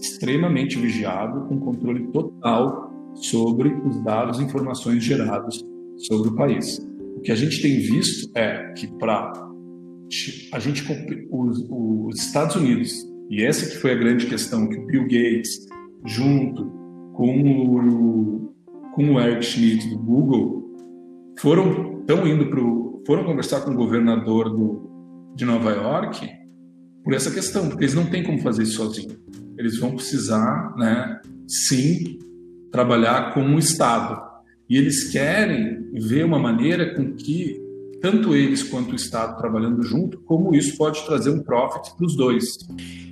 extremamente 0.00 0.78
vigiado, 0.78 1.46
com 1.46 1.60
controle 1.60 2.06
total 2.10 2.90
sobre 3.14 3.68
os 3.68 4.02
dados 4.02 4.40
e 4.40 4.44
informações 4.44 5.04
gerados 5.04 5.62
sobre 5.98 6.30
o 6.30 6.34
país. 6.34 6.78
O 7.16 7.20
que 7.20 7.30
a 7.30 7.34
gente 7.34 7.60
tem 7.60 7.78
visto 7.78 8.30
é 8.34 8.72
que 8.72 8.88
para 8.98 9.30
a 10.52 10.58
gente 10.58 10.84
os, 11.30 11.66
os 11.70 12.18
Estados 12.18 12.56
Unidos 12.56 12.92
e 13.28 13.42
essa 13.42 13.70
que 13.70 13.76
foi 13.76 13.92
a 13.92 13.96
grande 13.96 14.26
questão 14.26 14.68
que 14.68 14.76
o 14.76 14.86
Bill 14.86 15.02
Gates 15.02 15.66
junto 16.06 16.64
com 17.12 17.42
o 17.42 18.54
com 18.94 19.14
o 19.14 19.20
Eric 19.20 19.44
Schmidt 19.44 19.88
do 19.90 19.98
Google 19.98 20.64
foram 21.40 21.98
estão 22.00 22.26
indo 22.26 22.46
pro 22.48 23.02
foram 23.06 23.24
conversar 23.24 23.62
com 23.62 23.72
o 23.72 23.76
governador 23.76 24.50
do, 24.50 25.32
de 25.34 25.44
Nova 25.44 25.70
York 25.70 26.43
por 27.04 27.12
essa 27.12 27.30
questão, 27.30 27.68
porque 27.68 27.84
eles 27.84 27.94
não 27.94 28.06
têm 28.06 28.24
como 28.24 28.40
fazer 28.40 28.62
isso 28.62 28.76
sozinhos. 28.76 29.16
Eles 29.58 29.78
vão 29.78 29.94
precisar, 29.94 30.74
né, 30.76 31.20
sim, 31.46 32.18
trabalhar 32.72 33.34
com 33.34 33.44
o 33.44 33.58
Estado. 33.58 34.20
E 34.68 34.78
eles 34.78 35.10
querem 35.12 35.90
ver 35.92 36.24
uma 36.24 36.38
maneira 36.38 36.94
com 36.94 37.14
que 37.14 37.62
tanto 38.00 38.34
eles 38.34 38.62
quanto 38.62 38.92
o 38.92 38.96
Estado 38.96 39.36
trabalhando 39.38 39.82
junto, 39.82 40.20
como 40.22 40.54
isso 40.54 40.76
pode 40.76 41.04
trazer 41.06 41.30
um 41.30 41.42
profit 41.42 41.94
para 41.96 42.06
os 42.06 42.16
dois. 42.16 42.44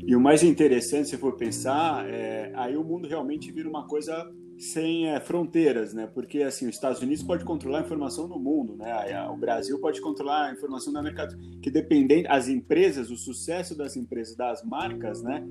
E 0.07 0.17
o 0.17 0.21
mais 0.21 0.43
interessante, 0.43 1.11
se 1.11 1.17
for 1.17 1.37
pensar, 1.37 2.07
é, 2.09 2.53
aí 2.55 2.77
o 2.77 2.83
mundo 2.83 3.07
realmente 3.07 3.53
vira 3.53 3.69
uma 3.69 3.87
coisa 3.87 4.31
sem 4.63 5.09
é, 5.09 5.19
fronteiras, 5.19 5.93
né? 5.93 6.07
Porque 6.07 6.41
assim, 6.41 6.69
os 6.69 6.75
Estados 6.77 7.03
Unidos 7.03 7.25
pode 7.25 7.45
controlar 7.45 7.79
a 7.79 7.83
informação 7.83 8.29
do 8.29 8.39
mundo, 8.39 8.77
né? 8.77 9.29
O 9.29 9.37
Brasil 9.37 9.77
pode 9.81 10.01
controlar 10.01 10.47
a 10.47 10.53
informação 10.53 10.93
da 10.93 11.03
mercado, 11.03 11.37
que 11.61 11.69
dependendo 11.69 12.29
as 12.31 12.49
empresas, 12.49 13.11
o 13.11 13.17
sucesso 13.17 13.77
das 13.77 13.97
empresas, 13.97 14.37
das 14.37 14.63
marcas, 14.63 15.21
né? 15.21 15.45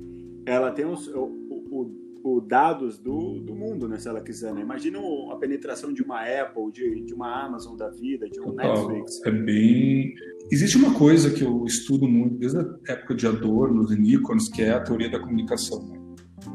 Ela 0.45 0.71
tem 0.71 0.85
os, 0.85 1.07
o, 1.09 1.23
o, 1.23 1.91
o, 2.23 2.41
dados 2.41 2.97
do, 2.97 3.41
do 3.41 3.53
mundo, 3.53 3.85
né? 3.85 3.99
Se 3.99 4.07
ela 4.07 4.21
quiser, 4.21 4.53
né? 4.53 4.61
Imagina 4.61 4.99
a 5.29 5.35
penetração 5.35 5.91
de 5.91 6.01
uma 6.01 6.21
Apple, 6.21 6.71
de, 6.71 7.03
de 7.03 7.13
uma 7.13 7.45
Amazon 7.45 7.75
da 7.75 7.89
vida, 7.89 8.29
de 8.29 8.39
um 8.39 8.53
Netflix. 8.53 9.21
É 9.25 9.31
bem. 9.31 10.15
Existe 10.49 10.77
uma 10.77 10.93
coisa 10.93 11.29
que 11.31 11.43
eu 11.43 11.65
estudo 11.65 12.07
muito 12.07 12.37
desde 12.37 12.59
a 12.59 12.77
época 12.87 13.13
de 13.13 13.27
Adorno 13.27 13.91
e 13.91 13.99
Nichols, 13.99 14.47
que 14.47 14.61
é 14.61 14.69
a 14.69 14.79
teoria 14.79 15.11
da 15.11 15.19
comunicação. 15.19 15.85
Né? 15.85 16.00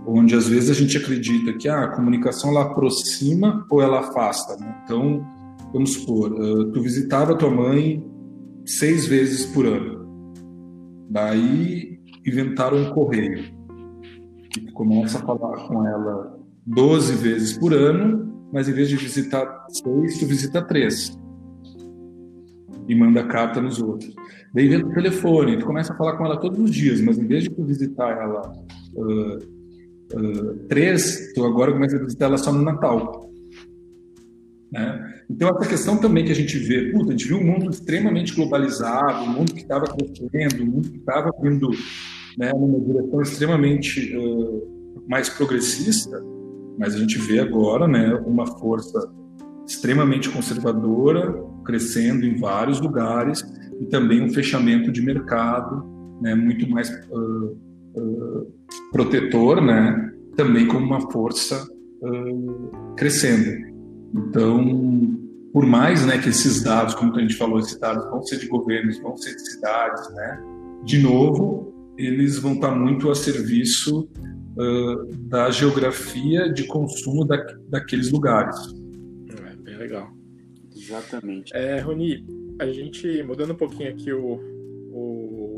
Onde 0.07 0.35
às 0.35 0.49
vezes 0.49 0.71
a 0.71 0.75
gente 0.75 0.97
acredita 0.97 1.53
que 1.55 1.69
ah, 1.69 1.85
a 1.85 1.89
comunicação 1.89 2.51
ela 2.51 2.63
aproxima 2.63 3.67
ou 3.71 3.83
ela 3.83 4.01
afasta. 4.01 4.57
Né? 4.57 4.83
Então, 4.85 5.25
vamos 5.73 5.95
supor, 5.95 6.33
uh, 6.33 6.73
tu 6.73 6.81
visitava 6.81 7.37
tua 7.37 7.51
mãe 7.51 8.05
seis 8.65 9.07
vezes 9.07 9.47
por 9.47 9.67
ano, 9.67 10.33
daí 11.09 12.01
inventaram 12.27 12.79
um 12.79 12.91
correio, 12.91 13.45
que 14.51 14.61
tu 14.61 14.73
começa 14.73 15.19
a 15.19 15.23
falar 15.23 15.69
com 15.69 15.87
ela 15.87 16.37
12 16.67 17.15
vezes 17.15 17.59
por 17.59 17.73
ano, 17.73 18.49
mas 18.53 18.69
em 18.69 18.73
vez 18.73 18.89
de 18.89 18.97
visitar 18.97 19.67
seis, 19.69 20.19
tu 20.19 20.27
visita 20.27 20.63
três 20.63 21.17
e 22.89 22.95
manda 22.95 23.25
carta 23.25 23.61
nos 23.61 23.81
outros. 23.81 24.15
Daí 24.55 24.69
vem 24.69 24.83
o 24.83 24.95
telefone, 24.95 25.59
tu 25.59 25.67
começa 25.67 25.93
a 25.93 25.97
falar 25.97 26.17
com 26.17 26.25
ela 26.25 26.39
todos 26.39 26.59
os 26.59 26.71
dias, 26.71 27.01
mas 27.01 27.19
em 27.19 27.27
vez 27.27 27.45
de 27.45 27.51
tu 27.51 27.65
visitar 27.65 28.11
ela 28.11 28.53
uh, 28.95 29.56
uh, 30.15 30.55
três, 30.69 31.33
tu 31.35 31.45
agora 31.45 31.73
começa 31.73 31.97
a 31.97 32.01
visitar 32.01 32.27
ela 32.27 32.39
só 32.39 32.53
no 32.53 32.63
Natal. 32.63 33.31
Né? 34.73 35.23
Então, 35.31 35.49
essa 35.49 35.69
questão 35.69 35.97
também 35.99 36.25
que 36.25 36.33
a 36.33 36.35
gente 36.35 36.59
vê, 36.59 36.91
puta, 36.93 37.09
a 37.09 37.13
gente 37.13 37.29
viu 37.29 37.39
um 37.39 37.45
mundo 37.45 37.71
extremamente 37.71 38.35
globalizado, 38.35 39.25
um 39.25 39.33
mundo 39.33 39.53
que 39.53 39.63
estava 39.63 39.87
crescendo, 39.87 40.63
um 40.63 40.67
mundo 40.67 40.91
que 40.91 40.99
estava 40.99 41.33
vindo 41.41 41.71
né, 42.39 42.53
numa 42.53 42.81
direção 42.81 43.23
extremamente 43.23 44.17
uh, 44.17 45.05
mais 45.09 45.29
progressista, 45.29 46.23
mas 46.79 46.95
a 46.95 46.99
gente 46.99 47.19
vê 47.19 47.39
agora 47.39 47.89
né, 47.89 48.15
uma 48.27 48.47
força 48.47 49.11
extremamente 49.67 50.29
conservadora 50.29 51.35
crescendo 51.65 52.25
em 52.25 52.37
vários 52.37 52.81
lugares 52.81 53.45
e 53.81 53.87
também 53.87 54.23
um 54.23 54.33
fechamento 54.33 54.93
de 54.93 55.03
mercado 55.03 55.85
né, 56.21 56.35
muito 56.35 56.69
mais 56.71 56.89
uh, 57.11 57.57
uh, 57.97 58.56
protetor, 58.93 59.61
né, 59.61 60.13
também 60.37 60.67
como 60.67 60.87
uma 60.87 61.11
força 61.11 61.67
uh, 62.03 62.95
crescendo. 62.97 63.67
Então, 64.15 65.19
por 65.53 65.67
mais 65.67 66.05
né, 66.07 66.19
que 66.19 66.29
esses 66.29 66.63
dados, 66.63 66.95
como 66.95 67.15
a 67.17 67.21
gente 67.21 67.35
falou, 67.35 67.59
esses 67.59 67.79
dados 67.79 68.05
vão 68.11 68.23
ser 68.23 68.39
de 68.39 68.47
governos, 68.47 68.99
vão 69.01 69.17
ser 69.17 69.35
de 69.35 69.51
cidades, 69.51 70.09
né, 70.15 70.43
de 70.85 70.99
novo, 70.99 71.75
eles 71.99 72.39
vão 72.39 72.55
estar 72.55 72.75
muito 72.75 73.11
a 73.11 73.15
serviço 73.15 74.09
uh, 74.57 75.17
da 75.29 75.51
geografia 75.51 76.53
de 76.53 76.65
consumo 76.65 77.25
da, 77.25 77.37
daqueles 77.69 78.11
lugares. 78.11 78.57
É, 79.31 79.57
bem 79.57 79.77
legal. 79.79 80.11
Exatamente. 80.75 81.57
É, 81.57 81.81
Roni, 81.81 82.25
a 82.61 82.67
gente, 82.67 83.23
mudando 83.23 83.53
um 83.53 83.57
pouquinho 83.57 83.91
aqui 83.91 84.13
o, 84.13 84.39
o 84.93 85.55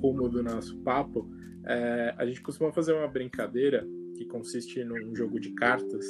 rumo 0.00 0.28
do 0.28 0.42
nosso 0.42 0.76
papo, 0.78 1.28
é, 1.64 2.14
a 2.16 2.26
gente 2.26 2.40
costuma 2.42 2.72
fazer 2.72 2.92
uma 2.92 3.08
brincadeira 3.08 3.86
que 4.16 4.24
consiste 4.24 4.82
num 4.84 5.14
jogo 5.14 5.38
de 5.38 5.50
cartas 5.52 6.04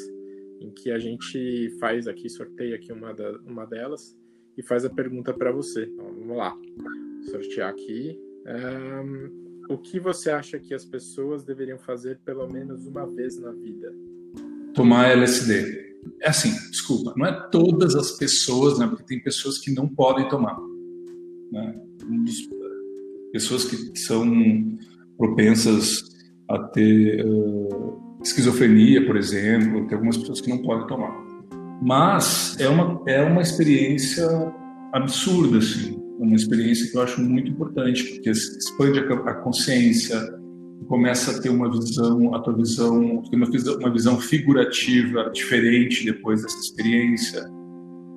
em 0.61 0.70
que 0.70 0.90
a 0.90 0.98
gente 0.98 1.70
faz 1.80 2.07
aqui, 2.07 2.28
sorteia 2.28 2.76
aqui 2.76 2.92
uma, 2.92 3.14
da, 3.14 3.32
uma 3.46 3.64
delas 3.64 4.16
e 4.57 4.62
faz 4.62 4.84
a 4.84 4.90
pergunta 4.90 5.32
para 5.32 5.51
você. 5.51 5.84
Então, 5.84 6.07
vamos 6.07 6.36
lá, 6.36 6.55
sortear 7.30 7.70
aqui. 7.70 8.18
Um, 8.46 9.51
o 9.70 9.78
que 9.78 9.98
você 9.98 10.30
acha 10.30 10.59
que 10.59 10.74
as 10.74 10.84
pessoas 10.84 11.44
deveriam 11.44 11.78
fazer 11.78 12.18
pelo 12.24 12.48
menos 12.48 12.86
uma 12.86 13.07
vez 13.07 13.38
na 13.38 13.53
vida? 13.53 13.94
Tomar 14.74 15.11
LSD. 15.11 15.96
é 16.20 16.28
assim, 16.28 16.51
desculpa, 16.70 17.14
não 17.16 17.26
é 17.26 17.48
todas 17.51 17.94
as 17.94 18.12
pessoas, 18.12 18.78
né? 18.78 18.86
Porque 18.86 19.05
tem 19.05 19.22
pessoas 19.22 19.59
que 19.59 19.72
não 19.72 19.88
podem 19.88 20.28
tomar, 20.28 20.59
né? 21.51 21.80
Pessoas 23.32 23.64
que 23.64 23.96
são 23.98 24.24
propensas 25.20 26.00
a 26.48 26.58
ter 26.58 27.24
uh, 27.26 28.18
esquizofrenia, 28.22 29.04
por 29.06 29.16
exemplo, 29.16 29.86
tem 29.86 29.94
algumas 29.94 30.16
pessoas 30.16 30.40
que 30.40 30.48
não 30.48 30.58
podem 30.58 30.86
tomar. 30.86 31.14
Mas 31.82 32.56
é 32.58 32.68
uma, 32.68 33.02
é 33.06 33.22
uma 33.22 33.42
experiência 33.42 34.26
absurda, 34.94 35.58
assim, 35.58 35.96
uma 36.18 36.34
experiência 36.34 36.90
que 36.90 36.96
eu 36.96 37.02
acho 37.02 37.20
muito 37.20 37.50
importante, 37.50 38.02
porque 38.14 38.30
expande 38.30 38.98
a, 38.98 39.02
a 39.02 39.34
consciência, 39.34 40.18
começa 40.88 41.36
a 41.36 41.40
ter 41.40 41.50
uma 41.50 41.70
visão, 41.70 42.34
a 42.34 42.40
tua 42.40 42.56
visão, 42.56 43.22
tem 43.30 43.38
uma 43.38 43.50
visão, 43.50 43.78
uma 43.78 43.92
visão 43.92 44.18
figurativa 44.18 45.30
diferente 45.32 46.04
depois 46.04 46.42
dessa 46.42 46.58
experiência. 46.58 47.46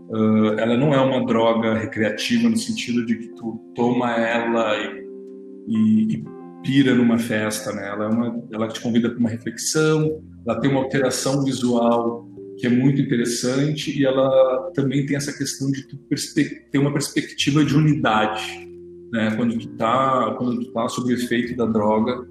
Uh, 0.09 0.57
ela 0.57 0.77
não 0.77 0.93
é 0.93 1.01
uma 1.01 1.25
droga 1.25 1.75
recreativa 1.75 2.49
no 2.49 2.57
sentido 2.57 3.05
de 3.05 3.15
que 3.15 3.27
tu 3.35 3.59
toma 3.75 4.11
ela 4.11 4.77
e, 4.77 5.03
e, 5.67 6.13
e 6.15 6.33
pira 6.63 6.95
numa 6.95 7.19
festa, 7.19 7.71
né? 7.73 7.87
Ela, 7.87 8.05
é 8.05 8.07
uma, 8.07 8.43
ela 8.51 8.67
te 8.67 8.79
convida 8.79 9.09
para 9.09 9.19
uma 9.19 9.29
reflexão, 9.29 10.21
ela 10.47 10.59
tem 10.59 10.71
uma 10.71 10.79
alteração 10.79 11.43
visual 11.43 12.27
que 12.57 12.67
é 12.67 12.69
muito 12.69 13.01
interessante 13.01 13.97
e 13.97 14.05
ela 14.05 14.71
também 14.73 15.05
tem 15.05 15.17
essa 15.17 15.33
questão 15.33 15.69
de 15.71 15.85
ter 16.71 16.77
uma 16.77 16.93
perspectiva 16.93 17.63
de 17.65 17.75
unidade, 17.75 18.67
né? 19.11 19.35
Quando 19.35 19.57
tu 19.57 19.67
tá, 19.75 20.35
quando 20.37 20.59
tu 20.63 20.71
tá 20.71 20.87
sob 20.87 21.11
o 21.11 21.15
efeito 21.15 21.55
da 21.55 21.65
droga, 21.65 22.25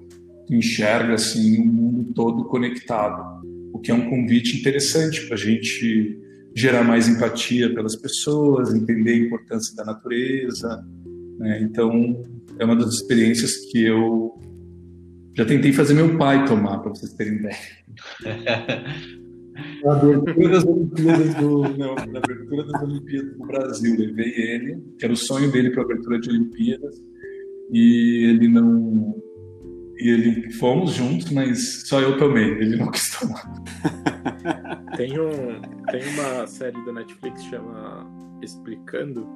tu 0.47 0.53
enxerga 0.53 1.13
assim 1.13 1.61
o 1.61 1.65
mundo 1.65 2.13
todo 2.13 2.45
conectado, 2.45 3.43
o 3.73 3.79
que 3.79 3.91
é 3.91 3.93
um 3.93 4.09
convite 4.09 4.59
interessante 4.59 5.25
para 5.27 5.35
a 5.35 5.39
gente 5.39 6.19
gerar 6.55 6.83
mais 6.83 7.07
empatia 7.07 7.73
pelas 7.73 7.95
pessoas, 7.95 8.73
entender 8.73 9.13
a 9.13 9.17
importância 9.17 9.75
da 9.75 9.85
natureza, 9.85 10.83
né? 11.39 11.61
Então 11.61 12.23
é 12.59 12.65
uma 12.65 12.75
das 12.75 12.93
experiências 12.95 13.55
que 13.71 13.85
eu 13.85 14.39
já 15.35 15.45
tentei 15.45 15.73
fazer 15.73 15.93
meu 15.93 16.17
pai 16.17 16.45
tomar, 16.45 16.79
para 16.79 16.89
vocês 16.89 17.13
terem 17.13 17.35
ideia. 17.35 17.55
Na 19.83 19.93
abertura 19.93 20.49
das 20.49 20.65
Olimpíadas 20.65 21.35
do, 21.35 21.61
não, 21.77 21.95
na 21.95 22.19
abertura 22.19 22.63
das 22.65 22.81
Olimpíadas 22.81 23.37
do 23.37 23.45
Brasil, 23.45 23.95
levei 23.97 24.33
ele, 24.35 24.83
que 24.97 25.05
era 25.05 25.13
o 25.13 25.17
sonho 25.17 25.51
dele 25.51 25.71
para 25.71 25.81
a 25.81 25.85
abertura 25.85 26.19
de 26.19 26.29
Olimpíadas, 26.29 27.01
e 27.71 28.25
ele 28.29 28.47
não. 28.47 29.15
E 29.99 30.09
ele 30.09 30.51
fomos 30.53 30.93
juntos, 30.93 31.31
mas 31.31 31.87
só 31.87 32.01
eu 32.01 32.17
tomei, 32.17 32.43
ele 32.43 32.77
não 32.77 32.89
quis 32.91 33.11
tomar. 33.19 33.43
Tem, 34.97 35.19
um, 35.19 35.61
tem 35.91 36.01
uma 36.13 36.47
série 36.47 36.83
da 36.85 36.93
Netflix 36.93 37.43
que 37.43 37.49
chama 37.49 38.07
Explicando, 38.41 39.27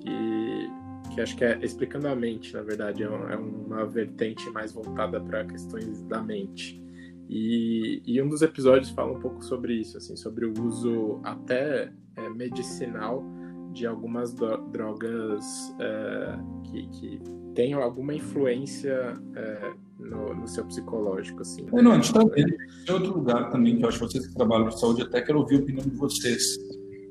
que 0.00 0.70
que 1.10 1.20
acho 1.20 1.36
que 1.36 1.44
é 1.44 1.58
explicando 1.62 2.08
a 2.08 2.14
mente, 2.14 2.54
na 2.54 2.62
verdade, 2.62 3.02
é, 3.02 3.06
é 3.06 3.36
uma 3.36 3.84
vertente 3.86 4.48
mais 4.50 4.72
voltada 4.72 5.20
para 5.20 5.44
questões 5.44 6.02
da 6.04 6.22
mente. 6.22 6.82
E, 7.28 8.02
e, 8.04 8.20
um 8.20 8.28
dos 8.28 8.42
episódios 8.42 8.90
fala 8.90 9.12
um 9.12 9.20
pouco 9.20 9.42
sobre 9.42 9.74
isso, 9.74 9.96
assim, 9.96 10.16
sobre 10.16 10.44
o 10.44 10.52
uso 10.62 11.20
até 11.24 11.90
é, 12.16 12.28
medicinal 12.28 13.24
de 13.72 13.86
algumas 13.86 14.34
drogas 14.34 15.74
é, 15.80 16.38
que, 16.64 16.86
que 16.88 17.20
tenham 17.54 17.82
alguma 17.82 18.14
influência 18.14 19.14
é, 19.34 19.72
no, 19.98 20.34
no, 20.34 20.46
seu 20.46 20.64
psicológico, 20.66 21.40
assim. 21.40 21.66
É, 21.72 21.82
não, 21.82 21.92
a 21.92 21.94
gente 21.94 22.12
tá 22.12 22.20
vendo 22.22 22.54
em 22.88 22.92
outro 22.92 23.14
lugar 23.14 23.50
também, 23.50 23.78
que 23.78 23.84
eu 23.84 23.88
acho 23.88 23.98
que 23.98 24.04
vocês 24.04 24.26
que 24.26 24.34
trabalham 24.34 24.66
com 24.66 24.72
saúde 24.72 25.02
até 25.02 25.22
quero 25.22 25.38
ouvir 25.38 25.56
a 25.56 25.60
opinião 25.60 25.86
de 25.86 25.96
vocês. 25.96 26.42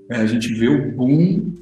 É, 0.09 0.17
a 0.17 0.25
gente 0.25 0.53
vê 0.53 0.67
o 0.67 0.91
boom 0.91 1.55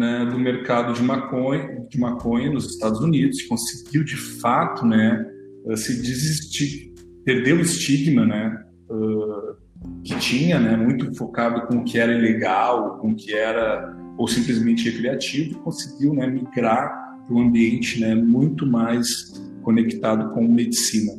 né, 0.00 0.24
do 0.24 0.38
mercado 0.38 0.94
de 0.94 1.02
maconha, 1.02 1.84
de 1.90 2.00
maconha 2.00 2.50
nos 2.50 2.64
Estados 2.70 3.00
Unidos, 3.00 3.42
conseguiu 3.42 4.02
de 4.02 4.16
fato 4.16 4.86
né, 4.86 5.26
eh, 5.66 5.76
se 5.76 6.00
desistir, 6.00 6.94
perdeu 7.22 7.56
o 7.56 7.60
estigma 7.60 8.24
né, 8.24 8.64
uh, 8.88 9.54
que 10.02 10.18
tinha, 10.18 10.58
né, 10.58 10.74
muito 10.74 11.14
focado 11.14 11.66
com 11.66 11.76
o 11.76 11.84
que 11.84 11.98
era 11.98 12.14
ilegal, 12.14 12.96
com 12.96 13.10
o 13.10 13.14
que 13.14 13.34
era 13.34 13.94
ou 14.16 14.26
simplesmente 14.26 14.88
recreativo, 14.88 15.50
e 15.50 15.54
conseguiu 15.56 16.14
né, 16.14 16.26
migrar 16.26 16.90
para 17.26 17.36
um 17.36 17.40
ambiente 17.40 18.00
né, 18.00 18.14
muito 18.14 18.64
mais 18.64 19.38
conectado 19.60 20.32
com 20.32 20.48
medicina. 20.48 21.12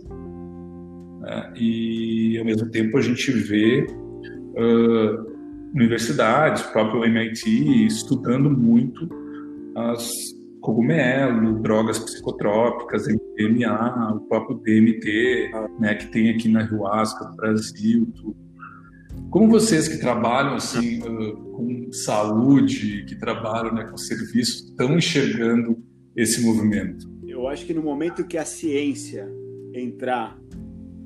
Né, 1.20 1.54
e 1.56 2.36
ao 2.40 2.46
mesmo 2.46 2.68
tempo 2.72 2.98
a 2.98 3.02
gente 3.02 3.32
vê 3.32 3.86
uh, 3.86 5.31
universidades, 5.74 6.64
próprio 6.64 7.06
MIT, 7.06 7.86
estudando 7.86 8.50
muito 8.50 9.08
as 9.76 10.12
cogumelo, 10.62 11.60
drogas 11.60 11.98
psicotrópicas, 12.00 13.08
MDMA, 13.08 14.14
o 14.16 14.20
próprio 14.28 14.58
DMT, 14.60 15.52
né, 15.80 15.96
que 15.96 16.12
tem 16.12 16.30
aqui 16.30 16.48
na 16.48 16.62
ayahuasca 16.62 17.26
do 17.26 17.36
Brasil, 17.36 18.08
tudo. 18.16 18.38
Como 19.30 19.50
vocês 19.50 19.88
que 19.88 19.98
trabalham 19.98 20.56
assim 20.56 21.00
com 21.00 21.92
saúde, 21.92 23.06
que 23.06 23.16
trabalham 23.16 23.74
né, 23.74 23.86
com 23.86 23.98
serviço, 23.98 24.66
estão 24.70 24.96
enxergando 24.98 25.78
esse 26.16 26.46
movimento? 26.46 27.10
Eu 27.26 27.48
acho 27.48 27.66
que 27.66 27.74
no 27.74 27.82
momento 27.82 28.26
que 28.26 28.38
a 28.38 28.46
ciência 28.46 29.28
entrar 29.74 30.38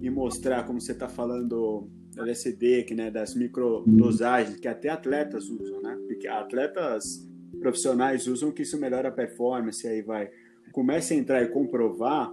e 0.02 0.10
mostrar, 0.10 0.64
como 0.64 0.82
você 0.82 0.92
está 0.92 1.08
falando, 1.08 1.88
LSD, 2.18 2.84
que, 2.84 2.96
né, 2.96 3.12
das 3.12 3.36
microdosagens, 3.36 4.60
que 4.60 4.68
até 4.68 4.90
atletas 4.90 5.50
usam, 5.50 5.82
né? 5.82 5.98
Porque 6.08 6.28
atletas 6.28 7.28
profissionais 7.60 8.28
usam 8.28 8.52
que 8.52 8.64
isso 8.64 8.80
melhora 8.80 9.10
a 9.10 9.12
performance, 9.12 9.88
aí 9.88 10.02
vai. 10.02 10.30
Comece 10.72 11.14
a 11.14 11.18
entrar 11.18 11.44
e 11.44 11.48
comprovar, 11.50 12.32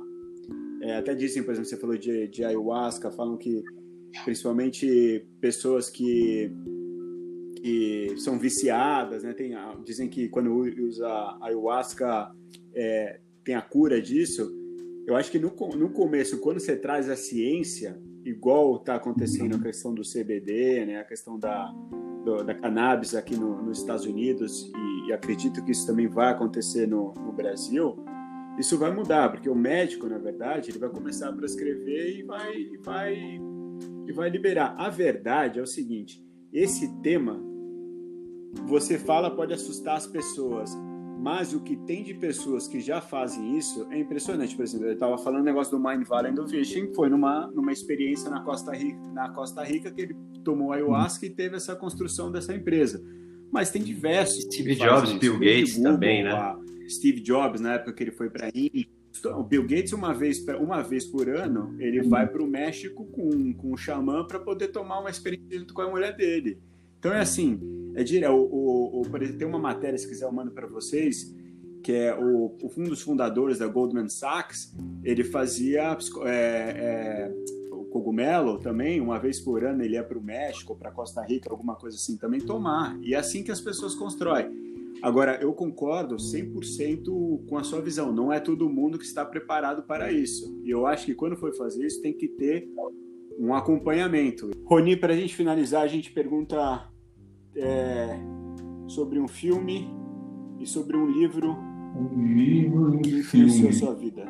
é, 0.83 0.97
até 0.97 1.15
dizem, 1.15 1.43
por 1.43 1.53
exemplo, 1.53 1.69
você 1.69 1.77
falou 1.77 1.97
de, 1.97 2.27
de 2.27 2.45
ayahuasca, 2.45 3.11
falam 3.11 3.37
que 3.37 3.63
principalmente 4.25 5.27
pessoas 5.41 5.89
que, 5.89 6.53
que 7.57 8.15
são 8.19 8.39
viciadas, 8.39 9.23
né? 9.23 9.33
Tem, 9.33 9.55
dizem 9.85 10.09
que 10.09 10.29
quando 10.29 10.53
usa 10.53 11.39
ayahuasca 11.41 12.33
é, 12.75 13.21
tem 13.45 13.55
a 13.55 13.63
cura 13.63 14.01
disso. 14.01 14.51
Eu 15.07 15.17
acho 15.17 15.31
que 15.31 15.39
no, 15.39 15.55
no 15.77 15.91
começo, 15.91 16.39
quando 16.39 16.61
você 16.61 16.77
traz 16.77 17.09
a 17.09 17.17
ciência, 17.17 18.01
igual 18.25 18.77
está 18.77 18.97
acontecendo 18.97 19.57
a 19.57 19.59
questão 19.59 19.95
do 19.95 20.03
CBD, 20.03 20.87
né, 20.87 21.01
a 21.01 21.05
questão 21.05 21.39
da, 21.39 21.73
do, 22.25 22.43
da 22.45 22.55
cannabis 22.55 23.15
aqui 23.15 23.37
no, 23.37 23.63
nos 23.63 23.79
Estados 23.79 24.05
Unidos, 24.05 24.71
e, 24.75 25.09
e, 25.09 25.13
acredito 25.13 25.63
que 25.65 25.73
isso 25.73 25.87
também 25.87 26.07
vai 26.07 26.31
acontecer 26.31 26.87
no, 26.87 27.13
no, 27.15 27.33
Brasil, 27.33 27.97
isso 28.59 28.79
vai 28.79 28.93
mudar, 28.93 29.31
porque 29.31 29.49
o 29.49 29.55
médico, 29.55 30.07
na 30.07 30.19
verdade, 30.19 30.71
ele 30.71 30.79
vai 30.79 30.91
começar 30.91 31.29
a 31.29 31.33
prescrever 31.33 32.19
e 32.19 32.23
vai, 32.23 32.55
e 32.55 32.77
vai, 32.77 33.41
e 34.07 34.13
vai 34.13 34.31
liberar. 34.31 34.75
A 34.79 34.89
verdade 34.89 35.59
é 35.59 35.63
o 35.63 35.67
seguinte, 35.67 36.23
esse 36.53 36.89
tema, 37.01 37.41
você 38.67 38.99
fala, 38.99 39.35
pode 39.35 39.55
assustar 39.55 39.97
as 39.97 40.07
pessoas, 40.07 40.77
mas 41.23 41.55
o 41.55 41.61
que 41.61 41.77
tem 41.77 42.03
de 42.03 42.15
pessoas 42.15 42.67
que 42.67 42.81
já 42.81 43.01
fazem 43.01 43.57
isso 43.57 43.87
é 43.93 44.01
impressionante. 44.01 44.57
Por 44.57 44.65
exemplo, 44.65 44.89
eu 44.89 44.95
estava 44.95 45.17
falando 45.17 45.43
um 45.43 45.45
negócio 45.45 45.79
do 45.79 45.89
Mind 45.89 46.05
Valley 46.05 46.33
do 46.33 46.49
Fishing, 46.49 46.93
foi 46.95 47.09
numa, 47.09 47.47
numa 47.47 47.71
experiência 47.71 48.29
na 48.29 48.41
Costa, 48.41 48.73
Rica, 48.73 48.99
na 49.13 49.29
Costa 49.29 49.63
Rica 49.63 49.93
que 49.93 50.01
ele 50.01 50.17
tomou 50.45 50.73
ayahuasca 50.73 51.25
e 51.25 51.31
teve 51.31 51.55
essa 51.55 51.77
construção 51.77 52.33
dessa 52.33 52.53
empresa. 52.53 53.01
Mas 53.53 53.71
tem 53.71 53.85
diversos. 53.85 54.43
Steve 54.43 54.75
Jobs, 54.75 55.11
isso. 55.11 55.21
Bill 55.21 55.39
Gates 55.39 55.77
Google, 55.77 55.93
também, 55.93 56.25
né? 56.25 56.57
Steve 56.89 57.21
Jobs, 57.21 57.61
na 57.61 57.75
época 57.75 57.93
que 57.93 58.03
ele 58.03 58.11
foi 58.11 58.29
para 58.29 58.47
a 58.47 58.49
Índia. 58.49 58.89
O 59.37 59.45
Bill 59.45 59.63
Gates, 59.63 59.93
uma 59.93 60.13
vez, 60.13 60.45
uma 60.59 60.83
vez 60.83 61.05
por 61.07 61.29
ano, 61.29 61.77
ele 61.79 62.03
vai 62.03 62.27
para 62.27 62.43
o 62.43 62.49
México 62.49 63.07
com, 63.07 63.53
com 63.53 63.73
um 63.73 63.77
xamã 63.77 64.27
para 64.27 64.41
poder 64.41 64.69
tomar 64.69 64.99
uma 64.99 65.11
experiência 65.11 65.57
junto 65.57 65.73
com 65.73 65.83
a 65.83 65.89
mulher 65.89 66.17
dele. 66.17 66.59
Então 66.99 67.13
é 67.13 67.21
assim, 67.21 67.61
dire... 68.03 68.27
o, 68.27 68.37
o, 68.37 69.03
o, 69.03 69.37
tem 69.37 69.47
uma 69.47 69.59
matéria, 69.59 69.99
se 69.99 70.09
quiser 70.09 70.25
eu 70.25 70.33
mando 70.33 70.51
para 70.51 70.67
vocês, 70.67 71.35
que 71.83 71.93
é 71.93 72.15
o, 72.15 72.57
um 72.77 72.85
dos 72.85 73.03
fundadores 73.03 73.59
da 73.59 73.67
Goldman 73.67 74.09
Sachs, 74.09 74.75
ele 75.03 75.25
fazia 75.25 75.97
é, 76.25 76.29
é, 76.29 77.33
o 77.71 77.85
cogumelo 77.87 78.59
também, 78.59 79.01
uma 79.01 79.19
vez 79.19 79.41
por 79.41 79.65
ano 79.65 79.83
ele 79.83 79.95
ia 79.95 80.05
para 80.05 80.17
o 80.17 80.23
México, 80.23 80.77
para 80.77 80.91
Costa 80.91 81.23
Rica, 81.23 81.51
alguma 81.51 81.75
coisa 81.75 81.97
assim, 81.97 82.17
também 82.17 82.41
tomar. 82.41 82.97
E 83.03 83.15
é 83.15 83.19
assim 83.19 83.43
que 83.43 83.51
as 83.51 83.61
pessoas 83.61 83.95
constroem. 83.95 84.63
Agora, 85.03 85.39
eu 85.43 85.53
concordo 85.53 86.15
100% 86.17 87.47
com 87.49 87.59
a 87.59 87.65
sua 87.65 87.81
visão. 87.81 88.13
Não 88.13 88.33
é 88.33 88.39
todo 88.39 88.71
mundo 88.71 88.99
que 88.99 89.05
está 89.05 89.25
preparado 89.25 89.83
para 89.83 90.13
isso. 90.13 90.57
E 90.63 90.71
eu 90.71 90.87
acho 90.87 91.07
que 91.07 91.15
quando 91.15 91.37
for 91.37 91.53
fazer 91.57 91.85
isso, 91.85 92.01
tem 92.01 92.13
que 92.13 92.29
ter 92.29 92.69
um 93.37 93.53
acompanhamento. 93.53 94.51
Roni, 94.65 94.97
para 94.97 95.13
a 95.13 95.17
gente 95.17 95.35
finalizar, 95.35 95.83
a 95.83 95.89
gente 95.89 96.13
pergunta 96.13 96.89
é, 97.57 98.19
sobre 98.87 99.19
um 99.19 99.29
filme 99.29 99.89
e 100.59 100.67
sobre 100.67 100.97
um 100.97 101.07
livro 101.07 101.57
um 101.97 102.35
livro 102.35 102.99
que 103.01 103.19
influenciou 103.19 103.69
a 103.69 103.73
sua 103.73 103.95
vida. 103.95 104.25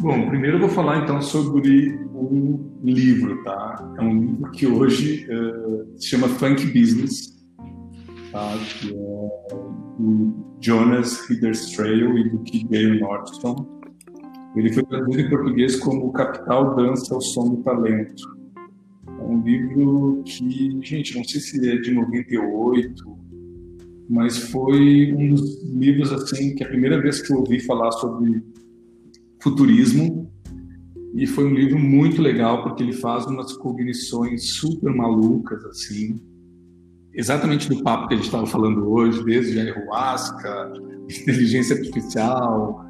Bom, 0.00 0.28
primeiro 0.28 0.56
eu 0.56 0.60
vou 0.60 0.68
falar 0.68 1.04
então 1.04 1.22
sobre 1.22 1.98
um 2.14 2.70
livro, 2.82 3.42
tá? 3.44 3.94
É 3.98 4.02
um 4.02 4.20
livro 4.20 4.50
que 4.50 4.66
hoje 4.66 5.26
uh, 5.30 5.98
se 5.98 6.08
chama 6.08 6.28
Funk 6.28 6.66
Business, 6.66 7.34
tá? 8.30 8.52
que 8.80 8.92
é 8.92 9.56
do 9.98 10.34
Jonas 10.60 11.28
Hidderstrail 11.30 12.18
e 12.18 12.28
do 12.28 12.38
Keith 12.40 12.68
Gale 12.68 13.00
Nordstrom. 13.00 13.56
Ele 14.54 14.72
foi 14.72 14.82
traduzido 14.84 15.20
em 15.22 15.30
português 15.30 15.76
como 15.76 16.12
Capital 16.12 16.74
Dança 16.76 17.14
ao 17.14 17.20
Som 17.20 17.54
do 17.54 17.62
Talento. 17.62 18.35
É 19.26 19.28
um 19.28 19.42
livro 19.42 20.22
que, 20.24 20.78
gente, 20.82 21.16
não 21.16 21.24
sei 21.24 21.40
se 21.40 21.68
é 21.68 21.76
de 21.78 21.90
98, 21.90 23.04
mas 24.08 24.38
foi 24.38 25.12
um 25.12 25.30
dos 25.30 25.64
livros 25.64 26.12
assim 26.12 26.54
que 26.54 26.62
a 26.62 26.68
primeira 26.68 27.00
vez 27.02 27.20
que 27.20 27.32
eu 27.32 27.38
ouvi 27.38 27.58
falar 27.58 27.90
sobre 27.90 28.40
futurismo 29.42 30.30
e 31.12 31.26
foi 31.26 31.44
um 31.44 31.54
livro 31.54 31.76
muito 31.76 32.22
legal 32.22 32.62
porque 32.62 32.84
ele 32.84 32.92
faz 32.92 33.26
umas 33.26 33.52
cognições 33.54 34.58
super 34.58 34.94
malucas 34.94 35.64
assim 35.64 36.20
exatamente 37.12 37.68
do 37.68 37.82
papo 37.82 38.06
que 38.06 38.14
a 38.14 38.16
gente 38.16 38.26
estava 38.26 38.46
falando 38.46 38.88
hoje 38.88 39.24
desde 39.24 39.58
a 39.58 39.62
ayahuasca 39.64 40.72
inteligência 41.10 41.76
artificial 41.76 42.84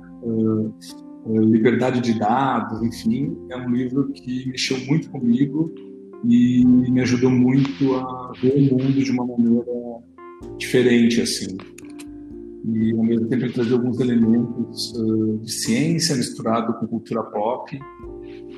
liberdade 1.27 2.01
de 2.01 2.19
dados 2.19 2.83
enfim 2.83 3.35
é 3.51 3.57
um 3.57 3.71
livro 3.71 4.13
que 4.13 4.47
mexeu 4.51 4.79
muito 4.87 5.09
comigo 5.11 5.73
e 6.29 6.65
me 6.65 7.01
ajudou 7.01 7.31
muito 7.31 7.95
a 7.95 8.33
ver 8.41 8.55
o 8.57 8.75
mundo 8.75 8.93
de 8.93 9.11
uma 9.11 9.27
maneira 9.27 9.65
diferente 10.59 11.21
assim 11.21 11.57
e 12.67 12.93
ao 12.93 13.05
mesmo 13.05 13.29
tempo 13.29 13.53
trazia 13.53 13.75
alguns 13.75 14.01
elementos 14.01 14.93
uh, 14.97 15.39
de 15.39 15.53
ciência 15.53 16.17
misturado 16.17 16.75
com 16.75 16.87
cultura 16.89 17.23
pop. 17.23 17.79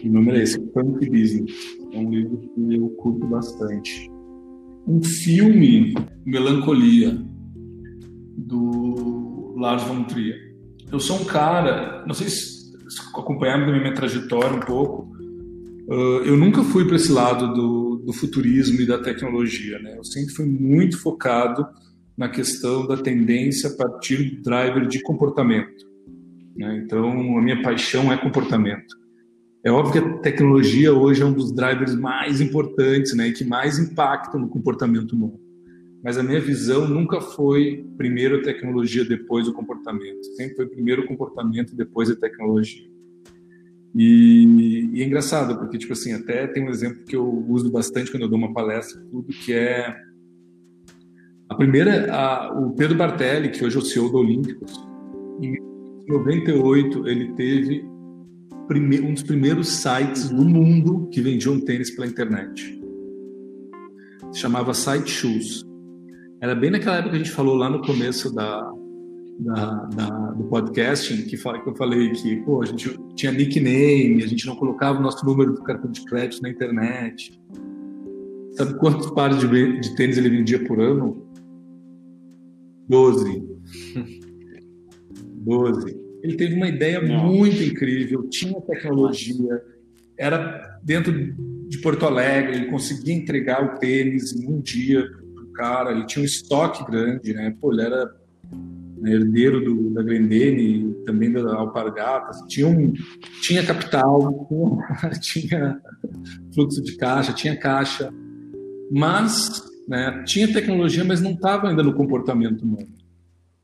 E 0.02 0.08
o 0.08 0.12
número 0.12 0.38
é 0.38 0.42
esse, 0.42 0.58
Punk 0.58 1.10
Business. 1.10 1.52
É 1.92 1.98
um 1.98 2.10
livro 2.10 2.38
que 2.38 2.74
eu 2.74 2.88
curto 2.90 3.26
bastante. 3.26 4.10
Um 4.86 5.02
filme, 5.02 5.94
Melancolia, 6.24 7.22
do 8.38 9.54
Lars 9.58 9.82
von 9.82 10.04
Trier. 10.04 10.56
Eu 10.90 10.98
sou 11.00 11.20
um 11.20 11.24
cara, 11.24 12.02
não 12.06 12.14
sei 12.14 12.28
se 12.28 12.72
acompanharam 13.14 13.64
a 13.64 13.78
minha 13.78 13.92
trajetória 13.92 14.56
um 14.56 14.60
pouco, 14.60 15.17
uh, 15.88 16.24
eu 16.24 16.36
nunca 16.36 16.62
fui 16.62 16.86
para 16.86 16.96
esse 16.96 17.10
lado 17.10 17.52
do, 17.52 18.02
do 18.06 18.12
futurismo 18.12 18.80
e 18.80 18.86
da 18.86 18.98
tecnologia, 18.98 19.78
né? 19.78 19.96
Eu 19.96 20.04
sempre 20.04 20.32
fui 20.34 20.46
muito 20.46 21.00
focado 21.00 21.66
na 22.16 22.28
questão 22.28 22.86
da 22.86 22.96
tendência 22.96 23.70
a 23.70 23.76
partir 23.76 24.36
do 24.36 24.42
driver 24.42 24.86
de 24.86 25.00
comportamento. 25.02 25.86
Né? 26.56 26.82
Então, 26.84 27.38
a 27.38 27.40
minha 27.40 27.62
paixão 27.62 28.12
é 28.12 28.16
comportamento. 28.16 28.96
É 29.64 29.70
óbvio 29.70 29.92
que 29.92 30.08
a 30.08 30.18
tecnologia 30.18 30.92
hoje 30.92 31.22
é 31.22 31.24
um 31.24 31.32
dos 31.32 31.52
drivers 31.52 31.94
mais 31.94 32.40
importantes 32.40 33.14
né, 33.14 33.28
e 33.28 33.32
que 33.32 33.44
mais 33.44 33.78
impactam 33.78 34.40
no 34.40 34.48
comportamento 34.48 35.12
humano. 35.12 35.38
Mas 36.02 36.18
a 36.18 36.22
minha 36.22 36.40
visão 36.40 36.88
nunca 36.88 37.20
foi 37.20 37.84
primeiro 37.96 38.38
a 38.38 38.42
tecnologia, 38.42 39.04
depois 39.04 39.46
o 39.46 39.52
comportamento. 39.52 40.24
Sempre 40.36 40.56
foi 40.56 40.66
primeiro 40.66 41.02
o 41.02 41.06
comportamento, 41.06 41.76
depois 41.76 42.10
a 42.10 42.16
tecnologia. 42.16 42.87
E, 43.94 44.90
e, 44.94 45.02
é 45.02 45.06
engraçado, 45.06 45.58
porque, 45.58 45.78
tipo 45.78 45.92
assim, 45.92 46.12
até 46.12 46.46
tem 46.46 46.64
um 46.64 46.70
exemplo 46.70 47.04
que 47.04 47.16
eu 47.16 47.26
uso 47.48 47.70
bastante 47.70 48.10
quando 48.10 48.24
eu 48.24 48.28
dou 48.28 48.38
uma 48.38 48.52
palestra, 48.52 49.00
tudo, 49.10 49.26
que 49.32 49.52
é 49.52 49.96
a 51.48 51.54
primeira, 51.54 52.12
a, 52.14 52.52
o 52.52 52.72
Pedro 52.72 52.96
Bartelli, 52.96 53.50
que 53.50 53.64
hoje 53.64 53.76
é 53.76 53.78
o 53.78 53.82
CEO 53.82 54.10
do 54.10 54.18
Olímpicos, 54.18 54.72
em 55.40 55.56
98 56.06 57.08
ele 57.08 57.32
teve 57.34 57.84
um 59.02 59.14
dos 59.14 59.22
primeiros 59.22 59.68
sites 59.68 60.30
no 60.30 60.44
mundo 60.44 61.08
que 61.10 61.22
vendiam 61.22 61.58
tênis 61.58 61.90
pela 61.90 62.06
internet. 62.06 62.78
Se 64.30 64.40
chamava 64.40 64.74
Site 64.74 65.10
Shoes. 65.10 65.64
Era 66.40 66.54
bem 66.54 66.70
naquela 66.70 66.96
época 66.96 67.12
que 67.12 67.16
a 67.16 67.24
gente 67.24 67.34
falou 67.34 67.54
lá 67.54 67.70
no 67.70 67.80
começo 67.80 68.32
da, 68.32 68.70
da, 69.38 69.84
da, 69.94 70.08
do 70.32 70.44
podcasting, 70.44 71.22
que, 71.22 71.36
fala, 71.36 71.62
que 71.62 71.68
eu 71.68 71.76
falei 71.76 72.10
que 72.10 72.36
pô, 72.38 72.62
a 72.62 72.66
gente 72.66 72.98
tinha 73.14 73.30
nickname, 73.30 74.22
a 74.22 74.26
gente 74.26 74.46
não 74.46 74.56
colocava 74.56 74.98
o 74.98 75.02
nosso 75.02 75.24
número 75.24 75.52
do 75.52 75.62
cartão 75.62 75.90
de 75.90 76.04
crédito 76.04 76.42
na 76.42 76.50
internet. 76.50 77.40
Sabe 78.52 78.74
quantos 78.78 79.10
pares 79.12 79.38
de, 79.38 79.80
de 79.80 79.94
tênis 79.94 80.18
ele 80.18 80.30
vendia 80.30 80.64
por 80.64 80.80
ano? 80.80 81.24
12. 82.88 83.46
12. 85.36 85.98
Ele 86.20 86.36
teve 86.36 86.56
uma 86.56 86.66
ideia 86.66 87.00
muito 87.00 87.62
incrível, 87.62 88.28
tinha 88.28 88.60
tecnologia, 88.62 89.62
era 90.18 90.80
dentro 90.82 91.12
de 91.68 91.78
Porto 91.78 92.06
Alegre, 92.06 92.56
ele 92.56 92.70
conseguia 92.72 93.14
entregar 93.14 93.64
o 93.64 93.78
tênis 93.78 94.34
em 94.34 94.48
um 94.48 94.60
dia 94.60 95.08
para 95.32 95.44
o 95.44 95.52
cara, 95.52 95.92
ele 95.92 96.06
tinha 96.06 96.24
um 96.24 96.26
estoque 96.26 96.84
grande, 96.84 97.32
né? 97.32 97.54
Pô, 97.60 97.72
ele 97.72 97.82
era 97.82 98.17
né, 99.00 99.12
herdeiro 99.12 99.64
do, 99.64 99.90
da 99.90 100.02
Grendene, 100.02 100.94
também 101.04 101.32
da 101.32 101.54
Alpargatas, 101.54 102.40
tinha, 102.48 102.66
um, 102.66 102.92
tinha 103.42 103.64
capital, 103.64 104.48
tinha 105.20 105.80
fluxo 106.54 106.82
de 106.82 106.96
caixa, 106.96 107.32
tinha 107.32 107.56
caixa, 107.56 108.12
mas 108.90 109.68
né? 109.88 110.22
Tinha 110.26 110.52
tecnologia, 110.52 111.02
mas 111.02 111.22
não 111.22 111.30
estava 111.30 111.68
ainda 111.68 111.82
no 111.82 111.94
comportamento 111.94 112.62
humano. 112.62 112.88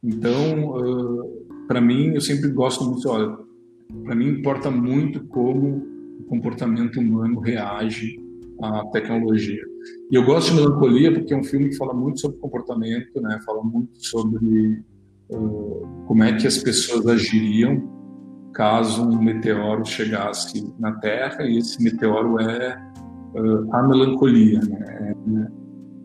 Então, 0.03 0.71
uh, 0.71 1.67
para 1.69 1.83
mim, 1.83 2.15
eu 2.15 2.21
sempre 2.21 2.49
gosto 2.49 2.83
muito, 2.85 3.07
olha, 3.11 3.37
para 4.05 4.15
mim 4.15 4.29
importa 4.29 4.71
muito 4.71 5.23
como 5.27 5.87
o 6.21 6.25
comportamento 6.25 6.99
humano 6.99 7.41
reage 7.41 8.19
à 8.63 8.87
tecnologia. 8.87 9.63
E 10.11 10.15
eu 10.15 10.25
gosto 10.25 10.51
de 10.51 10.57
Melancolia 10.57 11.13
porque 11.13 11.35
é 11.35 11.37
um 11.37 11.45
filme 11.45 11.69
que 11.69 11.77
fala 11.77 11.93
muito 11.93 12.21
sobre 12.21 12.39
comportamento, 12.39 13.21
né? 13.21 13.39
Fala 13.45 13.63
muito 13.63 13.93
sobre 13.99 14.83
como 15.29 16.23
é 16.23 16.33
que 16.35 16.47
as 16.47 16.59
pessoas 16.59 17.07
agiriam 17.07 17.93
caso 18.53 19.03
um 19.03 19.21
meteoro 19.21 19.85
chegasse 19.85 20.73
na 20.79 20.93
Terra 20.93 21.43
e 21.43 21.59
esse 21.59 21.83
meteoro 21.83 22.41
é 22.41 22.79
uh, 23.35 23.75
a 23.75 23.83
melancolia, 23.83 24.61
né? 24.61 25.51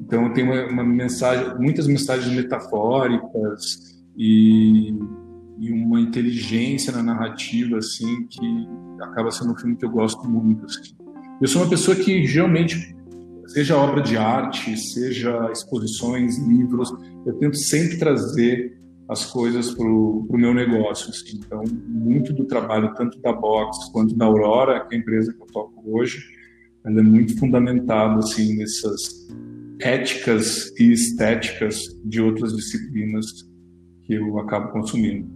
Então 0.02 0.34
tem 0.34 0.44
uma, 0.44 0.66
uma, 0.66 0.84
mensagem, 0.84 1.56
muitas 1.60 1.86
mensagens 1.86 2.36
metafóricas 2.36 4.02
e, 4.18 4.92
e, 5.60 5.72
uma 5.72 6.02
inteligência 6.02 6.92
na 6.92 7.04
narrativa 7.04 7.78
assim 7.78 8.26
que 8.28 8.68
acaba 9.02 9.30
sendo 9.30 9.52
um 9.52 9.56
filme 9.56 9.76
que 9.76 9.86
eu 9.86 9.92
gosto 9.92 10.28
muito. 10.28 10.66
Assim. 10.66 10.96
Eu 11.40 11.48
sou 11.48 11.62
uma 11.62 11.70
pessoa 11.70 11.96
que 11.96 12.26
geralmente, 12.26 12.96
seja 13.46 13.78
obra 13.78 14.02
de 14.02 14.18
arte, 14.18 14.76
seja 14.76 15.52
exposições, 15.52 16.40
livros, 16.40 16.92
eu 17.28 17.34
tento 17.38 17.58
sempre 17.58 18.00
trazer 18.00 18.79
as 19.10 19.26
coisas 19.26 19.74
para 19.74 19.88
o 19.88 20.28
meu 20.38 20.54
negócio. 20.54 21.10
Assim. 21.10 21.40
Então, 21.44 21.64
muito 21.88 22.32
do 22.32 22.46
trabalho, 22.46 22.94
tanto 22.94 23.20
da 23.20 23.34
Box 23.34 23.92
quanto 23.92 24.16
da 24.16 24.26
Aurora, 24.26 24.86
que 24.86 24.94
é 24.94 24.98
a 24.98 25.02
empresa 25.02 25.34
que 25.34 25.42
eu 25.42 25.48
toco 25.48 25.84
hoje, 25.86 26.24
ela 26.86 27.00
é 27.00 27.04
muito 27.04 27.38
fundamentado 27.38 28.20
assim 28.20 28.56
nessas 28.56 29.28
éticas 29.82 30.72
e 30.80 30.92
estéticas 30.92 31.80
de 32.06 32.22
outras 32.22 32.56
disciplinas 32.56 33.26
que 34.04 34.14
eu 34.14 34.38
acabo 34.40 34.72
consumindo. 34.72 35.28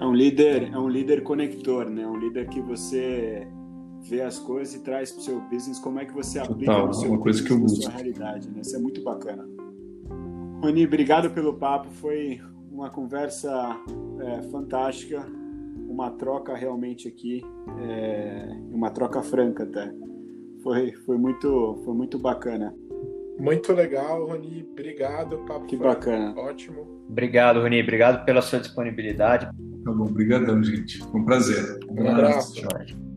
É 0.00 0.04
um 0.04 0.14
líder, 0.14 0.70
é 0.72 0.78
um 0.78 0.88
líder 0.88 1.22
conector, 1.22 1.90
né? 1.90 2.06
Um 2.06 2.18
líder 2.18 2.48
que 2.48 2.60
você 2.60 3.46
vê 4.08 4.22
as 4.22 4.38
coisas 4.38 4.74
e 4.74 4.80
traz 4.80 5.12
para 5.12 5.20
o 5.20 5.22
seu 5.22 5.40
business 5.42 5.78
como 5.78 6.00
é 6.00 6.06
que 6.06 6.12
você 6.12 6.38
aplica 6.38 6.72
Total, 6.72 6.86
no 6.86 6.94
seu 6.94 7.10
uma 7.10 7.18
coisa 7.18 7.42
que 7.42 7.50
eu 7.52 7.58
busco. 7.58 7.82
sua 7.82 7.92
realidade, 7.92 8.48
né? 8.50 8.62
Isso 8.62 8.74
é 8.74 8.78
muito 8.78 9.02
bacana. 9.02 9.46
Rony, 10.60 10.86
obrigado 10.86 11.30
pelo 11.30 11.54
papo, 11.54 11.88
foi 11.90 12.40
uma 12.72 12.90
conversa 12.90 13.50
é, 14.20 14.42
fantástica, 14.50 15.24
uma 15.88 16.10
troca 16.10 16.54
realmente 16.54 17.06
aqui, 17.06 17.42
é, 17.80 18.48
uma 18.70 18.90
troca 18.90 19.22
franca 19.22 19.64
até. 19.64 19.92
Foi, 20.62 20.92
foi 21.04 21.18
muito, 21.18 21.80
foi 21.84 21.94
muito 21.94 22.18
bacana. 22.18 22.74
Muito 23.38 23.72
legal, 23.72 24.26
Rony. 24.26 24.66
Obrigado. 24.70 25.38
Papo 25.46 25.66
que 25.66 25.76
bacana. 25.76 26.34
Ótimo. 26.38 26.86
Obrigado, 27.08 27.60
Rony. 27.60 27.82
Obrigado 27.82 28.24
pela 28.24 28.40
sua 28.40 28.60
disponibilidade. 28.60 29.46
Tá 29.84 29.92
bom, 29.92 30.04
obrigadão, 30.04 30.62
gente. 30.62 30.98
Foi 30.98 31.20
um 31.20 31.24
prazer. 31.24 31.78
Um, 31.90 32.04
um 32.04 32.08
abraço. 32.08 32.64
abraço. 32.64 33.11